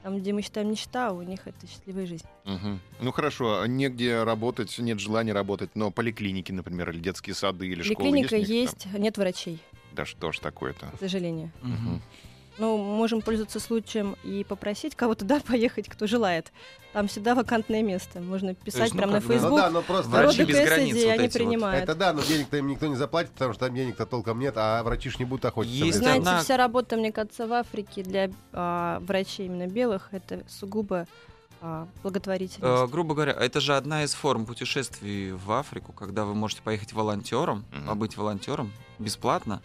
Там, 0.03 0.17
где 0.17 0.33
мы 0.33 0.41
считаем 0.41 0.71
нищета, 0.71 1.09
а 1.09 1.11
у 1.11 1.21
них 1.21 1.41
это 1.45 1.67
счастливая 1.67 2.07
жизнь. 2.07 2.25
Мгм. 2.45 2.79
Ну 2.99 3.11
хорошо, 3.11 3.63
негде 3.67 4.23
работать, 4.23 4.79
нет 4.79 4.99
желания 4.99 5.31
работать, 5.31 5.75
но 5.75 5.91
поликлиники, 5.91 6.51
например, 6.51 6.89
или 6.89 6.99
детские 6.99 7.35
сады, 7.35 7.67
или 7.67 7.83
школы 7.83 8.09
Поликлиника 8.09 8.35
есть? 8.35 8.49
них 8.49 8.93
есть, 8.93 8.99
нет 8.99 9.17
врачей? 9.17 9.61
Да 9.91 10.05
что 10.05 10.31
ж 10.31 10.39
такое-то? 10.39 10.87
к 10.87 10.99
сожалению. 10.99 11.51
Мгм. 11.61 12.01
Ну, 12.57 12.77
можем 12.77 13.21
пользоваться 13.21 13.59
случаем 13.59 14.15
и 14.23 14.43
попросить 14.43 14.95
кого-то, 14.95 15.25
да, 15.25 15.39
поехать, 15.47 15.87
кто 15.87 16.05
желает. 16.07 16.51
Там 16.93 17.07
всегда 17.07 17.35
вакантное 17.35 17.81
место. 17.81 18.19
Можно 18.19 18.53
писать 18.53 18.81
есть, 18.81 18.93
ну, 18.93 18.97
прямо 18.99 19.13
на 19.13 19.19
бы- 19.21 19.25
Ну 19.27 19.33
Facebook. 19.33 19.55
да, 19.57 19.69
но 19.69 19.81
просто... 19.81 20.09
Врачи 20.11 20.43
без 20.43 20.57
границ 20.57 20.95
вот 20.95 21.03
они 21.05 21.13
эти 21.13 21.21
вот. 21.21 21.33
принимают. 21.33 21.83
Это 21.83 21.95
да, 21.95 22.11
но 22.11 22.21
денег-то 22.21 22.57
им 22.57 22.67
никто 22.67 22.87
не 22.87 22.95
заплатит, 22.95 23.31
потому 23.31 23.53
что 23.53 23.65
там 23.67 23.75
денег-то 23.75 24.05
толком 24.05 24.39
нет, 24.39 24.55
а 24.57 24.83
врачи 24.83 25.09
ж 25.09 25.17
не 25.19 25.25
будут 25.25 25.45
охотиться. 25.45 25.85
Есть 25.85 25.99
на 25.99 26.03
Знаете, 26.03 26.19
одна- 26.19 26.43
вся 26.43 26.57
работа, 26.57 26.97
мне 26.97 27.11
кажется, 27.13 27.47
в 27.47 27.53
Африке 27.53 28.03
для 28.03 28.29
а, 28.51 28.99
врачей 28.99 29.45
именно 29.45 29.67
белых, 29.67 30.09
это 30.11 30.43
сугубо 30.49 31.07
а, 31.61 31.87
благотворительность. 32.03 32.61
Э, 32.83 32.87
грубо 32.87 33.13
говоря, 33.15 33.33
это 33.33 33.61
же 33.61 33.77
одна 33.77 34.03
из 34.03 34.13
форм 34.13 34.45
путешествий 34.45 35.31
в 35.31 35.49
Африку, 35.53 35.93
когда 35.93 36.25
вы 36.25 36.33
можете 36.35 36.61
поехать 36.61 36.91
волонтером, 36.91 37.63
Мгм. 37.71 37.87
побыть 37.87 38.17
волонтером 38.17 38.71
бесплатно, 38.99 39.61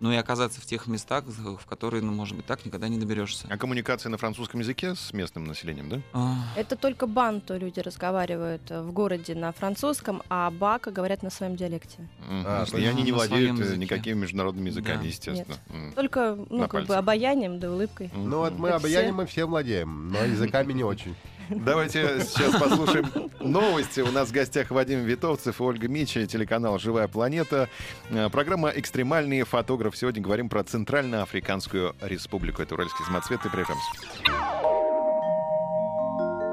ну 0.00 0.10
и 0.12 0.16
оказаться 0.16 0.60
в 0.60 0.66
тех 0.66 0.86
местах, 0.86 1.24
в 1.26 1.66
которые, 1.66 2.02
ну, 2.02 2.12
может 2.12 2.36
быть, 2.36 2.46
так 2.46 2.64
никогда 2.64 2.88
не 2.88 2.98
доберешься. 2.98 3.46
А 3.50 3.56
коммуникация 3.56 4.10
на 4.10 4.16
французском 4.16 4.60
языке 4.60 4.94
с 4.94 5.12
местным 5.12 5.44
населением, 5.44 5.88
да? 5.88 6.00
А, 6.12 6.34
Это 6.56 6.74
только 6.76 7.06
банто 7.06 7.56
люди 7.56 7.80
разговаривают 7.80 8.62
э, 8.70 8.80
в 8.82 8.92
городе 8.92 9.34
на 9.34 9.52
французском, 9.52 10.22
а 10.28 10.50
бака 10.50 10.90
говорят 10.90 11.22
на 11.22 11.30
своем 11.30 11.54
диалекте. 11.56 11.98
Мгм. 12.28 12.44
А, 12.46 12.64
И 12.76 12.84
они 12.84 13.02
не 13.02 13.12
владеют 13.12 13.60
э, 13.60 13.76
никакими 13.76 14.20
международными 14.20 14.68
языками, 14.70 15.02
Да. 15.02 15.06
естественно. 15.08 15.56
М. 15.68 15.92
Только, 15.92 16.36
ну, 16.48 16.58
На 16.58 16.68
как 16.68 16.82
бы 16.82 16.86
пальцах. 16.88 16.96
обаянием 16.98 17.58
да 17.60 17.70
улыбкой. 17.70 18.10
Ну 18.14 18.38
вот 18.38 18.58
мы 18.58 18.70
обаянием 18.70 19.12
все. 19.14 19.22
мы 19.22 19.26
все 19.26 19.44
владеем, 19.46 20.08
но 20.08 20.24
языками 20.24 20.72
не 20.72 20.82
очень. 20.84 21.14
Давайте 21.50 22.20
сейчас 22.20 22.60
послушаем 22.60 23.10
новости. 23.40 24.00
У 24.00 24.12
нас 24.12 24.28
в 24.28 24.32
гостях 24.32 24.70
Вадим 24.70 25.00
Витовцев 25.00 25.60
Ольга 25.60 25.88
Мичи, 25.88 26.26
телеканал 26.26 26.78
«Живая 26.78 27.08
планета». 27.08 27.68
Э, 28.10 28.28
Программа 28.30 28.70
«Экстремальный 28.70 29.42
фотограф». 29.42 29.96
Сегодня 29.96 30.22
говорим 30.22 30.48
про 30.48 30.62
Центральноафриканскую 30.62 31.96
республику. 32.02 32.62
Это 32.62 32.74
уральские 32.74 33.04
самоцветы. 33.06 33.50
Прервемся. 33.50 33.82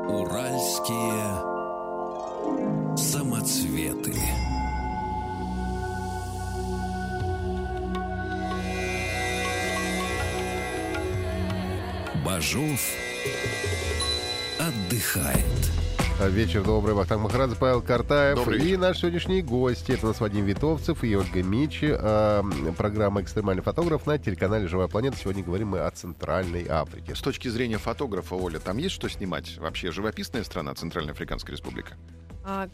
Уральские 0.09 1.57
самоцветы. 2.97 4.15
Бажов 12.25 12.81
отдыхает. 14.59 15.43
А, 16.19 16.29
Вечер 16.29 16.63
добрый. 16.63 16.95
Вахтанг 16.95 17.21
Махарадзе, 17.21 17.55
Павел 17.59 17.81
Картаев. 17.81 18.37
Добрый 18.37 18.59
и 18.59 18.63
вечер. 18.63 18.79
наши 18.79 19.01
сегодняшние 19.01 19.43
гости. 19.43 19.91
Это 19.91 20.05
у 20.05 20.09
нас 20.09 20.19
Вадим 20.19 20.45
Витовцев 20.45 21.03
и 21.03 21.15
Ольга 21.15 21.43
Мичи. 21.43 21.89
А, 21.91 22.43
Программа 22.75 23.21
«Экстремальный 23.21 23.61
фотограф» 23.61 24.07
на 24.07 24.17
телеканале 24.17 24.67
«Живая 24.67 24.87
планета». 24.87 25.17
Сегодня 25.17 25.43
говорим 25.43 25.69
мы 25.69 25.79
о 25.79 25.91
Центральной 25.91 26.67
Африке. 26.67 27.13
С 27.13 27.21
точки 27.21 27.47
зрения 27.49 27.77
фотографа, 27.77 28.33
Оля, 28.35 28.59
там 28.59 28.77
есть 28.77 28.95
что 28.95 29.09
снимать? 29.09 29.57
Вообще 29.57 29.91
живописная 29.91 30.43
страна 30.43 30.73
Центральноафриканская 30.73 31.55
республика? 31.55 31.93
А, 32.43 32.67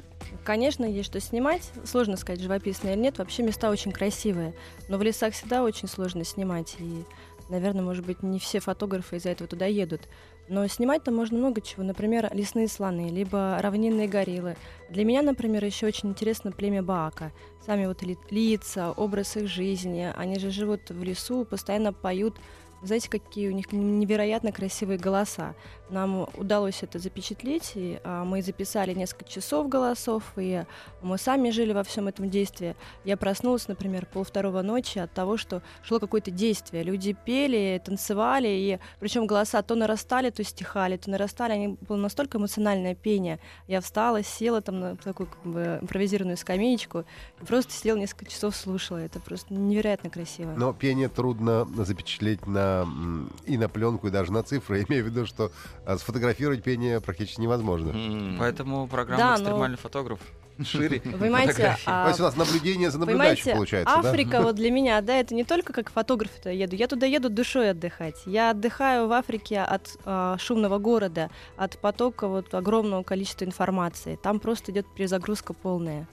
конечно, 0.46 0.86
есть 0.86 1.10
что 1.10 1.19
снимать. 1.19 1.69
Сложно 1.84 2.15
сказать, 2.15 2.39
живописные 2.39 2.93
или 2.93 3.02
нет. 3.02 3.17
Вообще 3.17 3.43
места 3.43 3.69
очень 3.69 3.91
красивые. 3.91 4.54
Но 4.88 4.98
в 4.98 5.04
лесах 5.04 5.34
всегда 5.34 5.63
очень 5.63 5.89
сложно 5.89 6.24
снимать. 6.24 6.78
И, 6.80 7.04
наверное, 7.50 7.82
может 7.82 8.06
быть, 8.06 8.24
не 8.24 8.39
все 8.39 8.62
фотографы 8.62 9.17
из-за 9.17 9.32
этого 9.32 9.50
туда 9.50 9.65
едут. 9.65 10.02
Но 10.49 10.67
снимать 10.67 11.03
там 11.03 11.15
можно 11.15 11.38
много 11.38 11.62
чего. 11.62 11.84
Например, 11.84 12.29
лесные 12.34 12.67
слоны, 12.67 13.10
либо 13.10 13.58
равнинные 13.62 14.08
гориллы. 14.08 14.56
Для 14.89 15.06
меня, 15.06 15.21
например, 15.21 15.63
еще 15.63 15.88
очень 15.88 16.10
интересно 16.10 16.51
племя 16.51 16.84
Баака. 16.84 17.32
Сами 17.65 17.86
вот 17.86 18.03
ли- 18.03 18.17
лица, 18.29 18.91
образ 18.91 19.38
их 19.38 19.47
жизни. 19.47 20.12
Они 20.15 20.38
же 20.39 20.51
живут 20.51 20.89
в 20.89 21.01
лесу, 21.01 21.45
постоянно 21.45 21.93
поют. 21.93 22.36
Знаете, 22.84 23.10
какие 23.10 23.48
у 23.48 23.54
них 23.54 23.72
невероятно 23.72 24.52
красивые 24.52 25.00
голоса. 25.00 25.56
Нам 25.89 26.28
удалось 26.36 26.82
это 26.82 27.00
запечатлеть, 27.00 27.74
и 27.76 28.00
а, 28.04 28.24
мы 28.26 28.41
записали 28.41 28.93
несколько 28.93 29.30
часов 29.30 29.69
голосов, 29.69 30.24
и 30.38 30.63
мы 31.02 31.17
сами 31.17 31.50
жили 31.52 31.72
во 31.72 31.84
всем 31.84 32.08
этом 32.08 32.30
действии. 32.30 32.76
Я 33.06 33.15
проснулась, 33.15 33.67
например, 33.67 34.06
полвторого 34.06 34.62
ночи 34.63 34.98
от 34.98 35.13
того, 35.13 35.38
что 35.38 35.62
шло 35.84 36.00
какое-то 36.00 36.32
действие. 36.32 36.84
Люди 36.84 37.15
пели, 37.26 37.82
танцевали, 37.86 38.48
и 38.48 38.80
причем 39.00 39.28
голоса 39.28 39.62
то 39.62 39.76
нарастали, 39.76 40.30
то 40.30 40.43
стихали, 40.43 40.98
то 40.98 41.10
нарастали. 41.10 41.54
Они 41.54 41.67
было 41.88 41.98
настолько 41.98 42.38
эмоциональное 42.38 42.96
пение. 42.96 43.39
Я 43.67 43.80
встала, 43.80 44.24
села 44.24 44.62
там 44.62 44.80
на 44.80 44.96
такую 44.98 45.28
как 45.28 45.43
бы, 45.43 45.80
импровизированную 45.82 46.38
скамеечку, 46.38 47.06
и 47.41 47.46
просто 47.46 47.72
сидела 47.72 47.98
несколько 47.98 48.26
часов, 48.26 48.56
слушала. 48.56 48.98
Это 48.98 49.19
просто 49.19 49.54
невероятно 49.54 50.10
красиво. 50.10 50.54
Но 50.58 50.74
пение 50.74 51.08
трудно 51.08 51.65
запечатлеть 51.86 52.48
на, 52.48 52.72
и 53.45 53.57
на 53.57 53.69
пленку, 53.69 54.07
и 54.07 54.12
даже 54.12 54.31
на 54.31 54.43
цифры. 54.43 54.77
Я 54.79 54.83
имею 54.86 55.03
в 55.03 55.07
виду, 55.07 55.25
что 55.25 55.51
а, 55.86 55.97
сфотографировать 55.97 56.63
пение 56.63 57.01
практически 57.01 57.41
невозможно. 57.41 57.93
Поэтому 58.39 58.88
программа 58.88 59.19
Да, 59.19 59.29
но- 59.31 59.36
«Экстремальный 59.36 59.77
фотограф» 59.77 60.19
шире. 60.63 61.01
Вы 61.03 61.17
понимаете, 61.17 61.75
а, 61.86 62.03
То 62.03 62.09
есть 62.09 62.19
у 62.19 62.23
нас 62.23 62.36
наблюдение 62.36 62.91
за 62.91 62.99
наблюдающим 62.99 63.53
получается, 63.53 63.99
да? 64.01 64.09
Африка 64.09 64.41
вот 64.43 64.55
для 64.55 64.71
меня, 64.71 65.01
да, 65.01 65.15
это 65.15 65.33
не 65.33 65.43
только 65.43 65.73
как 65.73 65.89
фотограф 65.91 66.31
туда 66.31 66.51
еду. 66.51 66.75
Я 66.75 66.88
туда 66.88 67.05
еду 67.05 67.29
душой 67.29 67.71
отдыхать. 67.71 68.21
Я 68.25 68.51
отдыхаю 68.51 69.07
в 69.07 69.12
Африке 69.13 69.59
от 69.62 69.97
а, 70.05 70.38
шумного 70.38 70.77
города, 70.77 71.29
от 71.57 71.77
потока 71.79 72.27
вот 72.27 72.53
огромного 72.53 73.03
количества 73.03 73.45
информации. 73.45 74.17
Там 74.21 74.39
просто 74.39 74.71
идет 74.71 74.86
перезагрузка 74.95 75.53
полная. 75.53 76.07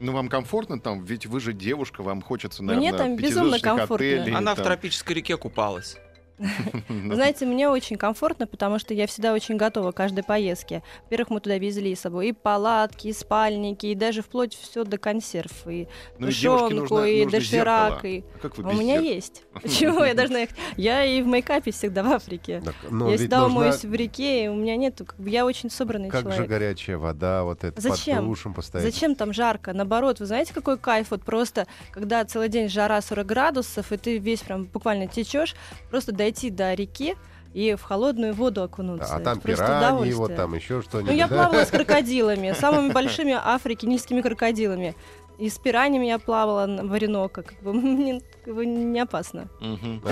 Ну, 0.00 0.12
вам 0.12 0.28
комфортно 0.28 0.78
там? 0.80 1.04
Ведь 1.04 1.26
вы 1.26 1.40
же 1.40 1.52
девушка, 1.52 2.02
вам 2.02 2.22
хочется, 2.22 2.62
Мне 2.62 2.74
наверное, 2.74 2.98
там 2.98 3.16
безумно 3.16 3.52
пятизвездочных 3.52 3.62
комфортно. 3.78 3.94
отелей, 4.06 4.34
Она 4.34 4.52
в 4.52 4.56
там. 4.56 4.64
тропической 4.66 5.16
реке 5.16 5.36
купалась. 5.36 5.96
Вы 6.88 7.14
знаете, 7.14 7.46
мне 7.46 7.68
очень 7.68 7.96
комфортно, 7.96 8.46
потому 8.46 8.78
что 8.78 8.94
я 8.94 9.06
всегда 9.06 9.32
очень 9.32 9.56
готова 9.56 9.92
к 9.92 9.96
каждой 9.96 10.22
поездке. 10.22 10.82
Во-первых, 11.04 11.30
мы 11.30 11.40
туда 11.40 11.58
везли 11.58 11.94
с 11.94 12.00
собой 12.00 12.28
и 12.28 12.32
палатки, 12.32 13.08
и 13.08 13.12
спальники, 13.12 13.86
и 13.86 13.94
даже 13.94 14.22
вплоть 14.22 14.54
все 14.54 14.84
до 14.84 14.98
консерв, 14.98 15.66
и 15.66 15.88
тушенку, 16.18 17.02
и 17.02 17.26
доширак, 17.26 18.04
и... 18.04 18.24
А 18.36 18.38
как 18.38 18.58
вы 18.58 18.64
А 18.64 18.68
у 18.68 18.72
меня 18.74 18.98
есть. 19.00 19.42
Почему 19.52 20.04
я 20.04 20.14
должна 20.14 20.40
ехать? 20.40 20.56
Я 20.76 21.04
и 21.04 21.22
в 21.22 21.26
мейкапе 21.26 21.72
всегда 21.72 22.02
в 22.02 22.12
Африке. 22.12 22.62
Я 22.90 23.16
всегда 23.16 23.46
умоюсь 23.46 23.84
в 23.84 23.92
реке, 23.92 24.44
и 24.44 24.48
у 24.48 24.54
меня 24.54 24.76
нету, 24.76 25.06
я 25.18 25.44
очень 25.44 25.70
собранный 25.70 26.08
Как 26.08 26.24
же 26.24 26.30
человек. 26.30 26.48
горячая 26.48 26.98
вода, 26.98 27.44
вот 27.44 27.64
это 27.64 27.80
Зачем? 27.80 28.18
под 28.18 28.26
душем 28.26 28.54
постоять. 28.54 28.92
Зачем 28.92 29.14
там 29.14 29.32
жарко? 29.32 29.72
Наоборот, 29.72 30.20
вы 30.20 30.26
знаете, 30.26 30.54
какой 30.54 30.78
кайф? 30.78 31.10
Вот 31.10 31.24
просто, 31.24 31.66
когда 31.90 32.24
целый 32.24 32.48
день 32.48 32.68
жара 32.68 33.00
40 33.00 33.26
градусов, 33.26 33.92
и 33.92 33.96
ты 33.96 34.18
весь 34.18 34.40
прям 34.40 34.64
буквально 34.64 35.06
течешь, 35.06 35.54
просто 35.90 36.12
дойти 36.28 36.50
до 36.50 36.74
реки 36.74 37.16
и 37.54 37.74
в 37.74 37.82
холодную 37.82 38.34
воду 38.34 38.62
окунуться. 38.62 39.16
А 39.16 39.20
там 39.20 39.40
пираньи, 39.40 40.12
вот 40.12 40.36
там 40.36 40.54
еще 40.54 40.82
что-нибудь. 40.82 41.10
Ну, 41.10 41.16
я 41.16 41.26
да? 41.26 41.34
плавала 41.34 41.64
с 41.64 41.70
крокодилами, 41.70 42.52
самыми 42.52 42.92
большими 42.92 43.32
Африки, 43.32 43.86
нильскими 43.86 44.20
крокодилами. 44.20 44.94
И 45.38 45.48
с 45.48 45.58
пираньями 45.58 46.06
я 46.06 46.18
плавала 46.18 46.66
на- 46.66 46.84
в 46.84 46.92
Ореноко, 46.92 47.42
как 47.42 47.60
бы 47.62 47.72
мне 47.80 48.20
как 48.44 48.54
бы 48.54 48.66
не 48.66 49.00
опасно. 49.00 49.48
Мгм. 49.60 50.02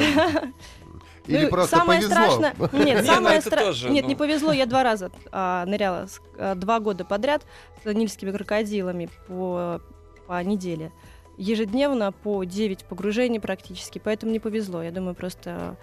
Или 1.26 1.44
Ну, 1.44 1.50
просто 1.50 1.76
самое 1.78 2.00
повезло. 2.00 2.14
страшное. 2.14 2.54
Нет, 2.84 3.00
Не, 3.00 3.04
самое 3.04 3.20
ну 3.34 3.40
это 3.40 3.50
стра- 3.50 3.64
тоже, 3.66 3.90
Нет, 3.90 4.04
ну. 4.04 4.08
не 4.10 4.14
повезло. 4.14 4.52
Я 4.52 4.66
два 4.66 4.84
раза 4.84 5.10
а, 5.32 5.66
ныряла 5.66 6.06
с- 6.06 6.20
а, 6.38 6.54
два 6.54 6.78
года 6.78 7.04
подряд 7.04 7.42
с 7.84 7.92
нильскими 7.92 8.30
крокодилами 8.30 9.08
по, 9.26 9.80
по 10.28 10.40
неделе. 10.44 10.92
Ежедневно 11.36 12.12
по 12.12 12.44
9 12.44 12.84
погружений 12.84 13.40
практически, 13.40 13.98
поэтому 14.02 14.30
не 14.32 14.38
повезло. 14.38 14.82
Я 14.84 14.92
думаю, 14.92 15.16
просто 15.16 15.50
а, 15.50 15.76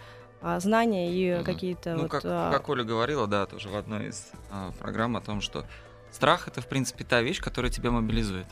знания 0.60 1.12
и 1.12 1.36
Мгм. 1.36 1.44
какие-то 1.44 1.96
Ну, 1.96 2.02
вот, 2.04 2.12
как, 2.12 2.24
а, 2.26 2.52
как 2.52 2.70
Оля 2.70 2.84
говорила, 2.84 3.28
да, 3.28 3.46
тоже 3.46 3.70
в 3.70 3.76
одной 3.76 4.10
из 4.10 4.32
а, 4.52 4.72
программ 4.80 5.16
о 5.16 5.22
том, 5.22 5.42
что 5.42 5.66
страх 6.12 6.48
это, 6.48 6.62
в 6.62 6.68
принципе, 6.68 7.04
та 7.04 7.22
вещь, 7.22 7.42
которая 7.42 7.72
тебя 7.72 7.92
мобилизует. 7.92 8.48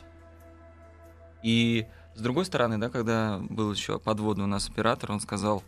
И 1.44 1.88
с 2.16 2.22
другой 2.22 2.46
стороны, 2.46 2.78
да, 2.78 2.90
когда 2.90 3.40
был 3.40 3.72
еще 3.72 4.00
подводный 4.00 4.44
у 4.44 4.48
нас 4.48 4.70
оператор, 4.70 5.12
он 5.12 5.20
сказал, 5.20 5.64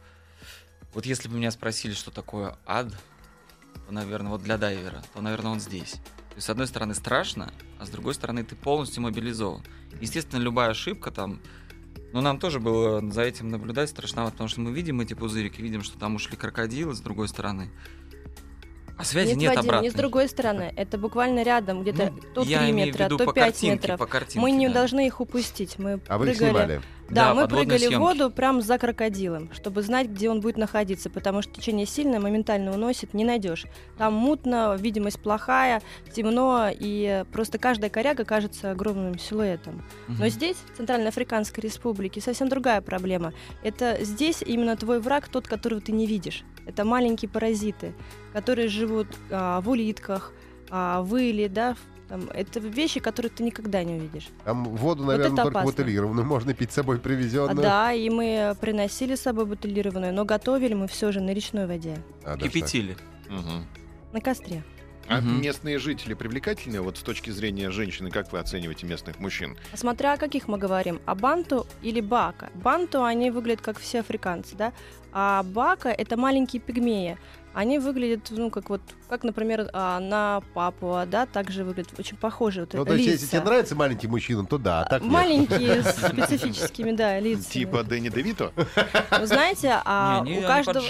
вот 0.93 1.05
если 1.05 1.27
бы 1.27 1.35
меня 1.35 1.51
спросили, 1.51 1.93
что 1.93 2.11
такое 2.11 2.57
ад, 2.65 2.89
то, 3.85 3.91
наверное, 3.91 4.31
вот 4.31 4.43
для 4.43 4.57
дайвера, 4.57 5.01
то, 5.13 5.21
наверное, 5.21 5.51
он 5.53 5.59
здесь. 5.59 5.93
То 5.93 6.35
есть, 6.35 6.47
с 6.47 6.49
одной 6.49 6.67
стороны, 6.67 6.93
страшно, 6.95 7.51
а 7.79 7.85
с 7.85 7.89
другой 7.89 8.13
стороны, 8.13 8.43
ты 8.43 8.55
полностью 8.55 9.03
мобилизован. 9.03 9.63
Естественно, 10.01 10.39
любая 10.39 10.69
ошибка 10.69 11.11
там, 11.11 11.39
ну, 12.13 12.21
нам 12.21 12.39
тоже 12.39 12.59
было 12.59 13.01
за 13.11 13.23
этим 13.23 13.49
наблюдать 13.49 13.89
страшновато, 13.89 14.33
потому 14.33 14.47
что 14.47 14.61
мы 14.61 14.71
видим 14.71 15.01
эти 15.01 15.13
пузырики, 15.13 15.61
видим, 15.61 15.83
что 15.83 15.97
там 15.99 16.15
ушли 16.15 16.37
крокодилы 16.37 16.93
с 16.93 16.99
другой 17.01 17.27
стороны. 17.27 17.69
А 18.95 19.03
связи 19.03 19.29
Нет, 19.29 19.37
нет, 19.37 19.55
Вадим, 19.55 19.69
обратной. 19.69 19.87
не 19.87 19.91
с 19.91 19.95
другой 19.95 20.29
стороны. 20.29 20.71
Это 20.77 20.99
буквально 20.99 21.41
рядом, 21.43 21.81
где-то 21.81 22.11
Ну, 22.15 22.21
то 22.35 22.41
я 22.43 22.59
3 22.59 22.69
имею 22.69 22.93
в 22.93 22.99
метра, 22.99 23.09
то 23.09 23.17
по 23.25 23.33
5 23.33 23.43
картинке, 23.45 23.71
метров. 23.71 23.99
по 23.99 24.05
картинке, 24.05 24.39
Мы 24.39 24.51
не 24.51 24.67
да. 24.67 24.73
должны 24.75 25.07
их 25.07 25.19
упустить. 25.19 25.79
Мы 25.79 25.99
А 26.07 26.17
вы 26.19 26.29
их 26.29 26.37
прыгали. 26.37 26.51
снимали? 26.51 26.81
Да, 27.13 27.29
Да, 27.29 27.33
мы 27.33 27.47
прыгали 27.47 27.77
в 27.77 27.87
съемки. 27.87 27.95
воду 27.95 28.31
прям 28.31 28.61
за 28.61 28.77
крокодилом, 28.77 29.49
чтобы 29.53 29.81
знать, 29.81 30.07
где 30.09 30.29
он 30.29 30.41
будет 30.41 30.57
находиться, 30.57 31.09
потому 31.09 31.41
что 31.41 31.53
течение 31.53 31.85
сильное, 31.85 32.19
моментально 32.19 32.71
уносит, 32.73 33.13
не 33.13 33.23
найдешь. 33.25 33.65
Там 33.97 34.13
мутно, 34.13 34.75
видимость 34.79 35.19
плохая, 35.21 35.81
темно, 36.11 36.69
и 36.71 37.23
просто 37.31 37.57
каждая 37.57 37.89
коряга 37.89 38.25
кажется 38.25 38.71
огромным 38.71 39.17
силуэтом. 39.19 39.83
Мгм. 40.07 40.17
Но 40.19 40.27
здесь, 40.29 40.57
в 40.73 40.77
Центральноафриканской 40.77 41.63
республике, 41.63 42.21
совсем 42.21 42.49
другая 42.49 42.81
проблема. 42.81 43.33
Это 43.63 43.97
здесь 44.01 44.41
именно 44.41 44.75
твой 44.75 44.99
враг, 44.99 45.27
тот, 45.29 45.47
которого 45.47 45.81
ты 45.81 45.91
не 45.91 46.05
видишь. 46.07 46.43
Это 46.65 46.85
маленькие 46.85 47.29
паразиты, 47.29 47.93
которые 48.31 48.67
живут 48.69 49.07
а, 49.29 49.61
в 49.61 49.69
улитках, 49.69 50.31
а, 50.69 51.01
в 51.01 51.15
иле, 51.17 51.49
да, 51.49 51.73
в- 51.75 51.92
там, 52.09 52.29
это 52.33 52.59
вещи, 52.59 52.99
которые 52.99 53.29
ты 53.31 53.43
никогда 53.43 53.83
не 53.83 53.95
увидишь. 53.95 54.27
Там 54.45 54.63
воду, 54.65 55.03
Вот 55.03 55.11
наверное, 55.11 55.33
это 55.33 55.43
только 55.43 55.59
опасно. 55.59 55.71
бутылированную 55.71 56.25
можно 56.25 56.53
пить 56.53 56.71
с 56.71 56.75
собой 56.75 56.97
А, 56.97 56.99
привезенную. 56.99 57.55
Да, 57.61 57.93
и 57.93 58.09
мы 58.09 58.55
приносили 58.59 59.15
с 59.15 59.21
собой 59.21 59.45
бутылированную, 59.45 60.13
но 60.13 60.25
готовили 60.25 60.73
мы 60.73 60.87
все 60.87 61.11
же 61.11 61.21
на 61.21 61.31
речной 61.33 61.65
воде, 61.67 61.97
А, 62.23 62.37
Кипятили. 62.37 62.97
Мгм. 63.29 63.65
на 64.11 64.21
костре. 64.21 64.63
А 65.09 65.17
Мгм. 65.19 65.41
местные 65.41 65.79
жители 65.79 66.13
привлекательные? 66.13 66.79
Вот 66.81 66.97
с 66.97 67.01
точки 67.01 67.29
зрения 67.29 67.71
женщины, 67.71 68.09
как 68.09 68.31
вы 68.31 68.39
оцениваете 68.39 68.85
местных 68.87 69.19
мужчин? 69.19 69.57
Смотря 69.73 70.13
о 70.13 70.17
каких 70.17 70.47
мы 70.47 70.57
говорим, 70.57 71.01
о 71.05 71.13
банту 71.15 71.67
или 71.81 71.99
бака. 71.99 72.49
Банту, 72.53 73.03
они 73.03 73.29
выглядят 73.31 73.61
как 73.61 73.79
все 73.79 73.99
африканцы, 73.99 74.55
да, 74.55 74.71
а 75.11 75.43
бака— 75.43 75.89
это 75.97 76.15
маленькие 76.15 76.61
пигмеи. 76.61 77.17
Они 77.53 77.79
выглядят, 77.79 78.27
ну, 78.31 78.49
как 78.49 78.69
вот, 78.69 78.81
как, 79.13 79.23
например, 79.23 79.69
а, 79.73 79.99
на 79.99 80.41
Папуа, 80.55 81.05
да, 81.05 81.27
также 81.27 81.63
выглядят 81.63 81.93
очень 81.99 82.17
похожи. 82.17 82.61
Вот, 82.61 82.73
Ну, 82.73 82.83
то 82.83 82.95
есть, 82.95 83.07
если 83.07 83.27
тебе 83.27 83.41
нравится 83.41 83.75
маленький 83.75 84.07
мужчина, 84.07 84.43
то 84.43 84.57
да, 84.57 84.81
а 84.81 84.85
так 84.85 85.03
нет. 85.03 85.11
Маленькие, 85.11 85.83
с 85.83 85.95
специфическими, 86.09 86.93
да, 86.93 87.19
лицами. 87.19 87.53
Типа 87.53 87.83
Дэнни 87.83 88.09
Девито? 88.09 88.51
Вы 89.19 89.27
знаете, 89.27 89.79
а 89.85 90.21
не, 90.25 90.37
они, 90.37 90.43
у 90.43 90.47
каждого... 90.47 90.83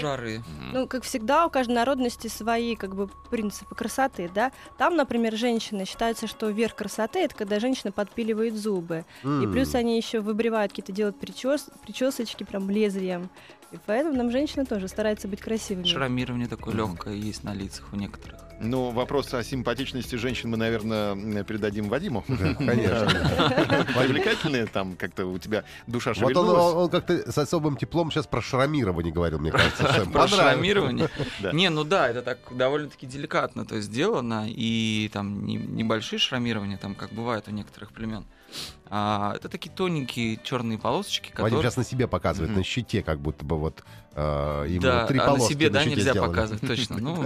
Ну, 0.72 0.88
как 0.88 1.02
всегда, 1.04 1.44
у 1.44 1.50
каждой 1.50 1.74
народности 1.74 2.28
свои 2.28 2.76
как 2.76 2.94
бы 2.94 3.10
принципы 3.30 3.74
красоты, 3.74 4.30
да. 4.34 4.52
Там, 4.78 4.96
например, 4.96 5.36
женщины 5.36 5.84
считается, 5.84 6.26
что 6.26 6.48
верх 6.48 6.74
красоты 6.74 7.18
это 7.18 7.34
когда 7.34 7.60
женщина 7.60 7.92
подпиливает 7.92 8.56
зубы. 8.56 9.04
И 9.22 9.26
М. 9.26 9.52
плюс 9.52 9.74
они 9.74 9.98
еще 9.98 10.20
выбривают 10.20 10.72
какие-то 10.72 10.92
делают 10.92 11.20
причес, 11.20 11.66
причесочки 11.84 12.44
прям 12.44 12.70
лезвием. 12.70 13.28
И 13.74 13.78
поэтому 13.86 14.16
нам 14.16 14.30
женщины 14.30 14.64
тоже 14.64 14.86
стараются 14.86 15.26
быть 15.26 15.40
красивыми. 15.40 15.84
Шрамирование 15.84 16.46
такое 16.46 16.74
легкое 16.76 17.14
есть 17.14 17.42
на 17.42 17.52
лицах 17.52 17.88
у 17.92 17.96
некоторых. 17.96 18.13
Ну, 18.60 18.90
вопрос 18.90 19.34
о 19.34 19.42
симпатичности 19.42 20.14
женщин 20.14 20.48
мы, 20.48 20.56
наверное, 20.56 21.42
передадим 21.44 21.88
Вадиму. 21.88 22.24
Да, 22.28 22.54
конечно. 22.58 23.84
Привлекательные 23.98 24.66
там 24.66 24.96
как-то 24.96 25.26
у 25.26 25.38
тебя 25.38 25.64
душа 25.86 26.10
Вот 26.14 26.18
он, 26.18 26.28
шевельнулась. 26.28 26.64
он- 26.74 26.76
он 26.84 26.88
как-то 26.90 27.32
с 27.32 27.36
особым 27.36 27.76
теплом 27.76 28.10
сейчас 28.10 28.26
про 28.26 28.40
шрамирование 28.40 29.12
говорил, 29.12 29.38
мне 29.40 29.50
кажется. 29.50 30.06
Про 30.12 30.28
шрамирование. 30.28 31.08
Да. 31.40 31.52
Не, 31.52 31.68
ну 31.68 31.84
да, 31.84 32.08
это 32.08 32.22
так 32.22 32.38
довольно-таки 32.56 33.06
деликатно 33.06 33.64
то 33.66 33.74
есть 33.76 33.88
сделано, 33.88 34.46
и 34.48 35.10
там 35.12 35.44
не- 35.44 35.56
небольшие 35.56 36.18
шрамирования, 36.18 36.78
там 36.78 36.94
как 36.94 37.10
бывает 37.12 37.48
у 37.48 37.50
некоторых 37.50 37.92
племен. 37.92 38.24
А, 38.96 39.32
это 39.34 39.48
такие 39.48 39.70
тоненькие 39.74 40.38
черные 40.44 40.78
полосочки, 40.78 41.28
Вадим 41.30 41.36
которые... 41.44 41.62
сейчас 41.62 41.76
на 41.76 41.84
себе 41.84 42.06
показывает, 42.06 42.50
Мгм. 42.50 42.58
на 42.60 42.64
щите, 42.64 43.02
как 43.02 43.18
будто 43.18 43.44
бы 43.44 43.58
вот 43.58 43.82
э, 44.14 44.66
именно 44.68 44.80
Да, 44.82 45.06
три 45.06 45.18
а 45.18 45.22
на 45.22 45.28
полоски 45.32 45.52
себе, 45.54 45.70
да, 45.70 45.80
щите 45.82 45.96
нельзя 45.96 46.10
сделаны. 46.12 46.30
показывать, 46.32 46.60
точно. 46.66 46.98
Ну, 46.98 47.24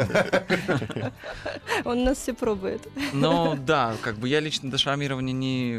Он 1.85 2.05
нас 2.05 2.19
все 2.19 2.35
пробует. 2.35 2.87
но 3.13 3.57
да, 3.67 3.97
как 4.03 4.17
бы 4.17 4.29
я 4.29 4.41
лично 4.41 4.71
до 4.71 4.79
шрамирования 4.79 5.33
не 5.35 5.75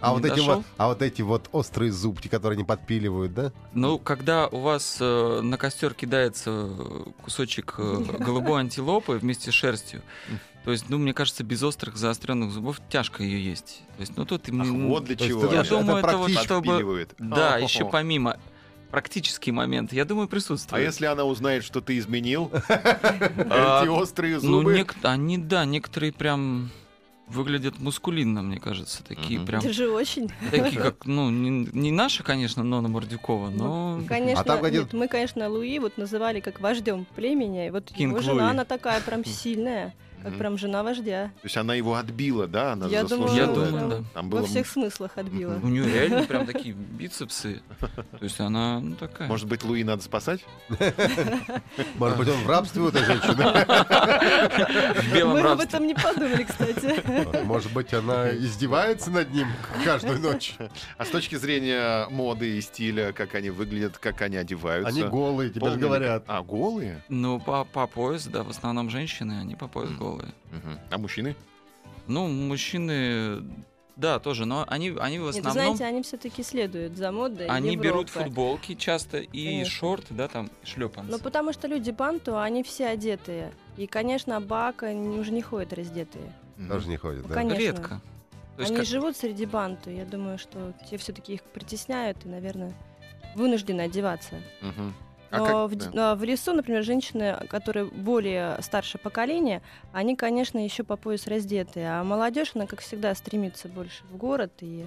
А 0.00 0.08
не 0.10 0.14
вот, 0.14 0.24
эти 0.24 0.36
дошел. 0.36 0.54
вот, 0.56 0.64
а 0.76 0.88
вот 0.88 1.02
эти 1.02 1.22
вот 1.22 1.48
острые 1.52 1.92
зубки, 1.92 2.28
которые 2.28 2.56
не 2.56 2.64
подпиливают, 2.64 3.34
да? 3.34 3.52
Ну, 3.74 3.98
когда 3.98 4.46
у 4.48 4.60
вас 4.60 4.98
э, 5.00 5.40
на 5.42 5.56
костер 5.56 5.94
кидается 5.94 6.70
кусочек 7.22 7.74
э, 7.78 8.04
голубой 8.18 8.60
антилопы 8.60 9.12
вместе 9.18 9.50
с 9.50 9.54
шерстью, 9.54 10.02
то 10.64 10.70
есть, 10.72 10.88
ну, 10.90 10.98
мне 10.98 11.14
кажется, 11.14 11.44
без 11.44 11.62
острых 11.62 11.96
заостренных 11.96 12.50
зубов 12.50 12.80
тяжко 12.90 13.22
ее 13.22 13.42
есть. 13.42 13.82
То 13.96 14.00
есть, 14.00 14.16
ну 14.16 14.24
тут 14.26 14.42
Ах, 14.42 14.48
именно- 14.48 14.88
вот 14.88 15.04
для 15.04 15.16
чего. 15.16 15.46
ты 15.46 15.54
Я 15.54 15.60
Это 15.62 15.70
думаю, 15.70 15.98
это 15.98 16.16
вот 16.16 16.26
практически 16.26 16.44
чтобы... 16.44 16.66
Подпиливает. 16.66 17.14
Да, 17.18 17.48
О-хо-хо. 17.56 17.64
еще 17.64 17.84
помимо 17.86 18.36
практический 18.90 19.52
момент, 19.52 19.92
я 19.92 20.04
думаю, 20.04 20.24
А 20.24 20.28
присутствует. 20.28 20.82
если 20.84 21.06
она 21.06 21.24
узнает, 21.24 21.62
что 21.64 21.80
ты 21.80 21.98
изменил? 21.98 22.50
А, 22.70 23.82
Эти 23.82 23.88
острые 23.88 24.34
Ну, 24.36 24.40
зубы. 24.60 24.78
нек- 24.78 24.96
они, 25.02 25.38
да, 25.38 25.64
некоторые 25.64 26.12
прям 26.12 26.70
выглядят 27.28 27.78
мускулинно, 27.78 28.40
мне 28.42 28.58
кажется, 28.58 29.04
такие 29.04 29.40
прям... 29.40 29.60
Это 29.60 29.72
же 29.74 29.90
очень. 29.90 30.30
Такие, 30.50 30.80
как, 30.80 31.04
ну, 31.04 31.28
не, 31.28 31.68
не 31.72 31.92
наши, 31.92 32.22
конечно, 32.22 32.62
Нона 32.64 32.88
Мордюкова, 32.88 33.50
но... 33.50 34.00
Конечно, 34.08 34.40
А 34.40 34.44
там 34.44 34.64
нет, 34.72 34.92
мы, 34.94 35.08
конечно, 35.08 35.46
Луи 35.50 35.78
вот 35.78 35.98
называли 35.98 36.40
как 36.40 36.60
вождем 36.60 37.04
племени. 37.14 37.68
Вот 37.68 37.90
Кинг 37.92 38.12
его 38.12 38.22
жена, 38.22 38.44
Луи. 38.44 38.50
она 38.52 38.64
такая 38.64 39.02
прям 39.02 39.24
сильная, 39.26 39.94
как 40.22 40.36
прям 40.36 40.58
жена 40.58 40.82
вождя. 40.82 41.26
То 41.40 41.44
есть 41.44 41.56
она 41.56 41.74
его 41.74 41.94
отбила, 41.94 42.46
да? 42.46 42.72
Она 42.72 42.86
Я 42.86 43.02
заслужила 43.02 43.46
думаю, 43.46 43.66
Я 43.66 43.70
думаю, 43.70 43.88
да. 43.88 44.04
Там 44.14 44.30
Во 44.30 44.38
было, 44.38 44.46
всех 44.46 44.66
смыслах 44.66 45.12
отбила. 45.16 45.58
У 45.62 45.68
нее 45.68 45.84
реально 45.92 46.24
прям 46.24 46.46
такие 46.46 46.74
бицепсы. 46.74 47.62
То 47.80 48.22
есть 48.22 48.40
она, 48.40 48.80
ну, 48.80 48.94
такая. 48.96 49.28
может 49.28 49.48
быть, 49.48 49.64
Луи 49.64 49.84
надо 49.84 50.02
спасать? 50.02 50.44
Может 51.96 52.18
быть, 52.18 52.28
он 52.28 52.36
в 52.36 52.48
рабстве 52.48 52.82
у 52.82 52.88
этой 52.88 53.04
женщины? 53.04 53.34
в 55.02 55.14
белом 55.14 55.32
Мы 55.34 55.40
об 55.40 55.60
этом 55.60 55.86
не 55.86 55.94
подумали, 55.94 56.44
кстати. 56.44 57.44
Может 57.44 57.72
быть, 57.72 57.92
она 57.94 58.30
издевается 58.30 59.10
над 59.10 59.32
ним 59.32 59.46
каждую 59.84 60.20
ночь? 60.20 60.54
А 60.96 61.04
с 61.04 61.08
точки 61.08 61.36
зрения 61.36 62.08
моды 62.08 62.58
и 62.58 62.60
стиля, 62.60 63.12
как 63.12 63.34
они 63.34 63.50
выглядят, 63.50 63.98
как 63.98 64.22
они 64.22 64.36
одеваются? 64.36 64.88
Они 64.88 65.02
голые, 65.02 65.50
тебе 65.50 65.70
же 65.70 65.78
говорят. 65.78 66.24
А, 66.26 66.42
голые? 66.42 67.02
Ну, 67.08 67.40
по, 67.40 67.64
по 67.64 67.86
пояс, 67.86 68.26
да, 68.26 68.42
в 68.42 68.50
основном 68.50 68.90
женщины, 68.90 69.40
они 69.40 69.54
по 69.54 69.68
пояс 69.68 69.90
Мгм. 69.90 69.98
Голые. 70.10 70.32
Мгм. 70.52 70.78
А 70.90 70.98
мужчины? 70.98 71.36
Ну, 72.06 72.26
мужчины, 72.28 73.42
да, 73.96 74.18
тоже, 74.18 74.46
но 74.46 74.64
они, 74.68 74.96
они 74.98 75.18
в 75.18 75.26
Нет, 75.26 75.36
основном, 75.44 75.76
знаете, 75.76 75.84
они 75.84 76.02
все-таки 76.02 76.42
следуют 76.42 76.96
за 76.96 77.12
модой 77.12 77.46
они 77.46 77.76
берут 77.76 78.08
Европы. 78.08 78.24
футболки 78.24 78.74
часто 78.74 79.18
и 79.18 79.44
Конечно. 79.44 79.72
шорты, 79.72 80.14
да, 80.14 80.28
там, 80.28 80.50
шлепанцы. 80.64 81.10
Ну, 81.10 81.18
потому 81.18 81.52
что 81.52 81.68
люди 81.68 81.90
банту, 81.90 82.38
они 82.38 82.62
все 82.62 82.86
одетые. 82.86 83.52
И, 83.76 83.86
конечно, 83.86 84.40
бака 84.40 84.86
уже 84.92 85.32
не 85.32 85.42
ходят 85.42 85.72
раздетые. 85.72 86.32
Тоже 86.68 86.88
не 86.88 86.96
ходит, 86.96 87.26
да? 87.26 87.34
Конечно. 87.34 87.58
Редко. 87.60 88.00
То 88.56 88.62
есть 88.62 88.70
они 88.70 88.78
как- 88.80 88.86
живут 88.88 89.16
среди 89.16 89.46
банту. 89.46 89.90
Я 89.90 90.04
думаю, 90.04 90.38
что 90.38 90.72
те 90.90 90.96
все-таки 90.96 91.34
их 91.34 91.42
притесняют 91.42 92.24
и, 92.24 92.28
наверное, 92.28 92.72
вынуждены 93.36 93.82
одеваться. 93.82 94.36
Мгм. 94.62 94.94
А 95.30 95.38
Но 95.38 95.46
как- 95.68 95.70
в, 95.70 95.92
да. 95.92 96.14
в 96.14 96.24
лесу, 96.24 96.52
например, 96.54 96.82
женщины, 96.82 97.36
которые 97.50 97.84
более 97.86 98.56
старшее 98.62 99.00
поколение, 99.00 99.60
они, 99.92 100.16
конечно, 100.16 100.58
еще 100.62 100.84
по 100.84 100.96
пояс 100.96 101.26
раздетые. 101.26 101.90
А 102.00 102.04
молодежь, 102.04 102.52
она, 102.54 102.66
как 102.66 102.80
всегда, 102.80 103.14
стремится 103.14 103.68
больше 103.68 104.04
в 104.10 104.16
город. 104.16 104.52
И 104.60 104.86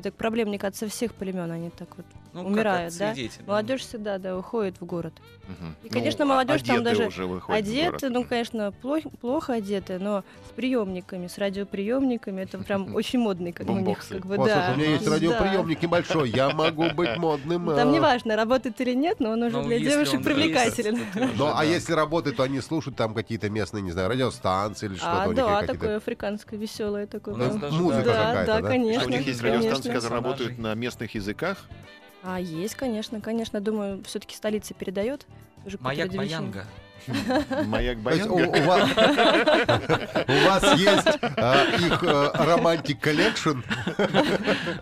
это 0.00 0.12
проблема, 0.12 0.50
мне 0.50 0.58
кажется, 0.58 0.88
всех 0.88 1.14
племен. 1.14 1.50
Они 1.50 1.70
так 1.70 1.88
вот 1.96 2.06
ну, 2.32 2.44
умирают, 2.46 2.96
да? 2.98 3.14
Молодежь 3.46 3.82
всегда, 3.82 4.18
да, 4.18 4.36
уходит 4.36 4.80
в 4.80 4.84
город. 4.84 5.12
Мгм. 5.48 5.74
И, 5.82 5.88
конечно, 5.88 6.24
молодежь 6.24 6.62
там 6.62 6.82
даже 6.82 7.06
уже 7.06 7.40
одеты, 7.48 8.08
ну, 8.10 8.24
конечно, 8.24 8.72
плохо, 8.72 9.08
плохо 9.20 9.54
одеты, 9.54 9.98
но 9.98 10.22
с 10.48 10.52
приемниками, 10.52 11.26
с 11.26 11.38
радиоприемниками. 11.38 12.42
Это 12.42 12.58
прям 12.58 12.94
очень 12.94 13.18
модный, 13.18 13.52
как 13.52 13.66
бы, 13.66 13.74
у 13.74 13.78
них, 13.78 13.98
как 14.08 14.26
бы, 14.26 14.36
да. 14.36 14.72
у 14.74 14.78
меня 14.78 14.90
есть 14.90 15.06
радиоприемник 15.06 15.82
небольшой, 15.82 16.30
я 16.30 16.50
могу 16.50 16.90
быть 16.90 17.16
модным. 17.16 17.66
Там 17.66 17.88
а. 17.88 17.92
не 17.92 18.00
важно, 18.00 18.36
работает 18.36 18.80
или 18.80 18.94
нет, 18.94 19.20
но 19.20 19.30
он 19.30 19.42
уже 19.42 19.56
Ну, 19.56 19.64
для 19.64 19.78
девушек 19.78 20.22
привлекателен. 20.22 21.00
Ну, 21.36 21.50
а 21.54 21.64
если 21.64 21.92
работает, 21.92 22.36
то 22.36 22.42
они 22.42 22.60
слушают 22.60 22.96
там 22.96 23.14
какие-то 23.14 23.50
местные, 23.50 23.82
не 23.82 23.90
знаю, 23.90 24.08
радиостанции 24.08 24.86
или 24.86 24.96
что-то 24.96 25.22
А, 25.22 25.26
у 25.26 25.32
них 25.32 25.36
да, 25.36 25.62
такое 25.62 25.96
африканское, 25.96 26.58
веселое 26.58 27.06
такое. 27.06 27.34
Ну, 27.34 27.70
музыка 27.70 28.04
да, 28.04 28.26
какая-то, 28.26 28.62
да, 28.62 28.68
конечно. 28.68 29.06
У 29.06 29.08
них 29.08 29.26
есть 29.26 29.40
конечно. 29.40 29.89
Которые 29.92 30.20
работают 30.22 30.58
на 30.58 30.74
местных 30.74 31.14
языках? 31.14 31.68
А, 32.22 32.38
есть, 32.38 32.74
конечно, 32.74 33.20
конечно. 33.20 33.60
Думаю, 33.60 34.02
все-таки 34.04 34.36
столица 34.36 34.74
передает 34.74 35.26
Маяк 35.80 36.08
радиовещание. 36.08 36.64
Маяк 37.66 37.98
Баянга. 37.98 38.32
у 40.28 40.46
вас, 40.46 40.78
есть 40.78 41.18
а, 41.36 41.64
их 41.76 42.02
romantic 42.02 43.00
collection. 43.00 43.60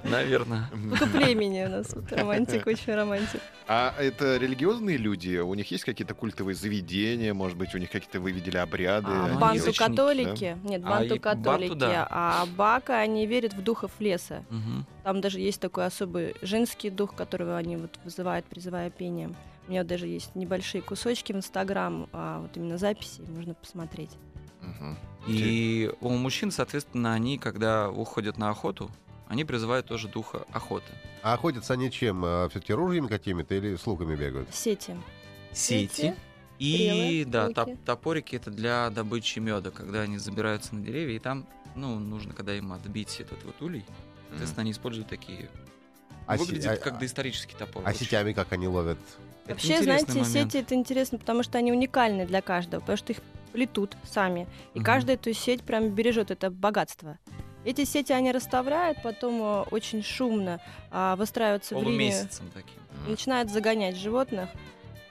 Наверное. 0.05 0.71
Только 0.91 1.07
племени 1.07 1.65
у 1.65 1.69
нас 1.69 1.95
вот 1.95 2.13
романтик, 2.13 2.67
очень 2.67 2.95
романтик. 2.95 3.41
А 3.67 3.95
это 3.99 4.37
религиозные 4.37 4.97
люди? 4.97 5.39
У 5.39 5.55
них 5.55 5.71
есть 5.71 5.85
какие-то 5.85 6.15
культовые 6.15 6.55
заведения? 6.55 7.35
Может 7.35 7.57
быть, 7.59 7.75
у 7.75 7.79
них 7.79 7.91
какие-то 7.91 8.21
вы 8.21 8.33
видели 8.33 8.57
обряды? 8.57 9.11
Банту 9.39 9.73
католики, 9.75 10.57
нет, 10.65 10.83
банту 10.83 11.21
католики, 11.21 11.85
а 11.85 12.47
бака 12.57 12.99
они 12.99 13.27
верят 13.27 13.55
в 13.55 13.63
духов 13.63 13.93
леса. 13.99 14.45
Там 15.05 15.21
даже 15.21 15.41
есть 15.41 15.61
такой 15.61 15.87
особый 15.87 16.35
женский 16.43 16.91
дух, 16.91 17.15
которого 17.15 17.57
они 17.57 17.77
вот 17.77 17.99
вызывают, 18.05 18.45
призывая 18.47 18.91
пением. 18.91 19.35
У 19.69 19.71
меня 19.71 19.85
даже 19.85 20.07
есть 20.07 20.35
небольшие 20.35 20.81
кусочки 20.81 21.33
в 21.33 21.37
Инстаграм, 21.37 22.09
а 22.13 22.41
вот 22.41 22.57
именно 22.57 22.79
записи 22.79 23.21
можно 23.29 23.53
посмотреть. 23.53 24.11
Мгм. 24.63 24.97
И 25.27 25.93
у 26.01 26.09
мужчин, 26.09 26.51
соответственно, 26.51 27.13
они, 27.13 27.37
когда 27.37 27.91
уходят 27.91 28.39
на 28.39 28.49
охоту, 28.49 28.91
они 29.29 29.45
призывают 29.45 29.85
тоже 29.87 30.09
духа 30.09 30.47
охоты. 30.53 30.91
А 31.23 31.35
охотятся 31.35 31.75
они 31.75 31.91
чем? 31.91 32.23
все-таки 32.49 32.73
ружьями 32.73 33.09
какими-то 33.09 33.55
или 33.55 33.77
с 33.77 33.87
луками 33.87 34.17
бегают? 34.17 34.55
Сети. 34.55 34.97
Сети. 35.53 36.15
И 36.59 36.75
стрелы, 36.75 37.25
да, 37.27 37.43
луки. 37.45 37.55
топ- 37.55 37.85
топорики 37.85 38.37
это 38.37 38.51
для 38.51 38.89
добычи 38.89 39.39
меда, 39.39 39.71
когда 39.71 40.01
они 40.01 40.17
забираются 40.17 40.75
на 40.75 40.83
деревья, 40.83 41.15
и 41.17 41.19
там, 41.19 41.47
ну, 41.77 41.99
нужно, 41.99 42.33
когда 42.33 42.55
им 42.55 42.73
отбить 42.73 43.21
этот 43.21 43.45
вот 43.45 43.61
улей, 43.61 43.85
соответственно, 44.31 44.63
они 44.63 44.73
используют 44.73 45.09
такие. 45.09 45.51
А 46.27 46.37
выглядит 46.37 46.67
а- 46.67 46.77
как 46.77 46.99
доисторический 46.99 47.57
топор. 47.57 47.83
А 47.87 47.91
очень. 47.91 48.01
сетями 48.01 48.33
как 48.33 48.51
они 48.53 48.67
ловят? 48.67 48.99
Это 49.49 49.55
Вообще, 49.55 49.83
знаете, 49.83 50.09
момент. 50.09 50.29
сети 50.29 50.59
это 50.59 50.75
интересно, 50.75 51.19
потому 51.19 51.43
что 51.43 51.57
они 51.57 51.73
уникальны 51.73 52.27
для 52.27 52.43
каждого, 52.43 52.81
потому 52.81 52.99
что 52.99 53.13
их 53.15 53.21
плетут 53.53 53.97
сами. 54.05 54.47
И 54.75 54.79
Мгм. 54.79 54.85
каждый 54.85 55.15
эту 55.15 55.33
сеть 55.33 55.63
прям 55.63 55.89
бережет 55.89 56.31
это 56.31 56.51
богатство. 56.51 57.19
Эти 57.65 57.85
сети 57.85 58.13
они 58.13 58.31
расставляют, 58.31 59.03
потом 59.03 59.41
э, 59.41 59.63
очень 59.71 60.03
шумно 60.03 60.61
а, 60.91 61.17
выстраиваются 61.17 61.77
в 61.77 61.83
линию, 61.83 62.29
таким. 62.53 62.75
Начинают 63.07 63.51
загонять 63.51 63.97
животных. 63.97 64.51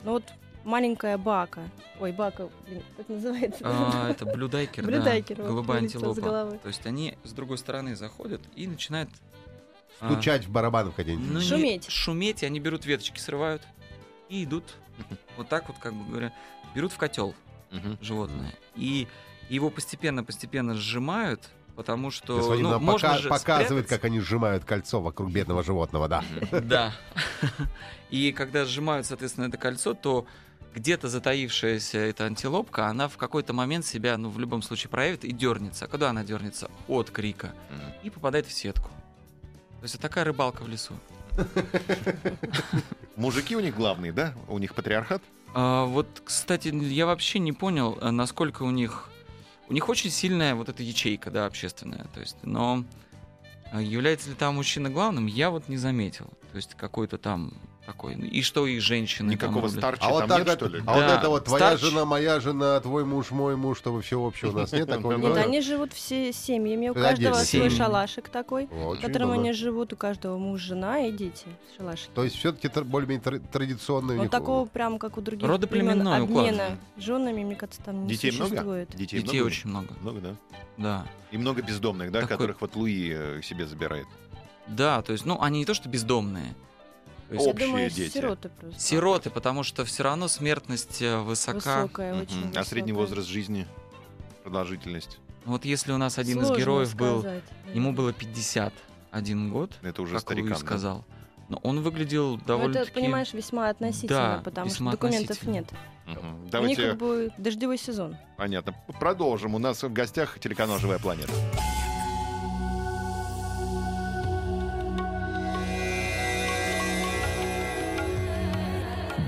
Ну 0.03 0.11
вот 0.13 0.23
маленькая 0.63 1.17
бака. 1.17 1.61
Ой, 1.99 2.11
бака, 2.11 2.47
блин, 2.67 2.83
как 2.95 3.09
называется? 3.09 3.59
А, 3.63 4.09
это 4.11 4.25
блюдайкер, 4.25 4.83
да, 4.85 4.87
Блюдайкер, 4.91 5.41
голубая 5.41 5.79
антилопа. 5.79 6.57
То 6.61 6.67
есть 6.67 6.85
они 6.85 7.17
с 7.23 7.31
другой 7.31 7.57
стороны 7.57 7.95
заходят 7.95 8.41
и 8.55 8.67
начинают 8.67 9.09
а, 9.99 10.11
Стучать 10.11 10.45
в 10.45 10.51
барабан 10.51 10.93
где-нибудь. 10.95 11.27
ну, 11.27 11.41
Шуметь. 11.41 11.89
шуметь, 11.89 12.43
и 12.43 12.45
они 12.45 12.59
берут 12.59 12.85
веточки, 12.85 13.19
срывают 13.19 13.63
и 14.29 14.43
идут 14.43 14.75
вот 15.37 15.47
так 15.49 15.67
вот, 15.67 15.77
как 15.79 15.93
бы 15.93 16.05
говоря, 16.05 16.33
берут 16.75 16.91
в 16.91 16.97
котел 16.97 17.35
животное. 18.01 18.53
И 18.75 19.07
его 19.49 19.69
постепенно-постепенно 19.69 20.75
сжимают, 20.75 21.49
потому 21.75 22.11
что 22.11 22.37
Вадим 22.49 22.63
ну, 22.63 22.79
можно 22.79 23.09
пока- 23.09 23.19
же 23.19 23.29
показывает, 23.29 23.67
спрятаться. 23.67 23.95
как 23.95 24.05
они 24.05 24.19
сжимают 24.19 24.65
кольцо 24.65 25.01
вокруг 25.01 25.31
бедного 25.31 25.63
животного, 25.63 26.07
да. 26.07 26.23
Да. 26.51 26.93
И 28.09 28.31
когда 28.31 28.65
сжимают, 28.65 29.05
соответственно, 29.05 29.45
это 29.45 29.57
кольцо, 29.57 29.93
то 29.93 30.25
где-то 30.73 31.07
затаившаяся 31.07 31.97
эта 31.97 32.25
антилопка, 32.25 32.87
она 32.87 33.07
в 33.07 33.17
какой-то 33.17 33.53
момент 33.53 33.85
себя, 33.85 34.17
ну, 34.17 34.29
в 34.29 34.39
любом 34.39 34.61
случае 34.61 34.89
проявит 34.89 35.25
и 35.25 35.31
дернется. 35.31 35.85
А 35.85 35.87
куда 35.87 36.09
она 36.09 36.23
дернется? 36.23 36.69
От 36.87 37.09
крика. 37.09 37.53
И 38.03 38.09
попадает 38.09 38.45
в 38.45 38.51
сетку. 38.53 38.89
То 39.79 39.83
есть 39.83 39.95
вот 39.95 40.01
такая 40.01 40.23
рыбалка 40.23 40.61
в 40.63 40.67
лесу. 40.67 40.93
Мужики 43.15 43.55
у 43.55 43.59
них 43.59 43.75
главные, 43.75 44.11
да? 44.11 44.33
У 44.47 44.57
них 44.57 44.75
патриархат? 44.75 45.21
А, 45.53 45.85
вот, 45.85 46.21
кстати, 46.23 46.69
я 46.69 47.05
вообще 47.05 47.39
не 47.39 47.53
понял, 47.53 47.97
а, 48.01 48.11
насколько 48.11 48.63
у 48.63 48.71
них... 48.71 49.09
У 49.69 49.73
них 49.73 49.89
очень 49.89 50.09
сильная 50.09 50.55
вот 50.55 50.69
эта 50.69 50.83
ячейка, 50.83 51.29
да, 51.29 51.45
общественная. 51.45 52.05
То 52.13 52.19
есть, 52.21 52.37
но 52.43 52.85
а, 53.71 53.81
является 53.81 54.29
ли 54.29 54.35
там 54.35 54.55
мужчина 54.55 54.89
главным, 54.89 55.25
я 55.25 55.49
вот 55.49 55.67
не 55.67 55.77
заметил. 55.77 56.27
То 56.51 56.57
есть 56.57 56.75
какой-то 56.75 57.17
там 57.17 57.53
такой... 57.87 58.13
И 58.15 58.41
что 58.43 58.67
их 58.67 58.81
женщины... 58.81 59.29
там 59.29 59.49
Никакого 59.49 59.61
рубят. 59.67 59.77
старча 59.79 60.05
А 60.05 60.09
вот 60.09 60.27
там 60.27 60.43
нет, 60.43 60.51
что 60.51 60.67
ли? 60.67 60.83
а 60.85 60.93
вот 60.93 60.99
Да, 60.99 61.17
это 61.17 61.29
вот 61.29 61.45
твоя 61.45 61.77
старч. 61.77 61.81
жена, 61.81 62.05
моя 62.05 62.39
жена, 62.39 62.79
твой 62.81 63.05
муж, 63.05 63.31
мой 63.31 63.55
муж, 63.55 63.79
чтобы 63.79 64.01
все 64.01 64.19
общее 64.19 64.51
у 64.51 64.53
нас 64.53 64.71
нет 64.73 64.87
такого 64.89 65.13
Нет, 65.13 65.21
никакого? 65.21 65.41
они 65.41 65.61
живут 65.61 65.93
все 65.93 66.31
семьями, 66.33 66.89
у 66.89 66.93
каждого 66.93 67.35
свой 67.35 67.69
шалашик 67.69 68.29
такой, 68.29 68.67
в 68.67 68.99
котором 69.01 69.31
они 69.31 69.53
живут, 69.53 69.93
у 69.93 69.95
каждого 69.95 70.37
муж, 70.37 70.61
жена 70.61 70.99
и 71.07 71.11
дети. 71.11 71.45
Шалашики. 71.77 72.11
То 72.13 72.23
есть 72.25 72.35
все-таки 72.35 72.67
более-менее 72.81 73.23
тр- 73.23 73.43
традиционный 73.51 74.17
у 74.17 74.21
Вот 74.23 74.31
такого 74.31 74.65
прям, 74.67 74.99
как 74.99 75.17
у 75.17 75.21
других 75.21 75.47
Родоплеменной 75.49 76.25
племен, 76.25 76.37
обмена 76.37 76.69
же. 76.97 77.03
женами, 77.05 77.43
мне 77.43 77.55
кажется, 77.55 77.81
там 77.81 78.03
не 78.03 78.09
Детей 78.09 78.31
много? 78.31 78.85
Детей, 78.93 79.41
очень 79.41 79.69
много, 79.69 79.87
Много, 80.01 80.19
да? 80.19 80.35
да. 80.77 81.05
И 81.31 81.37
много 81.37 81.61
бездомных, 81.61 82.11
да, 82.11 82.27
которых 82.27 82.61
вот 82.61 82.75
Луи 82.75 83.11
э, 83.13 83.41
себе 83.41 83.65
забирает. 83.65 84.07
Да, 84.67 85.01
то 85.01 85.13
есть, 85.13 85.25
ну, 85.25 85.41
они 85.41 85.59
не 85.59 85.65
то 85.65 85.73
что 85.73 85.87
бездомные. 85.87 86.53
То 87.27 87.33
есть 87.33 87.45
Я 87.45 87.51
Общие 87.51 87.67
думаю, 87.67 87.89
дети. 87.89 88.13
сироты 88.13 88.49
просто. 88.49 88.79
сироты, 88.79 89.29
потому 89.29 89.63
что 89.63 89.83
все 89.83 90.03
равно 90.03 90.27
смертность 90.29 91.01
э, 91.01 91.17
высока. 91.19 91.81
Высокая, 91.83 92.13
Мгм. 92.13 92.21
очень 92.21 92.37
А 92.37 92.41
высокая. 92.47 92.63
средний 92.63 92.93
возраст 92.93 93.27
жизни? 93.27 93.67
Продолжительность? 94.43 95.19
Вот 95.45 95.65
если 95.65 95.91
у 95.91 95.97
нас 95.97 96.17
один 96.17 96.39
из 96.39 96.47
Сложно 96.47 96.61
героев 96.61 96.95
был, 96.95 97.19
сказать, 97.19 97.43
ему 97.73 97.91
было 97.93 98.13
51 98.13 99.49
год, 99.51 99.71
Это 99.81 100.01
уже 100.01 100.13
как 100.13 100.21
старикан. 100.21 100.51
Луи 100.51 100.59
да? 100.61 100.65
сказал. 100.65 101.05
Но 101.49 101.57
он 101.63 101.81
выглядел 101.81 102.35
Ну, 102.37 102.41
довольно 102.45 102.77
это, 102.79 102.91
понимаешь, 102.91 103.33
весьма 103.33 103.69
относительно, 103.69 104.37
Да, 104.37 104.41
потому 104.43 104.67
весьма 104.67 104.91
что 104.91 104.97
документов 104.99 105.37
относительно. 105.37 105.53
нет. 105.53 105.67
Мгм. 106.05 106.35
У 106.35 106.41
них 106.43 106.51
Давайте, 106.51 106.87
как 106.89 106.97
бы 106.97 107.31
дождевой 107.37 107.77
сезон. 107.77 108.17
понятно. 108.37 108.73
Продолжим. 108.99 109.55
У 109.55 109.59
нас 109.59 109.83
в 109.83 109.91
гостях 109.91 110.39
телеканал 110.39 110.77
«Живая 110.79 110.99
планета». 110.99 111.31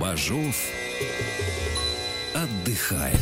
Бажов 0.10 0.56
отдыхает. 2.34 3.16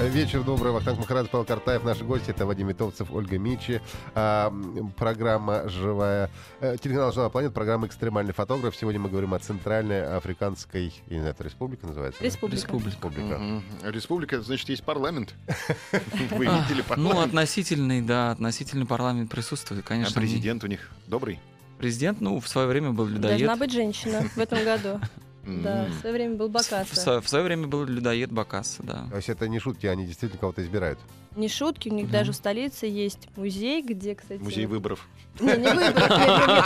Вечер 0.00 0.42
добрый. 0.42 0.72
Вахтанг 0.72 0.98
Махарадзе, 0.98 1.30
Павел 1.30 1.44
Картаев. 1.44 1.84
Наши 1.84 2.02
гости 2.02 2.30
это 2.30 2.44
Вадим 2.44 2.66
Витовцев, 2.66 3.12
Ольга 3.12 3.38
Мичи. 3.38 3.80
А, 4.16 4.52
программа 4.96 5.68
«Живая...» 5.68 6.28
э, 6.60 6.76
Телеканал 6.82 7.12
«Живая 7.12 7.28
планета», 7.28 7.54
программа 7.54 7.86
«Экстремальный 7.86 8.32
фотограф». 8.32 8.74
Сегодня 8.74 8.98
мы 8.98 9.08
говорим 9.10 9.32
о 9.32 9.38
Центральной 9.38 10.16
Африканской... 10.16 10.92
Я 11.06 11.14
не 11.14 11.20
знаю, 11.20 11.36
это 11.38 11.44
республика 11.44 11.86
называется? 11.86 12.18
да? 12.18 12.26
Республика. 12.26 12.56
республика. 12.66 12.90
Республика. 12.90 13.38
Мгм. 13.38 13.62
Республика, 13.84 14.40
значит, 14.42 14.68
есть 14.70 14.82
парламент. 14.82 15.34
Вы 16.32 16.48
А, 16.48 16.66
видели 16.68 16.82
Ну, 16.96 17.10
парламент? 17.10 17.26
относительный, 17.28 18.00
да, 18.02 18.32
относительный 18.32 18.86
парламент 18.86 19.30
присутствует, 19.30 19.84
А 19.84 19.88
конечно. 19.88 20.18
не- 20.18 20.26
президент 20.26 20.64
у 20.64 20.66
них 20.66 20.90
добрый? 21.06 21.38
Президент, 21.78 22.20
ну, 22.20 22.40
в 22.40 22.48
свое 22.48 22.66
время 22.66 22.90
был 22.90 23.06
людоед. 23.06 23.38
Должна 23.38 23.54
быть 23.56 23.70
женщина 23.72 24.22
в 24.34 24.38
этом 24.38 24.64
году. 24.64 25.00
Да, 25.46 25.86
в 25.86 26.00
свое 26.00 26.14
время 26.14 26.34
был 26.36 26.48
В, 26.48 26.52
Бакаса. 26.52 27.20
в 27.20 27.28
свое 27.28 27.44
время 27.44 27.66
был 27.66 27.84
людоед 27.84 28.30
Бакаса, 28.30 28.82
да. 28.82 29.06
То 29.10 29.16
есть 29.16 29.28
это 29.30 29.48
не 29.48 29.58
шутки, 29.58 29.86
они 29.86 30.06
действительно 30.06 30.38
кого-то 30.40 30.62
избирают. 30.62 30.98
Не 31.36 31.48
шутки, 31.48 31.88
у 31.88 31.94
них 31.94 32.04
Мгм. 32.04 32.12
даже 32.12 32.32
в 32.32 32.36
столице 32.36 32.86
есть 32.86 33.28
музей, 33.36 33.82
где, 33.82 34.14
кстати... 34.16 34.40
Музей 34.40 34.66
выборов. 34.66 35.06
Не, 35.40 35.46
не 35.56 35.72
выборов, 35.72 36.08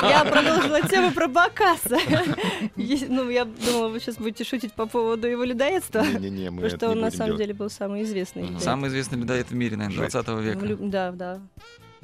я 0.03 0.25
продолжила 0.29 0.81
тему 0.89 1.13
про 1.13 1.29
Бакаса. 1.29 1.99
Ну, 2.77 3.29
я 3.31 3.45
думала, 3.45 3.89
вы 3.89 4.01
сейчас 4.01 4.17
будете 4.17 4.45
шутить 4.45 4.73
по 4.73 4.87
поводу 4.87 5.27
его 5.29 5.45
людоедства. 5.45 6.01
Не-не-не, 6.03 6.51
мы 6.51 6.63
Потому 6.63 6.77
что 6.79 6.91
он 6.91 7.01
на 7.01 7.11
самом 7.11 7.37
деле 7.37 7.55
был 7.55 7.71
самый 7.71 8.03
известный. 8.03 8.59
Самый 8.61 8.89
известный 8.89 9.19
людоед 9.19 9.51
в 9.51 9.55
мире, 9.55 9.77
наверное, 9.77 10.05
Жесть. 10.05 10.13
20 10.13 10.41
века. 10.41 10.59
Влю- 10.59 10.89
Да, 10.91 11.13
да. 11.13 11.41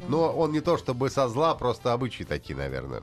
Но 0.08 0.30
он 0.32 0.52
не 0.52 0.60
то 0.60 0.76
чтобы 0.78 1.10
со 1.10 1.28
зла, 1.28 1.54
просто 1.54 1.92
обычаи 1.92 2.24
такие, 2.24 2.56
наверное. 2.56 3.02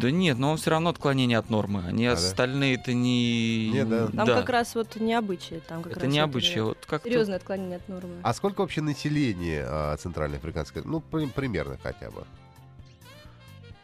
Да 0.00 0.10
нет, 0.10 0.38
но 0.38 0.50
он 0.52 0.56
все 0.56 0.70
равно 0.70 0.90
отклонение 0.90 1.38
от 1.38 1.50
нормы. 1.50 1.82
Они 1.86 2.06
А, 2.06 2.12
да? 2.14 2.18
остальные 2.18 2.74
это 2.76 2.92
не... 2.92 3.70
Не, 3.70 3.84
да. 3.84 4.06
Там 4.08 4.26
как 4.26 4.48
раз 4.48 4.74
вот 4.74 4.96
необычие. 4.96 5.60
Там 5.60 5.82
как 5.82 5.92
Это 5.92 6.00
раз 6.06 6.12
необычно. 6.12 6.64
Вот 6.64 6.84
как 6.86 7.02
Серьезное 7.04 7.36
отклонение 7.36 7.76
от 7.76 7.88
нормы. 7.88 8.16
А 8.22 8.32
сколько 8.34 8.60
вообще 8.60 8.80
населения 8.80 9.64
а, 9.66 9.96
Центральной 9.96 10.38
Африканской? 10.38 10.82
Ну, 10.84 11.00
при- 11.00 11.26
примерно 11.26 11.78
хотя 11.82 12.10
бы. 12.10 12.24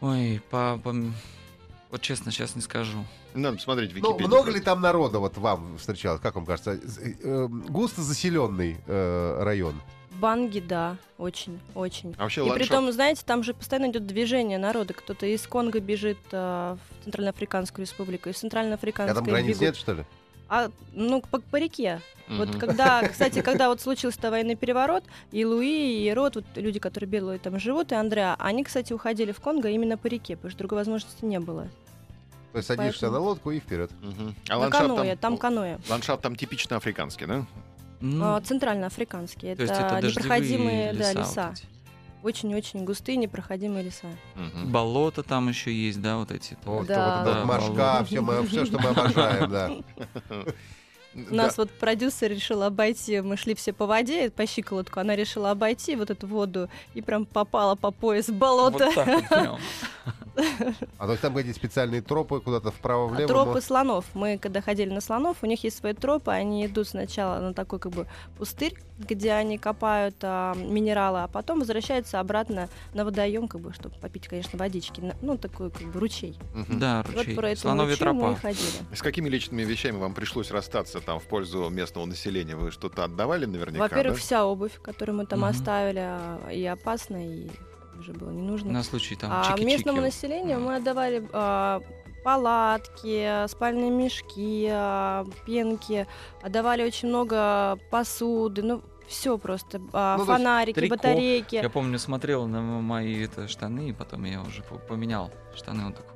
Ой, 0.00 0.42
по, 0.50 0.78
по- 0.82 0.94
Вот 1.90 2.00
честно, 2.00 2.30
сейчас 2.30 2.54
не 2.56 2.62
скажу. 2.62 3.04
Надо 3.34 3.58
смотреть 3.58 3.90
Ну, 3.90 3.96
Википедию. 3.96 4.28
много 4.28 4.50
ли 4.50 4.60
там 4.60 4.80
народа 4.80 5.18
вот 5.18 5.36
вам 5.38 5.78
встречалось? 5.78 6.20
Как 6.20 6.34
вам 6.36 6.46
кажется? 6.46 6.78
Э, 7.22 7.46
Густо 7.48 8.02
заселенный 8.02 8.76
э, 8.86 9.42
район. 9.42 9.74
Банги, 10.24 10.60
да, 10.60 10.96
очень, 11.18 11.60
очень. 11.74 12.14
А 12.16 12.22
вообще 12.22 12.46
И 12.46 12.50
при 12.50 12.64
том, 12.64 12.90
знаете, 12.92 13.22
там 13.26 13.42
же 13.42 13.52
постоянно 13.52 13.90
идет 13.90 14.06
движение 14.06 14.56
народа. 14.56 14.94
Кто-то 14.94 15.26
из 15.26 15.46
Конго 15.46 15.80
бежит 15.80 16.16
а, 16.32 16.78
в 17.00 17.04
Центральноафриканскую 17.04 17.84
республику, 17.84 18.30
из 18.30 18.36
А 18.36 18.38
Центральноафриканской 18.40 19.14
там 19.14 19.24
границ 19.24 19.48
бегут. 19.58 19.60
нет, 19.60 19.76
что 19.76 19.92
ли? 19.92 20.04
А, 20.48 20.70
ну, 20.94 21.20
по, 21.20 21.40
по 21.40 21.56
реке. 21.56 22.00
Вот 22.28 22.48
Мгм. 22.48 22.58
когда, 22.58 23.02
кстати, 23.12 23.42
когда 23.42 23.68
вот 23.68 23.82
случился 23.82 24.30
военный 24.30 24.54
переворот, 24.56 25.04
и 25.30 25.44
Луи, 25.44 26.06
и 26.06 26.10
Рот, 26.14 26.36
вот 26.36 26.44
люди, 26.54 26.78
которые 26.80 27.06
белые 27.10 27.38
там 27.38 27.58
живут, 27.60 27.92
и 27.92 27.94
Андреа, 27.94 28.34
они, 28.38 28.64
кстати, 28.64 28.94
уходили 28.94 29.32
в 29.32 29.40
Конго 29.40 29.68
именно 29.68 29.98
по 29.98 30.06
реке, 30.06 30.36
потому 30.36 30.50
что 30.52 30.58
другой 30.60 30.78
возможности 30.78 31.22
не 31.26 31.38
было. 31.38 31.68
То 32.52 32.58
есть 32.58 32.68
садишься 32.68 33.00
Поэтому- 33.02 33.12
на 33.12 33.18
лодку 33.28 33.50
и 33.50 33.60
вперед. 33.60 33.90
Мгм. 34.00 34.34
А 34.48 34.52
На 34.52 34.58
ландшафт 34.58 34.86
каноэ, 34.86 35.08
там, 35.16 35.18
там 35.18 35.36
каноэ. 35.36 35.78
ландшафт 35.90 36.22
там 36.22 36.34
типично 36.34 36.76
африканский, 36.76 37.26
да? 37.26 37.44
Ну, 38.04 38.40
Центральноафриканские. 38.40 39.56
то 39.56 39.62
есть 39.62 39.74
это 39.74 39.82
Это 39.82 40.00
дождевые 40.02 40.24
непроходимые 40.40 40.92
да, 40.92 40.98
леса. 41.12 41.14
вот 41.14 41.26
леса. 41.26 41.52
эти. 41.54 41.64
Очень-очень 42.22 42.84
густые 42.84 43.16
непроходимые 43.16 43.84
леса. 43.84 44.06
Мгм. 44.34 44.72
Болото 44.72 45.22
там 45.22 45.48
еще 45.48 45.72
есть, 45.72 46.00
да, 46.00 46.16
вот 46.16 46.30
эти. 46.30 46.56
Вот, 46.64 46.86
Да. 46.86 47.22
вот, 47.24 47.26
вот 47.26 47.34
Да, 47.34 47.44
мошка, 47.44 47.72
болото. 47.72 48.04
все, 48.06 48.20
мы, 48.20 48.46
все, 48.46 48.64
что 48.64 48.78
мы 48.80 48.88
обожаем, 48.90 49.50
да. 49.50 49.70
У 51.14 51.34
нас 51.34 51.58
вот 51.58 51.70
продюсер 51.70 52.30
решил 52.30 52.62
обойти, 52.62 53.20
мы 53.20 53.36
шли 53.36 53.54
все 53.54 53.72
по 53.72 53.86
воде, 53.86 54.30
по 54.30 54.46
щиколотку, 54.46 55.00
она 55.00 55.16
решила 55.16 55.50
обойти 55.50 55.96
вот 55.96 56.10
эту 56.10 56.26
воду 56.26 56.68
и 56.94 57.02
прям 57.02 57.24
попала 57.24 57.74
по 57.74 57.90
пояс 57.90 58.28
в 58.28 58.34
болото. 58.34 58.86
Вот 58.86 58.94
так 58.94 59.06
вот 59.06 59.28
прям. 59.28 59.58
А 60.98 61.06
то 61.06 61.12
есть 61.12 61.22
там 61.22 61.34
какие-то 61.34 61.58
специальные 61.58 62.02
тропы 62.02 62.40
куда-то 62.40 62.70
вправо-влево? 62.70 63.28
Тропы 63.28 63.60
слонов. 63.60 64.04
Мы 64.14 64.38
когда 64.38 64.60
ходили 64.60 64.90
на 64.90 65.00
слонов, 65.00 65.38
у 65.42 65.46
них 65.46 65.62
есть 65.64 65.78
свои 65.78 65.92
тропы, 65.92 66.32
они 66.32 66.66
идут 66.66 66.88
сначала 66.88 67.40
на 67.40 67.54
такой 67.54 67.78
как 67.78 67.92
бы 67.92 68.06
пустырь, 68.36 68.74
где 68.98 69.32
они 69.32 69.58
копают 69.58 70.16
а, 70.22 70.54
минералы, 70.54 71.22
а 71.22 71.28
потом 71.28 71.60
возвращаются 71.60 72.20
обратно 72.20 72.68
на 72.94 73.04
водоем, 73.04 73.48
как 73.48 73.60
бы, 73.60 73.72
чтобы 73.72 73.96
попить, 73.96 74.28
конечно, 74.28 74.58
водички. 74.58 75.02
Ну, 75.20 75.36
такой 75.36 75.70
как 75.70 75.86
бы 75.92 76.00
ручей. 76.00 76.36
Да, 76.68 77.04
Вот 77.08 77.18
ручей. 77.18 77.34
про 77.34 77.50
эту 77.50 77.60
Слоновья 77.62 78.12
мы 78.12 78.32
и 78.32 78.36
ходили. 78.36 78.68
С 78.92 79.02
какими 79.02 79.28
личными 79.28 79.62
вещами 79.62 79.96
вам 79.96 80.14
пришлось 80.14 80.50
расстаться 80.50 81.00
там 81.04 81.18
в 81.20 81.24
пользу 81.24 81.68
местного 81.70 82.06
населения? 82.06 82.56
Вы 82.56 82.70
что-то 82.70 83.04
отдавали 83.04 83.44
наверняка, 83.46 83.82
Во-первых, 83.84 84.14
да? 84.16 84.20
вся 84.20 84.44
обувь, 84.46 84.80
которую 84.82 85.16
мы 85.16 85.26
там 85.26 85.40
Мгм. 85.40 85.48
оставили, 85.48 86.00
а, 86.02 86.50
и 86.50 86.64
опасно, 86.64 87.16
и 87.24 87.48
уже 87.98 88.12
было 88.12 88.30
не 88.30 88.42
нужно. 88.42 88.72
На 88.72 88.82
случай 88.82 89.14
там 89.16 89.30
А 89.32 89.52
чики-чики. 89.52 89.64
местному 89.64 90.00
населению 90.00 90.60
мы 90.60 90.76
отдавали 90.76 91.26
а, 91.32 91.80
палатки, 92.24 93.46
спальные 93.48 93.90
мешки, 93.90 94.68
а, 94.72 95.24
пенки, 95.46 96.06
отдавали 96.42 96.82
очень 96.84 97.08
много 97.08 97.78
посуды, 97.90 98.62
ну 98.62 98.82
все 99.06 99.36
просто, 99.38 99.80
а, 99.92 100.16
Ну, 100.16 100.22
есть 100.24 100.32
фонарики, 100.32 100.74
трико. 100.74 100.96
батарейки. 100.96 101.56
Я 101.56 101.68
помню, 101.70 101.98
смотрел 101.98 102.46
на 102.46 102.60
мои 102.62 103.24
это, 103.24 103.48
штаны, 103.48 103.90
и 103.90 103.92
потом 103.92 104.24
я 104.24 104.40
уже 104.42 104.62
по- 104.62 104.76
поменял 104.76 105.30
штаны. 105.54 105.86
Он 105.86 105.92
такой 105.92 106.13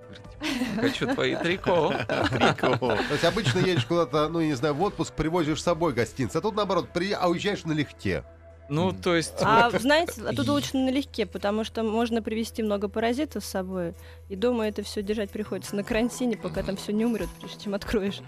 хочу 0.76 1.06
твои 1.06 1.36
трико. 1.36 1.92
Прикол. 2.30 2.78
То 2.78 3.12
есть 3.12 3.24
обычно 3.24 3.58
едешь 3.60 3.84
куда-то, 3.84 4.28
ну, 4.28 4.40
не 4.40 4.54
знаю, 4.54 4.74
в 4.74 4.82
отпуск, 4.82 5.14
привозишь 5.14 5.60
с 5.60 5.64
собой 5.64 5.92
гостинцы, 5.92 6.36
а 6.36 6.40
тут, 6.40 6.54
наоборот, 6.54 6.90
при... 6.92 7.12
а 7.12 7.28
уезжаешь 7.28 7.64
налегке. 7.64 8.24
Ну, 8.68 8.92
то 8.92 9.14
есть... 9.14 9.34
А 9.40 9.70
знаете, 9.78 10.22
оттуда 10.22 10.52
И- 10.52 10.54
очень 10.54 10.84
налегке, 10.84 11.26
потому 11.26 11.64
что 11.64 11.82
можно 11.82 12.22
привезти 12.22 12.62
много 12.62 12.88
паразитов 12.88 13.44
с 13.44 13.48
собой, 13.48 13.94
и 14.28 14.36
дома 14.36 14.66
это 14.66 14.82
все 14.82 15.02
держать 15.02 15.30
приходится 15.30 15.74
на 15.76 15.84
карантине, 15.84 16.36
пока 16.36 16.62
там 16.62 16.76
все 16.76 16.92
не 16.92 17.04
умрет, 17.04 17.28
прежде 17.40 17.64
чем 17.64 17.74
откроешь. 17.74 18.20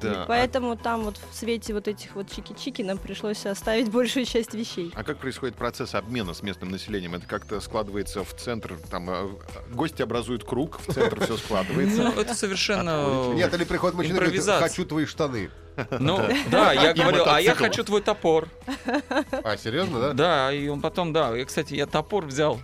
Да. 0.00 0.12
И 0.12 0.14
А- 0.16 0.24
поэтому 0.26 0.76
там 0.76 1.04
вот 1.04 1.18
в 1.30 1.34
свете 1.34 1.74
вот 1.74 1.88
этих 1.88 2.14
вот 2.14 2.26
чики-чики 2.28 2.84
нам 2.84 2.98
пришлось 2.98 3.44
оставить 3.46 3.90
большую 3.90 4.26
часть 4.26 4.54
вещей. 4.54 4.92
А 4.94 5.02
как 5.02 5.18
происходит 5.18 5.56
процесс 5.56 5.94
обмена 5.94 6.34
с 6.34 6.42
местным 6.42 6.70
населением? 6.70 7.14
Это 7.14 7.26
как-то 7.26 7.60
складывается 7.60 8.22
в 8.24 8.34
центр, 8.34 8.78
там 8.90 9.10
э, 9.10 9.28
гости 9.72 10.02
образуют 10.02 10.44
круг, 10.44 10.78
в 10.86 10.92
центр 10.92 11.24
все 11.24 11.36
складывается. 11.36 12.02
Ну, 12.02 12.20
это 12.20 12.34
совершенно... 12.34 13.32
Нет, 13.34 13.52
или 13.54 13.64
приходит 13.64 13.96
мужчина 13.96 14.16
и 14.16 14.20
говорит, 14.20 14.44
хочу 14.44 14.84
твои 14.84 15.04
штаны. 15.06 15.50
Ну, 16.00 16.20
да, 16.50 16.72
я 16.72 16.90
И 16.92 16.98
говорил, 16.98 17.24
а 17.26 17.40
я 17.40 17.54
хочу 17.54 17.84
твой 17.84 18.02
топор. 18.02 18.48
А, 19.44 19.56
серьезно, 19.56 20.00
да? 20.00 20.12
Да, 20.12 20.52
и 20.52 20.68
он 20.68 20.80
потом, 20.80 21.12
да, 21.12 21.36
я, 21.36 21.44
кстати, 21.44 21.74
я 21.74 21.86
топор 21.86 22.26
взял. 22.26 22.60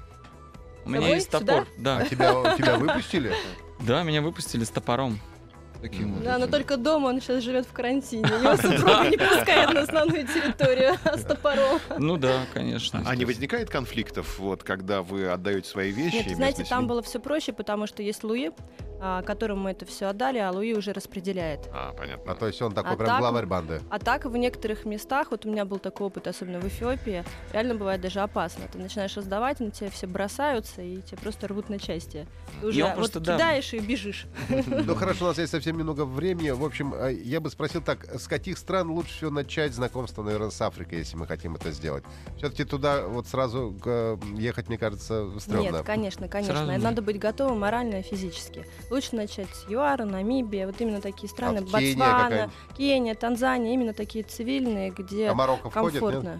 У 0.84 0.90
меня 0.90 1.08
есть 1.08 1.30
топор, 1.30 1.62
А 1.62 1.66
да. 1.78 2.04
тебя, 2.04 2.54
тебя 2.56 2.76
выпустили? 2.78 3.32
Да, 3.80 4.02
меня 4.02 4.22
выпустили 4.22 4.64
с 4.64 4.70
топором. 4.70 5.18
Таким 5.80 6.14
вот 6.14 6.24
Да, 6.24 6.38
но 6.38 6.46
только 6.46 6.78
дома 6.78 7.08
он 7.08 7.20
сейчас 7.20 7.42
живет 7.42 7.66
в 7.66 7.72
карантине. 7.72 8.22
Его 8.22 8.56
супруга 8.56 9.06
не 9.10 9.18
пускает 9.18 9.74
на 9.74 9.80
основную 9.80 10.26
территорию 10.26 10.94
с 11.04 11.22
топором. 11.24 11.78
Ну 11.98 12.16
да, 12.16 12.40
конечно. 12.54 13.02
А 13.04 13.14
не 13.14 13.26
возникает 13.26 13.68
конфликтов, 13.68 14.38
вот, 14.38 14.62
когда 14.62 15.02
вы 15.02 15.26
отдаете 15.28 15.68
свои 15.68 15.90
вещи? 15.90 16.16
Нет, 16.26 16.36
знаете, 16.36 16.64
там 16.64 16.86
было 16.86 17.02
все 17.02 17.18
проще, 17.18 17.52
потому 17.52 17.86
что 17.86 18.02
есть 18.02 18.24
Луи, 18.24 18.48
а, 18.48 18.93
которому 19.24 19.62
мы 19.64 19.70
это 19.72 19.84
все 19.86 20.06
отдали, 20.06 20.38
а 20.38 20.50
Луи 20.50 20.72
уже 20.74 20.92
распределяет. 20.92 21.68
А, 21.72 21.92
понятно. 21.92 22.32
А 22.32 22.34
то 22.34 22.46
есть 22.46 22.60
он 22.62 22.72
такой 22.72 22.92
А 22.92 22.96
прям 22.96 23.08
так- 23.08 23.18
главарь 23.20 23.46
банды. 23.46 23.80
А 23.90 23.98
так 23.98 24.24
в 24.24 24.36
некоторых 24.36 24.84
местах, 24.84 25.30
вот 25.30 25.44
у 25.46 25.50
меня 25.50 25.64
был 25.64 25.78
такой 25.78 26.06
опыт, 26.06 26.26
особенно 26.26 26.60
в 26.60 26.66
Эфиопии, 26.66 27.24
реально 27.52 27.74
бывает 27.74 28.00
даже 28.00 28.20
опасно. 28.20 28.64
Ты 28.72 28.78
начинаешь 28.78 29.16
раздавать, 29.16 29.60
на 29.60 29.70
тебя 29.70 29.90
все 29.90 30.06
бросаются 30.06 30.82
и 30.82 31.02
тебя 31.02 31.18
просто 31.18 31.48
рвут 31.48 31.68
на 31.68 31.78
части. 31.78 32.26
Ты 32.60 32.66
уже 32.68 32.82
он 32.82 32.88
вот 32.90 32.96
просто, 32.96 33.20
да. 33.20 33.34
кидаешь 33.36 33.74
и 33.74 33.78
бежишь. 33.78 34.26
Ну 34.48 34.94
хорошо, 34.94 35.26
у 35.26 35.28
нас 35.28 35.38
есть 35.38 35.52
совсем 35.52 35.76
немного 35.78 36.04
времени. 36.04 36.50
В 36.50 36.64
общем, 36.64 36.94
э, 36.94 37.12
я 37.12 37.40
бы 37.40 37.50
спросил 37.50 37.82
так, 37.82 38.04
с 38.04 38.26
каких 38.28 38.58
стран 38.58 38.90
лучше 38.90 39.12
всего 39.14 39.30
начать 39.30 39.72
знакомство, 39.74 40.22
наверное, 40.22 40.50
с 40.50 40.60
Африкой, 40.60 40.98
если 40.98 41.16
мы 41.16 41.26
хотим 41.26 41.54
это 41.56 41.70
сделать? 41.72 42.04
Все-таки 42.38 42.64
туда 42.64 43.06
вот 43.06 43.26
сразу 43.26 43.74
ехать, 44.36 44.68
мне 44.68 44.78
кажется, 44.78 45.28
стрёмно. 45.38 45.76
Нет, 45.78 45.82
конечно, 45.84 46.28
конечно. 46.28 46.66
Сразу 46.66 46.82
Надо 46.82 47.02
быть 47.02 47.18
готовым 47.18 47.60
морально 47.60 48.00
и 48.00 48.02
физически. 48.02 48.66
Лучше 48.94 49.16
начать 49.16 49.48
с 49.52 49.68
ЮАРа, 49.68 50.04
Намибия, 50.04 50.66
вот 50.66 50.80
именно 50.80 51.00
такие 51.00 51.28
страны, 51.28 51.58
А 51.58 51.62
Кения 51.62 51.96
Ботсвана, 51.96 52.22
какая-нибудь? 52.22 52.54
Кения, 52.76 53.14
Танзания, 53.16 53.74
именно 53.74 53.92
такие 53.92 54.22
цивильные, 54.22 54.90
где 54.90 55.30
А 55.30 55.34
Марокко 55.34 55.68
входит, 55.68 56.00
нет? 56.00 56.38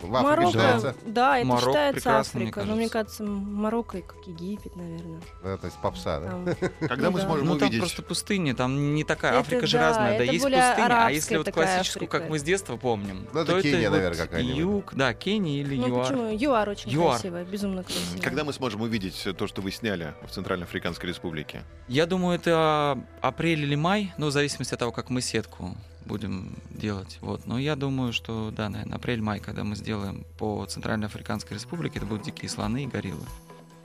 В 0.00 0.14
Африке 0.14 0.22
Марокко, 0.28 0.50
считается? 0.52 0.94
да, 1.06 1.38
это 1.38 1.46
Марокко 1.46 1.66
считается 1.70 1.94
прекрасно, 2.00 2.40
мне 2.40 2.48
Африка. 2.50 2.66
Но 2.66 2.76
мне 2.76 2.88
кажется. 2.88 3.24
Марокко, 3.24 4.00
как 4.02 4.26
Египет, 4.26 4.76
наверное. 4.76 5.20
Да, 5.42 5.56
то 5.56 5.66
есть 5.66 5.76
попса, 5.78 6.20
да? 6.20 6.26
Там. 6.28 6.44
Когда 6.88 7.06
Ну 7.06 7.10
мы 7.12 7.20
сможем 7.20 7.46
Ну, 7.46 7.58
там 7.58 7.68
увидеть... 7.68 7.80
просто 7.80 8.02
пустыня, 8.02 8.54
там 8.54 8.94
не 8.94 9.04
такая, 9.04 9.32
Это 9.32 9.40
Африка 9.40 9.66
же 9.66 9.76
да, 9.78 9.88
разная, 9.88 10.08
да, 10.10 10.14
это 10.14 10.24
есть 10.24 10.44
пустыня, 10.44 11.04
а 11.06 11.10
если 11.10 11.36
вот 11.36 11.50
классическую, 11.50 12.08
как 12.08 12.20
Африка. 12.22 12.30
мы 12.32 12.38
с 12.38 12.42
детства 12.42 12.76
помним, 12.76 13.26
Ну, 13.32 13.40
это 13.40 13.52
то 13.52 13.62
Кения, 13.62 13.80
это 13.82 13.90
наверное, 13.90 14.18
вот 14.20 14.28
какая-нибудь. 14.28 14.56
юг, 14.58 14.94
да, 14.94 15.14
Кения 15.14 15.60
или 15.62 15.76
Ну 15.76 15.88
ЮАР. 15.88 16.02
почему? 16.06 16.28
ЮАР 16.36 16.68
очень 16.68 16.90
ЮАР. 16.90 17.10
красиво, 17.10 17.44
безумно 17.44 17.82
красиво. 17.84 18.22
Когда 18.22 18.44
мы 18.44 18.52
сможем 18.52 18.82
увидеть 18.82 19.26
то, 19.36 19.46
что 19.46 19.62
вы 19.62 19.70
сняли 19.72 20.14
в 20.26 20.30
Центральноафриканской 20.30 21.08
Республике? 21.08 21.62
Я 21.88 22.06
думаю, 22.06 22.36
это 22.38 22.98
апрель 23.20 23.60
или 23.62 23.74
май, 23.74 24.12
ну, 24.18 24.26
в 24.26 24.30
зависимости 24.30 24.74
от 24.74 24.80
того, 24.80 24.92
как 24.92 25.10
мы 25.10 25.20
сетку 25.22 25.76
будем 26.08 26.56
делать. 26.70 27.18
Вот. 27.20 27.46
Но 27.46 27.58
я 27.58 27.76
думаю, 27.76 28.12
что, 28.12 28.50
да, 28.50 28.68
наверное, 28.68 28.96
апрель-май, 28.96 29.38
когда 29.38 29.62
мы 29.62 29.76
сделаем 29.76 30.24
по 30.38 30.64
Центральноафриканской 30.66 31.56
Республике, 31.56 31.98
это 31.98 32.06
будут 32.06 32.24
дикие 32.24 32.48
слоны 32.48 32.84
и 32.84 32.86
гориллы. 32.86 33.24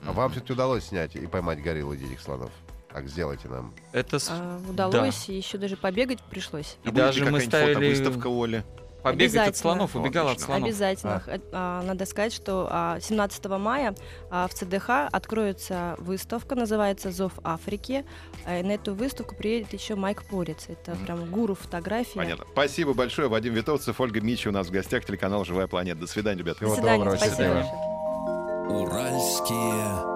А 0.06 0.12
вам 0.12 0.30
все-таки 0.32 0.52
удалось 0.52 0.84
снять 0.86 1.14
и 1.14 1.26
поймать 1.26 1.62
гориллу 1.62 1.94
диких 1.94 2.20
слонов? 2.20 2.50
Так, 2.92 3.08
сделайте 3.08 3.48
нам. 3.48 3.74
Это 3.92 4.18
А, 4.30 4.60
удалось, 4.68 5.28
и 5.28 5.36
еще 5.36 5.58
даже 5.58 5.76
побегать 5.76 6.22
пришлось. 6.22 6.76
И 6.84 6.88
А 6.88 6.92
даже 6.92 7.20
мы 7.20 7.40
какая-нибудь 7.40 7.48
ставили 7.48 7.74
фотовыставка 7.74 8.28
Оли? 8.28 8.64
Побегать 9.04 9.48
от 9.48 9.56
слонов, 9.56 9.94
убегал 9.94 10.28
от 10.28 10.40
слонов. 10.40 10.64
Обязательно. 10.68 11.20
Х- 11.20 11.38
а, 11.52 11.82
Надо 11.82 12.04
сказать, 12.06 12.32
что 12.32 12.66
а, 12.70 12.98
17 13.00 13.44
мая 13.58 13.94
а, 14.30 14.48
в 14.48 14.54
ЦДХ 14.54 14.90
откроется 15.12 15.94
выставка, 15.98 16.54
называется 16.56 17.12
«Зов 17.12 17.32
Африки». 17.44 18.04
А, 18.44 18.58
и 18.58 18.62
На 18.64 18.72
эту 18.72 18.94
выставку 18.94 19.36
приедет 19.36 19.72
еще 19.72 19.94
Майк 19.94 20.24
Порец. 20.28 20.64
Это 20.68 20.92
Мгм. 20.96 21.04
прям 21.04 21.30
гуру 21.30 21.54
фотографии. 21.54 22.16
Понятно. 22.16 22.44
Спасибо 22.52 22.94
большое. 22.94 23.28
Вадим 23.28 23.54
Витовцев, 23.54 24.00
Ольга 24.00 24.20
Мичи 24.20 24.48
у 24.48 24.52
нас 24.52 24.66
в 24.66 24.70
гостях, 24.70 25.04
телеканал 25.04 25.44
«Живая 25.44 25.66
планета». 25.66 26.00
До 26.00 26.06
свидания, 26.06 26.38
ребята. 26.40 26.64
До 26.64 26.74
свидания. 26.74 26.98
доброго, 26.98 27.16
Спасибо 27.16 27.36
счастливо. 27.36 27.54
большое. 27.54 27.94
Уральские 28.82 30.14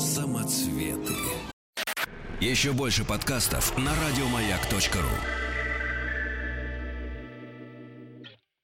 самоцветы. 0.00 1.14
Еще 2.40 2.72
больше 2.72 3.04
подкастов 3.04 3.76
на 3.78 3.92
радиомаяк.ру. 3.94 5.45